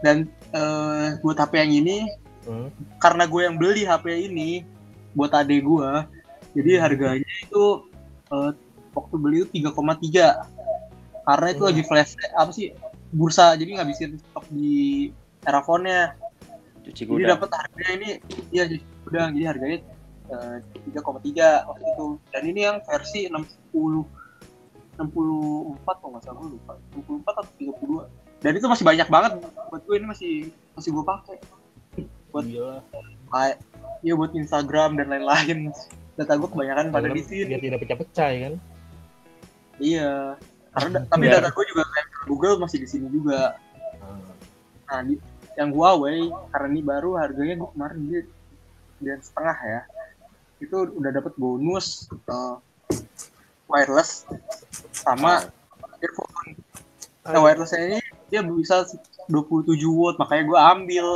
dan 0.00 0.16
eh, 0.50 1.08
buat 1.20 1.36
HP 1.36 1.52
yang 1.60 1.72
ini 1.76 1.98
Hmm. 2.40 2.72
karena 2.96 3.28
gue 3.28 3.42
yang 3.44 3.60
beli 3.60 3.84
HP 3.84 4.32
ini 4.32 4.64
buat 5.12 5.28
adek 5.28 5.60
gue, 5.60 5.90
jadi 6.56 6.80
harganya 6.80 7.20
itu 7.44 7.84
eh, 8.32 8.50
waktu 8.90 9.14
beli 9.20 9.44
itu 9.44 9.60
3,3 9.60 10.40
karena 11.22 11.46
itu 11.52 11.62
Hmm. 11.62 11.68
lagi 11.68 11.82
flash 11.84 12.16
apa 12.32 12.50
sih 12.50 12.72
bursa 13.12 13.52
jadi 13.54 13.76
ngabisin 13.76 14.16
stok 14.16 14.48
di 14.48 15.12
Erafone-nya. 15.40 16.16
Cuci 16.80 17.04
Jadi 17.04 17.12
gudang. 17.12 17.36
dapat 17.36 17.50
harganya 17.60 17.92
ini 17.92 18.08
ya 18.48 18.64
jadi 18.64 18.82
udah 19.04 19.24
jadi 19.30 19.46
harganya 19.46 19.78
eh, 20.32 20.56
3,3 20.88 21.68
waktu 21.68 21.84
itu. 21.86 22.06
Dan 22.32 22.42
ini 22.48 22.60
yang 22.64 22.80
versi 22.80 23.28
60 23.28 24.08
64 24.96 25.04
kalau 25.86 26.10
nggak 26.12 26.22
salah 26.24 26.40
gue 26.40 26.50
lupa 26.56 26.72
64 26.96 27.36
atau 27.36 27.52
32 27.56 28.29
dan 28.40 28.52
itu 28.56 28.66
masih 28.66 28.84
banyak 28.88 29.08
banget 29.08 29.32
buat 29.68 29.82
gue 29.84 29.96
ini 30.00 30.06
masih 30.08 30.32
masih 30.74 30.90
gue 30.96 31.04
pakai. 31.04 31.36
Buat- 32.32 32.48
kayak 33.30 33.56
ya 34.00 34.12
buat 34.16 34.32
Instagram 34.32 34.96
dan 34.96 35.06
lain-lain. 35.12 35.70
Data 36.16 36.36
gue 36.36 36.48
kebanyakan 36.48 36.92
pada 36.92 37.08
di 37.12 37.22
sini. 37.24 37.48
Biar 37.48 37.60
tidak 37.60 37.78
pecah-pecah 37.84 38.28
ya 38.32 38.40
kan. 38.48 38.54
iya. 39.80 40.10
Karena 40.72 40.98
tapi 41.08 41.24
Biar- 41.28 41.40
data 41.40 41.48
gue 41.52 41.64
juga 41.68 41.84
kayak 41.84 42.06
Google 42.28 42.56
masih 42.60 42.78
di 42.80 42.88
sini 42.88 43.06
juga. 43.12 43.56
Nah 44.88 45.00
di, 45.04 45.14
yang 45.58 45.70
Huawei 45.76 46.32
karena 46.50 46.66
ini 46.72 46.82
baru 46.82 47.20
harganya 47.20 47.54
gue 47.60 47.68
kemarin 47.76 47.98
dia 48.08 48.20
sembilan 48.98 49.20
setengah 49.20 49.58
ya. 49.64 49.80
Itu 50.60 50.76
udah 50.96 51.10
dapat 51.12 51.32
bonus 51.36 52.08
eh, 52.08 52.56
wireless 53.68 54.24
sama 54.92 55.44
earphone. 56.00 56.56
Nah 57.24 57.40
wirelessnya 57.40 57.80
ini 57.86 57.99
dia 58.30 58.40
bisa 58.46 58.86
27 59.28 59.74
watt 59.98 60.16
makanya 60.16 60.44
gue 60.46 60.60
ambil 60.78 61.06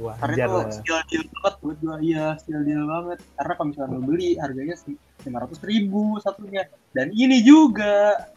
Wah, 0.00 0.16
karena 0.16 0.36
itu 0.48 0.56
lah. 0.56 0.72
steal 0.72 1.00
deal 1.12 1.24
banget 1.28 1.54
buat 1.60 1.76
gue 1.80 1.96
iya 2.00 2.26
steal 2.40 2.62
deal 2.64 2.84
banget 2.88 3.18
karena 3.36 3.52
kalau 3.52 3.68
misalnya 3.68 3.92
lo 3.96 4.00
beli 4.00 4.30
harganya 4.40 4.74
lima 5.26 5.38
ratus 5.44 5.60
ribu 5.60 6.02
satunya 6.24 6.62
dan 6.96 7.12
ini 7.12 7.44
juga 7.44 8.28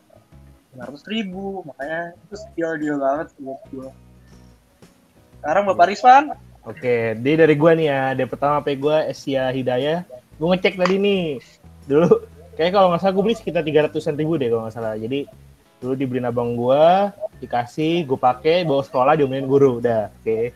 lima 0.76 0.84
ratus 0.92 1.04
ribu 1.08 1.64
makanya 1.64 2.18
itu 2.20 2.36
steal 2.36 2.72
deal 2.76 2.98
banget 3.00 3.28
buat 3.40 3.62
gue 3.72 3.90
sekarang 5.40 5.64
bapak 5.72 5.88
Rizwan 5.92 6.26
Oke, 6.64 7.12
dia 7.20 7.36
dari 7.36 7.60
gua 7.60 7.76
nih 7.76 7.88
ya. 7.92 8.02
Dia 8.16 8.24
pertama 8.24 8.64
HP 8.64 8.80
gua 8.80 9.04
Asia 9.04 9.52
Hidayah. 9.52 10.08
Gua 10.40 10.56
ngecek 10.56 10.80
tadi 10.80 10.96
nih. 10.96 11.44
Dulu 11.84 12.08
kayak 12.56 12.72
kalau 12.72 12.88
nggak 12.88 13.04
salah 13.04 13.14
gua 13.20 13.24
beli 13.28 13.36
sekitar 13.36 13.68
300-an 13.68 14.16
ribu 14.16 14.40
deh 14.40 14.48
kalau 14.48 14.64
nggak 14.64 14.76
salah. 14.76 14.96
Jadi 14.96 15.28
dulu 15.84 16.00
dibeliin 16.00 16.32
abang 16.32 16.56
gua, 16.56 17.12
dikasih, 17.44 18.08
gua 18.08 18.32
pakai, 18.32 18.64
bawa 18.64 18.80
sekolah 18.88 19.20
diomelin 19.20 19.44
guru. 19.44 19.84
Udah, 19.84 20.08
oke. 20.16 20.56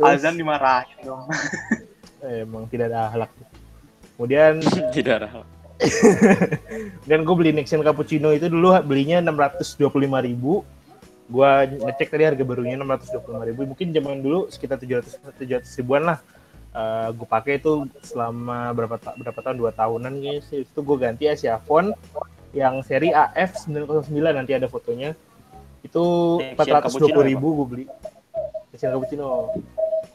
Terus, 0.00 0.08
Azan 0.24 0.40
dimarahin 0.40 0.96
dong 1.04 1.28
eh, 2.24 2.48
emang 2.48 2.64
tidak 2.72 2.88
ada 2.88 3.12
akhlak. 3.12 3.30
Kemudian 4.16 4.64
Tidak 4.96 5.14
ada. 5.20 5.44
dan 7.04 7.26
gue 7.26 7.34
beli 7.34 7.50
Nexian 7.50 7.82
Cappuccino 7.82 8.30
itu 8.30 8.46
dulu 8.46 8.72
belinya 8.86 9.18
625.000 9.20 9.90
ribu 10.22 10.62
gua 11.26 11.66
ngecek 11.66 12.14
tadi 12.14 12.24
harga 12.24 12.44
barunya 12.46 12.78
625.000 12.78 13.50
ribu 13.52 13.60
mungkin 13.74 13.90
zaman 13.90 14.22
dulu 14.22 14.46
sekitar 14.48 14.78
700 14.78 15.18
700 15.34 15.66
ribuan 15.82 16.06
lah 16.06 16.18
Eh 16.74 17.08
gue 17.14 17.22
pakai 17.22 17.62
itu 17.62 17.86
selama 18.02 18.74
berapa 18.74 18.98
ta- 18.98 19.14
berapa 19.14 19.38
tahun 19.38 19.56
dua 19.62 19.70
tahunan 19.70 20.14
guys 20.18 20.50
itu 20.50 20.78
gue 20.82 20.96
ganti 20.98 21.30
Asia 21.30 21.62
Phone 21.62 21.94
yang 22.54 22.80
seri 22.86 23.10
AF 23.10 23.66
909 23.66 24.08
nanti 24.30 24.54
ada 24.54 24.70
fotonya 24.70 25.12
itu 25.82 26.04
Nexian 26.40 26.80
420 26.80 27.30
ribu 27.34 27.46
gue 27.60 27.66
beli 27.66 27.84
Nexian 28.72 28.94
Cappuccino 28.94 29.52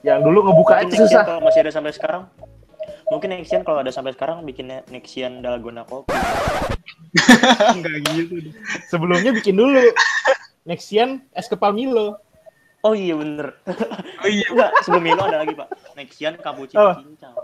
yang 0.02 0.24
dulu 0.24 0.48
ngebuka 0.48 0.88
itu 0.88 1.04
susah 1.04 1.28
kalau 1.28 1.44
masih 1.44 1.60
ada 1.68 1.76
sampai 1.76 1.92
sekarang. 1.92 2.24
Mungkin 3.12 3.36
Nexian 3.36 3.68
kalau 3.68 3.84
ada 3.84 3.92
sampai 3.92 4.16
sekarang 4.16 4.48
bikin 4.48 4.72
Nexian 4.88 5.44
dalgona 5.44 5.84
kopi. 5.84 6.16
enggak 7.76 7.96
gitu 8.14 8.54
sebelumnya 8.88 9.34
bikin 9.34 9.58
dulu 9.58 9.82
Nexian 10.70 11.26
es 11.34 11.50
kepal 11.50 11.74
Milo 11.74 12.22
Oh 12.80 12.96
iya 12.96 13.12
bener. 13.20 13.60
oh 14.24 14.30
iya 14.30 14.46
Enggak, 14.48 14.72
sebelum 14.88 15.04
Milo 15.04 15.20
ada 15.28 15.44
lagi, 15.44 15.52
Pak. 15.52 15.68
Nexian 16.00 16.40
cappuccino 16.40 16.80
Oh. 16.80 16.96
cincang. 16.96 17.36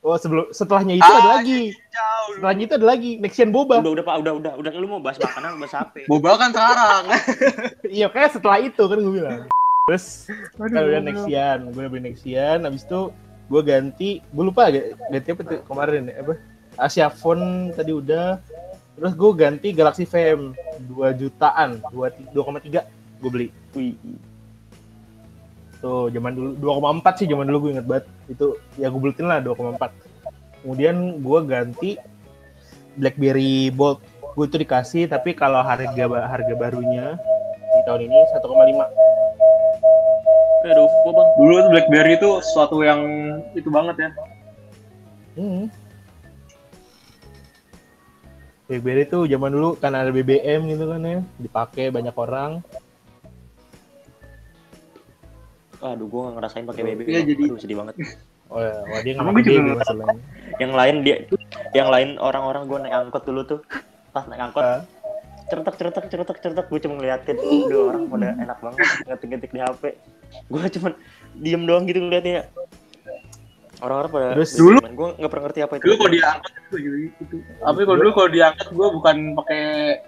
Oh 0.00 0.16
sebelum 0.16 0.48
setelahnya 0.48 0.96
itu 0.96 1.04
ada 1.04 1.20
Ah, 1.20 1.32
lagi. 1.36 1.76
jauh 1.86 2.32
Setelahnya 2.32 2.64
itu 2.64 2.74
ada 2.74 2.86
lagi 2.88 3.10
Nexian 3.16 3.50
Boba. 3.50 3.78
Udah 3.78 3.92
udah 3.92 4.04
Pak, 4.06 4.16
udah 4.18 4.32
udah 4.34 4.52
udah 4.56 4.70
lu 4.74 4.88
mau 4.88 4.96
bahas 4.98 5.20
makanan 5.20 5.60
bahas 5.60 5.76
apa? 5.76 6.00
Boba 6.10 6.30
kan 6.34 6.50
sekarang 6.50 7.02
iya 7.92 8.08
kayak 8.08 8.32
setelah 8.32 8.58
itu 8.58 8.80
kan 8.80 8.96
gue 8.96 9.12
bilang. 9.12 9.40
Terus 9.84 10.24
Aduh, 10.56 10.70
kalau 10.70 10.88
udah. 10.88 11.02
Nexian, 11.02 11.58
gue 11.66 11.78
udah 11.78 11.90
beli 11.90 12.02
Nexian, 12.06 12.58
habis 12.62 12.82
itu 12.82 13.00
gue 13.46 13.62
ganti, 13.62 14.10
gue 14.22 14.44
lupa 14.46 14.70
ga- 14.70 14.88
ganti 15.10 15.28
apa 15.28 15.42
tuh 15.42 15.60
kemarin 15.62 16.02
ya, 16.06 16.14
apa? 16.18 16.34
Asia 16.78 17.06
Phone 17.10 17.44
tadi 17.70 17.92
udah. 17.92 18.40
Terus 18.94 19.12
gue 19.12 19.30
ganti 19.34 19.68
Galaxy 19.70 20.04
Fam 20.04 20.56
2 20.86 20.96
jutaan, 21.14 21.76
2 21.86 22.08
2,3 22.32 22.88
gue 23.20 23.28
beli. 23.28 23.48
Wih. 23.74 23.96
Tuh, 25.80 26.12
zaman 26.12 26.36
dulu 26.36 26.50
2,4 26.60 27.24
sih 27.24 27.26
zaman 27.28 27.48
dulu 27.48 27.68
gue 27.68 27.70
inget 27.76 27.86
banget. 27.88 28.06
Itu 28.28 28.60
ya 28.76 28.92
gue 28.92 29.00
beliin 29.00 29.26
lah 29.26 29.40
2,4. 29.40 29.92
Kemudian 30.60 31.24
gue 31.24 31.38
ganti 31.48 31.90
BlackBerry 33.00 33.72
Bold. 33.72 34.04
Gue 34.36 34.44
itu 34.46 34.60
dikasih 34.60 35.08
tapi 35.08 35.32
kalau 35.32 35.64
harga 35.64 36.04
harga 36.06 36.54
barunya 36.54 37.16
di 37.72 37.80
tahun 37.88 38.06
ini 38.06 38.18
1,5. 38.36 39.10
Aduh, 40.60 40.92
gua 41.08 41.12
Bang. 41.16 41.28
dulu 41.40 41.56
tuh 41.64 41.70
BlackBerry 41.72 42.12
itu 42.20 42.30
sesuatu 42.44 42.84
yang 42.84 43.00
itu 43.56 43.72
banget 43.72 43.96
ya 43.96 44.10
Hmm. 45.38 45.70
BlackBerry 48.68 49.08
tuh 49.08 49.24
zaman 49.24 49.50
dulu 49.50 49.78
kan 49.80 49.96
ada 49.96 50.12
BBM 50.12 50.68
gitu 50.68 50.84
kan 50.90 51.00
ya, 51.02 51.18
dipakai 51.40 51.88
banyak 51.88 52.12
orang. 52.14 52.62
Aduh, 55.80 56.06
gua 56.06 56.20
nggak 56.28 56.34
ngerasain 56.36 56.64
pakai 56.68 56.82
BB. 56.84 57.00
Iya, 57.02 57.20
Bang. 57.20 57.28
jadi- 57.28 57.44
Aduh, 57.48 57.58
sedih 57.58 57.76
banget. 57.80 57.94
Oh 58.50 58.58
ya, 58.58 58.74
wah 58.84 59.00
dia 59.00 59.12
nggak 59.14 59.26
pakai 59.26 59.40
gue 59.40 59.46
juga 59.46 59.60
BB 59.62 59.68
masalahnya. 59.78 60.16
Yang 60.58 60.72
lain 60.74 60.94
dia 61.00 61.16
yang 61.72 61.88
lain 61.88 62.08
orang-orang 62.18 62.62
gua 62.66 62.78
naik 62.82 62.94
angkot 62.94 63.22
dulu 63.24 63.40
tuh. 63.46 63.60
Pas 64.10 64.26
naik 64.26 64.42
angkot, 64.42 64.64
ceretak 65.48 65.74
ceretak 65.78 66.04
ceretak 66.10 66.36
ceretak 66.42 66.66
gue 66.66 66.78
cuma 66.82 66.94
ngeliatin. 66.98 67.36
Udah 67.38 67.80
orang 67.90 68.02
pada 68.06 68.28
enak 68.36 68.58
banget 68.58 68.86
ngetik-ngetik 69.06 69.50
di 69.50 69.60
HP 69.62 69.82
gue 70.46 70.62
cuma 70.78 70.88
diem 71.34 71.62
doang 71.66 71.84
gitu 71.86 71.98
ngeliatnya. 71.98 72.46
Orang-orang 73.80 74.10
pada 74.12 74.28
Terus 74.36 74.52
dulu? 74.54 74.76
Gue 74.82 75.08
nggak 75.16 75.30
pernah 75.32 75.44
ngerti 75.48 75.60
apa 75.64 75.74
itu. 75.80 75.84
Dulu 75.88 75.94
kalau 75.96 76.12
diangkat 76.12 76.52
itu 76.52 76.76
gitu 76.76 76.96
gitu. 77.24 77.36
Tapi 77.64 77.80
kalau 77.88 77.98
dulu? 77.98 78.10
kalau 78.12 78.28
diangkat 78.28 78.68
gue 78.68 78.88
bukan 78.92 79.16
pakai 79.40 79.62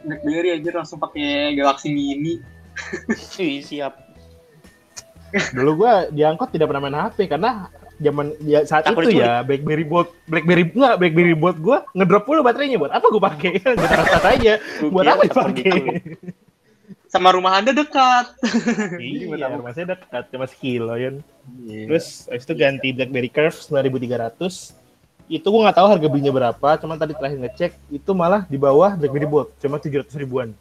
BlackBerry 0.04 0.50
aja 0.60 0.70
langsung 0.76 0.98
pakai 1.00 1.56
Galaxy 1.56 1.88
Mini. 1.88 2.34
Wih, 3.40 3.64
siap 3.64 4.11
Dulu 5.32 5.70
gua 5.84 6.06
diangkut 6.12 6.52
tidak 6.52 6.68
pernah 6.68 6.82
main 6.88 6.98
HP 7.08 7.28
karena 7.30 7.72
zaman 8.02 8.34
ya 8.42 8.66
saat 8.66 8.82
Takut 8.88 9.06
itu 9.06 9.22
ya 9.22 9.46
BlackBerry 9.46 9.86
Bolt 9.86 10.10
BlackBerry 10.26 10.64
enggak 10.74 10.94
BlackBerry 10.98 11.36
Bolt 11.38 11.58
gua 11.62 11.86
ngedrop 11.94 12.24
mulu 12.26 12.40
baterainya 12.42 12.78
buat 12.80 12.92
apa 12.92 13.06
gua 13.08 13.22
pakai? 13.32 13.52
Gua 13.78 13.88
taruh 13.88 14.30
aja. 14.32 14.52
Gua 14.82 14.90
Buat 14.90 15.06
apa 15.08 15.22
dipakai? 15.28 15.80
sama 17.12 17.28
rumah 17.36 17.60
anda 17.60 17.76
dekat 17.76 18.40
iya, 19.04 19.52
rumah 19.52 19.76
saya 19.76 19.92
dekat 19.92 20.32
cuma 20.32 20.48
sekilo 20.48 20.96
ya. 20.96 21.12
Terus 21.68 22.24
habis 22.24 22.48
itu 22.48 22.54
ganti 22.56 22.88
BlackBerry 22.96 23.28
Curve 23.28 23.56
9300. 23.68 24.80
Itu 25.28 25.46
gua 25.52 25.68
nggak 25.68 25.76
tahu 25.76 25.88
harga 25.92 26.06
belinya 26.08 26.32
berapa, 26.32 26.68
cuman 26.80 26.96
tadi 26.96 27.12
terakhir 27.12 27.38
ngecek 27.40 27.72
itu 27.92 28.10
malah 28.16 28.48
di 28.48 28.56
bawah 28.56 28.96
BlackBerry 28.96 29.28
Bolt, 29.28 29.52
cuma 29.60 29.76
700 29.76 30.08
ribuan. 30.16 30.56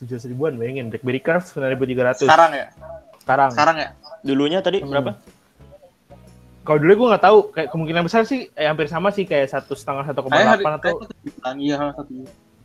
Tujuh 0.00 0.16
ribuan 0.26 0.56
bayangin 0.56 0.88
BlackBerry 0.88 1.20
Curve 1.20 1.44
sembilan 1.44 1.70
ribu 1.70 1.84
tiga 1.84 2.02
ratus 2.06 2.24
Sekarang 2.24 2.50
ya? 2.50 2.66
sekarang 3.20 3.50
Sekarang 3.52 3.76
ya? 3.76 3.88
Dulunya 4.20 4.58
tadi 4.58 4.80
Hmm. 4.80 4.90
berapa? 4.90 5.12
kalau 6.60 6.76
dulu 6.78 6.92
gue 6.94 7.08
nggak 7.08 7.24
tahu 7.24 7.38
kayak 7.50 7.68
kemungkinan 7.68 8.02
besar 8.04 8.22
sih 8.22 8.46
eh, 8.52 8.64
hampir 8.64 8.86
sama 8.86 9.08
sih 9.08 9.24
kayak 9.24 9.48
satu 9.48 9.72
setengah 9.72 10.04
satu 10.06 10.22
koma 10.22 10.38
delapan 10.38 10.76
atau 10.76 11.02
iya 11.56 11.74
satu 11.90 12.12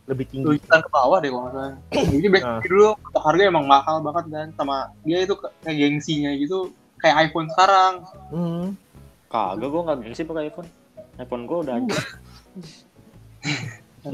lebih 0.06 0.24
tinggi 0.28 0.44
Dua 0.44 0.54
jutaan 0.54 0.80
ke 0.80 0.90
bawah 0.92 1.18
deh 1.18 1.30
kalau 1.32 1.50
salah. 1.50 1.74
Jadi 2.14 2.26
BlackBerry 2.28 2.60
Ah. 2.60 2.70
dulu 2.70 2.88
harga 3.18 3.42
emang 3.42 3.66
mahal 3.66 3.96
banget 3.98 4.24
kan 4.30 4.48
sama 4.54 4.76
dia 5.02 5.18
itu 5.20 5.34
kayak 5.34 5.74
gengsinya 5.74 6.30
gitu 6.36 6.70
kayak 6.96 7.26
iPhone 7.26 7.48
sekarang. 7.50 7.92
Hmm. 8.30 8.66
Kagak 9.26 9.66
gue 9.66 9.82
nggak 9.82 9.98
gengsi 10.04 10.22
pakai 10.22 10.44
iPhone. 10.46 10.68
iPhone 11.18 11.42
gue 11.44 11.58
udah 11.58 11.72
hancur. 11.74 11.98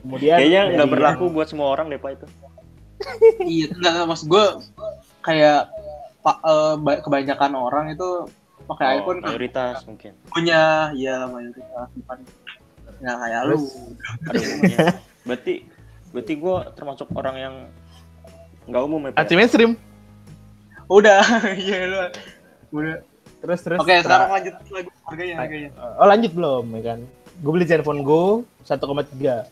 kemudian 0.00 0.36
Kayaknya 0.36 0.60
nggak 0.74 0.88
berlaku 0.88 1.24
buat 1.28 1.46
semua 1.46 1.70
orang 1.70 1.88
deh 1.88 1.96
pak 1.96 2.10
itu. 2.14 2.26
iya, 3.42 3.66
enggak 3.70 4.04
maksud 4.04 4.26
gue 4.26 4.44
kayak 5.20 5.68
pak 6.20 6.36
eh, 6.38 6.74
ba- 6.76 7.00
kebanyakan 7.00 7.52
orang 7.54 7.84
itu 7.90 8.28
pakai 8.66 8.84
Oh, 8.86 8.94
iPhone 9.00 9.18
kan 9.18 9.26
mayoritas 9.30 9.74
mungkin. 9.82 10.12
punya 10.26 10.90
ya 10.92 11.24
mayoritas 11.24 11.88
bukan 11.96 12.18
nggak 13.00 13.16
kayak 13.18 13.40
lu. 13.46 13.56
Berarti 15.22 15.52
berarti 16.10 16.32
gue 16.34 16.54
termasuk 16.74 17.06
orang 17.10 17.36
yang 17.36 17.54
nggak 18.66 18.82
umum 18.82 19.00
ya. 19.02 19.10
Pak? 19.10 19.18
anti 19.18 19.34
mainstream 19.34 19.72
Udah, 20.86 21.22
iya 21.56 21.76
lu. 21.86 21.98
Udah. 22.72 22.96
terus 23.40 23.58
terus 23.64 23.78
Oke, 23.78 23.88
tra- 23.88 24.02
sekarang 24.04 24.28
lanjut 24.30 24.52
lagi 24.68 24.90
harganya 25.02 25.34
harganya. 25.38 25.68
oh 25.96 26.04
lanjut 26.04 26.30
belum 26.30 26.64
ya 26.70 26.80
kan 26.84 26.98
gue 27.40 27.50
beli 27.50 27.66
Zenfone 27.66 28.04
Go 28.04 28.44
1,3 28.68 29.48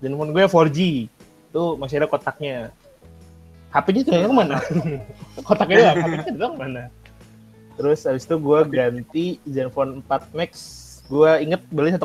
Zenfone 0.00 0.30
gue 0.30 0.42
4G 0.46 0.78
itu 1.54 1.62
masih 1.78 2.02
ada 2.02 2.10
kotaknya. 2.10 2.74
HP-nya 3.70 4.02
tuh 4.06 4.14
yang 4.14 4.34
mana? 4.34 4.58
Kotaknya 5.46 5.76
doang 5.82 5.98
HP-nya 5.98 6.34
doang 6.34 6.54
mana? 6.58 6.82
Terus 7.74 8.06
habis 8.06 8.26
itu 8.26 8.34
gue 8.38 8.58
ganti 8.70 9.26
Zenfone 9.46 10.02
4 10.02 10.34
Max. 10.34 10.50
Gue 11.06 11.30
inget 11.42 11.62
beli 11.70 11.94
1,5 11.94 12.02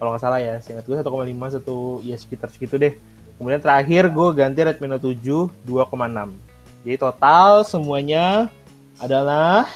kalau 0.00 0.16
nggak 0.16 0.24
salah 0.24 0.40
ya 0.40 0.56
seingat 0.64 0.88
gue 0.88 0.96
1,5 0.96 1.04
satu 1.52 2.00
ya 2.00 2.16
sekitar 2.16 2.48
segitu 2.48 2.80
deh. 2.80 2.96
Kemudian 3.36 3.60
terakhir 3.60 4.08
gue 4.08 4.28
ganti 4.32 4.60
Redmi 4.64 4.88
Note 4.88 5.12
7 5.12 5.52
2,6 5.68 6.50
jadi 6.80 6.96
total 6.96 7.60
semuanya 7.68 8.48
adalah 8.96 9.68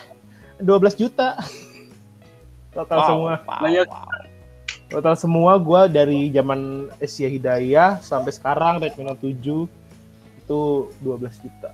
12 0.61 0.97
juta 0.97 1.37
total 2.75 2.99
Wow, 2.99 3.07
semua 3.07 3.33
wow, 3.39 3.61
Banyak. 3.61 3.87
wow. 3.87 4.23
total 4.91 5.15
semua 5.15 5.53
gue 5.57 5.81
dari 5.89 6.21
zaman 6.29 6.61
Asia 6.97 7.27
Hidayah 7.27 7.99
sampai 8.01 8.31
sekarang 8.31 8.79
Redmi 8.79 9.03
Note 9.03 9.23
7 9.25 9.67
itu 10.37 10.61
12 11.01 11.01
juta 11.41 11.71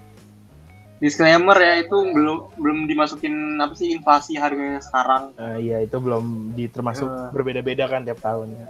Disclaimer 0.97 1.57
ya 1.57 1.81
itu 1.81 1.97
belum 1.97 2.37
belum 2.55 2.79
dimasukin 2.85 3.33
apa 3.57 3.73
sih 3.73 3.89
inflasi 3.91 4.37
harganya 4.37 4.79
sekarang. 4.79 5.33
Nah, 5.33 5.57
iya 5.57 5.81
itu 5.81 5.97
belum 5.97 6.53
di 6.53 6.69
termasuk 6.69 7.09
Eh. 7.09 7.33
berbeda-beda 7.33 7.89
kan 7.89 8.05
tiap 8.05 8.21
tahunnya 8.21 8.69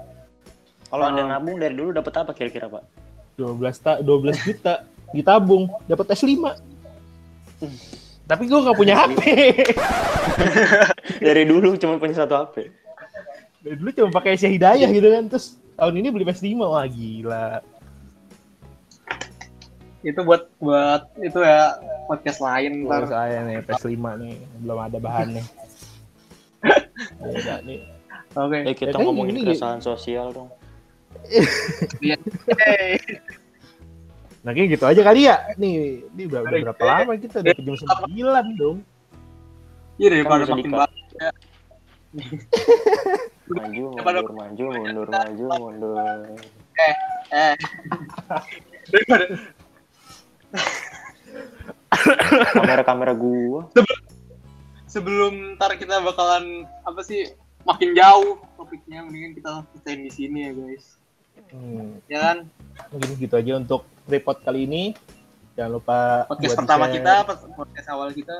Kalau 0.87 1.05
anda 1.05 1.23
Oh. 1.23 1.29
nabung 1.29 1.59
dari 1.59 1.75
dulu 1.75 1.91
dapat 1.91 2.15
apa 2.17 2.31
kira-kira 2.31 2.71
pak? 2.71 2.87
12 3.35 3.51
ta 3.77 3.99
12 3.99 4.39
juta 4.41 4.87
ditabung 5.11 5.67
dapat 5.85 6.15
S5 6.15 6.55
tapi 8.31 8.47
gue 8.47 8.59
gak 8.63 8.79
punya 8.79 8.95
HP 8.95 9.23
Dari 11.27 11.43
dulu 11.43 11.75
cuma 11.75 11.99
punya 11.99 12.23
satu 12.23 12.47
HP. 12.47 12.71
dari 13.61 13.77
dulu 13.77 13.91
cuma 13.93 14.09
pakai 14.15 14.39
Asia 14.39 14.49
Hidayah 14.49 14.89
gitu 14.89 15.09
kan 15.11 15.27
terus 15.27 15.59
tahun 15.75 15.99
ini 15.99 16.09
beli 16.15 16.25
PS5 16.25 16.63
wah 16.63 16.87
gila 16.87 17.59
Itu 20.07 20.23
buat 20.23 20.47
buat 20.63 21.11
itu 21.21 21.39
ya 21.43 21.77
podcast 22.07 22.39
lain 22.41 22.87
Terus 22.87 23.11
ntar. 23.11 23.11
saya 23.11 23.39
nih 23.45 23.59
PS5 23.67 23.99
nih 23.99 24.35
belum 24.63 24.79
ada 24.79 24.99
bahannya 25.03 25.43
Beda 27.21 27.67
nih 27.67 27.83
Oke. 28.39 28.63
Eh 28.63 28.75
kita 28.79 28.95
kan 28.95 29.11
ngomongin 29.11 29.43
keresahan 29.43 29.83
sosial 29.83 30.31
dong. 30.31 30.55
Hey. 32.63 32.95
Nah 34.41 34.51
kayak 34.53 34.69
gitu 34.73 34.85
aja 34.89 35.01
kali 35.05 35.29
ya. 35.29 35.37
Nih, 35.57 36.01
ini 36.17 36.23
udah, 36.25 36.41
udah 36.41 36.59
berapa 36.73 36.83
lama 36.83 37.13
kita? 37.17 37.45
Udah 37.45 37.53
jam 37.53 37.77
9 37.77 38.57
dong. 38.57 38.79
Iya 40.01 40.09
daripada 40.17 40.49
bisa 40.49 40.55
makin 40.57 40.73
banyak. 40.73 41.35
Maju, 43.51 43.85
Daripada- 44.01 44.21
mundur, 44.25 44.35
maju, 44.35 44.65
mundur, 44.73 45.07
maju, 45.07 45.45
mundur. 45.61 45.95
Eh. 46.81 47.55
daripada 48.91 49.25
Kamera-kamera 52.55 53.13
gua. 53.13 53.69
sebelum 54.91 55.55
ntar 55.55 55.79
kita 55.79 56.03
bakalan 56.03 56.67
apa 56.83 56.99
sih 57.05 57.31
makin 57.63 57.95
jauh 57.95 58.43
topiknya 58.59 59.07
mendingan 59.07 59.39
kita 59.39 59.63
selesaiin 59.71 60.01
di 60.03 60.11
sini 60.11 60.39
ya 60.49 60.53
guys. 60.55 61.00
Hmm, 61.49 61.99
Ya 62.07 62.19
kan? 62.21 62.37
mungkin 62.89 63.11
gitu 63.15 63.35
aja 63.35 63.53
untuk 63.57 63.83
tripod 64.05 64.41
kali 64.41 64.65
ini. 64.65 64.85
Jangan 65.53 65.73
lupa 65.73 65.99
Podcast 66.27 66.49
buat 66.51 66.61
pertama 66.61 66.85
di-share. 66.87 66.97
kita, 66.97 67.15
podcast 67.53 67.89
awal 67.89 68.09
kita. 68.11 68.37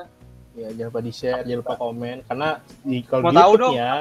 Ya, 0.51 0.67
jangan 0.69 0.89
lupa 0.89 1.01
di 1.01 1.11
share, 1.11 1.41
jangan 1.41 1.59
lupa 1.61 1.73
komen. 1.75 2.17
Karena 2.23 2.49
di 2.81 2.97
kalau 3.01 3.21
Mau 3.21 3.29
di 3.29 3.37
tahu 3.37 3.51
YouTube 3.51 3.63
dong? 3.63 3.73
ya, 3.75 3.93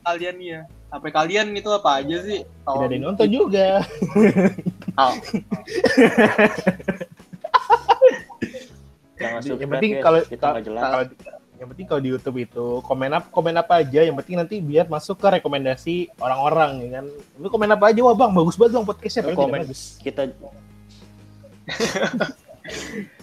Kalian 0.00 0.34
nih 0.36 0.48
ya. 0.50 0.62
HP 0.90 1.04
kalian 1.08 1.46
itu 1.54 1.70
apa 1.70 1.90
aja 1.96 2.16
sih? 2.20 2.40
tidak 2.42 2.82
ada 2.82 2.90
yang 2.90 3.04
nonton 3.04 3.28
juga. 3.30 3.68
Oh, 4.96 5.14
Jangan 9.14 9.40
Yang 9.44 9.68
penting 9.68 9.92
guys, 9.92 10.02
kalau 10.02 10.20
kita 10.24 10.46
kalau 10.64 11.04
yang 11.60 11.68
penting 11.68 11.84
kalau 11.84 12.00
di 12.00 12.08
YouTube 12.08 12.40
itu 12.40 12.66
komen 12.80 13.12
apa 13.12 13.28
komen 13.28 13.52
apa 13.54 13.84
aja 13.84 14.00
yang 14.00 14.16
penting 14.16 14.32
nanti 14.34 14.56
biar 14.58 14.88
masuk 14.88 15.20
ke 15.20 15.28
rekomendasi 15.30 16.08
orang-orang 16.16 16.80
ya 16.80 16.98
kan 16.98 17.04
lu 17.36 17.46
komen 17.46 17.68
apa 17.68 17.92
aja 17.92 18.00
wah 18.00 18.16
bang 18.16 18.32
bagus 18.32 18.56
banget 18.56 18.72
bang 18.74 18.86
podcastnya 18.88 19.22
Padahal 19.22 19.38
komen. 19.38 19.60
bagus 19.60 19.80
Kita 20.00 20.22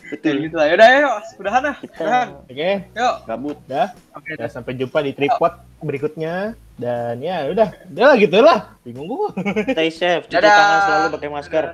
betul. 0.07 0.35
gitu 0.39 0.55
lah. 0.55 0.67
Yaudah, 0.69 0.87
yuk. 0.93 1.13
Udahan 1.35 1.61
lah. 1.65 1.75
Kita 1.81 1.99
Udahan. 1.99 2.27
oke 2.39 2.69
Yuk. 2.93 3.15
gabut. 3.25 3.57
dah 3.65 3.87
Oke, 4.13 4.31
Ya, 4.33 4.47
sampai 4.47 4.77
jumpa 4.77 5.01
di 5.01 5.11
tripod 5.11 5.51
berikutnya 5.79 6.53
dan 6.77 7.17
ya 7.19 7.49
udah 7.49 7.73
udah 7.89 8.05
lah 8.05 8.15
gitu 8.15 8.37
lah 8.39 8.59
bingung 8.85 9.09
gua 9.09 9.33
Stay 9.73 9.89
safe, 9.89 10.29
cuci 10.29 10.37
Dadah. 10.37 10.53
tangan 10.53 10.79
selalu 10.79 11.07
pakai 11.11 11.29
masker. 11.33 11.65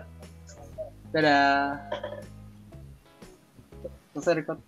Dadah. 1.11 1.51
Selesai 4.13 4.33
record. 4.39 4.59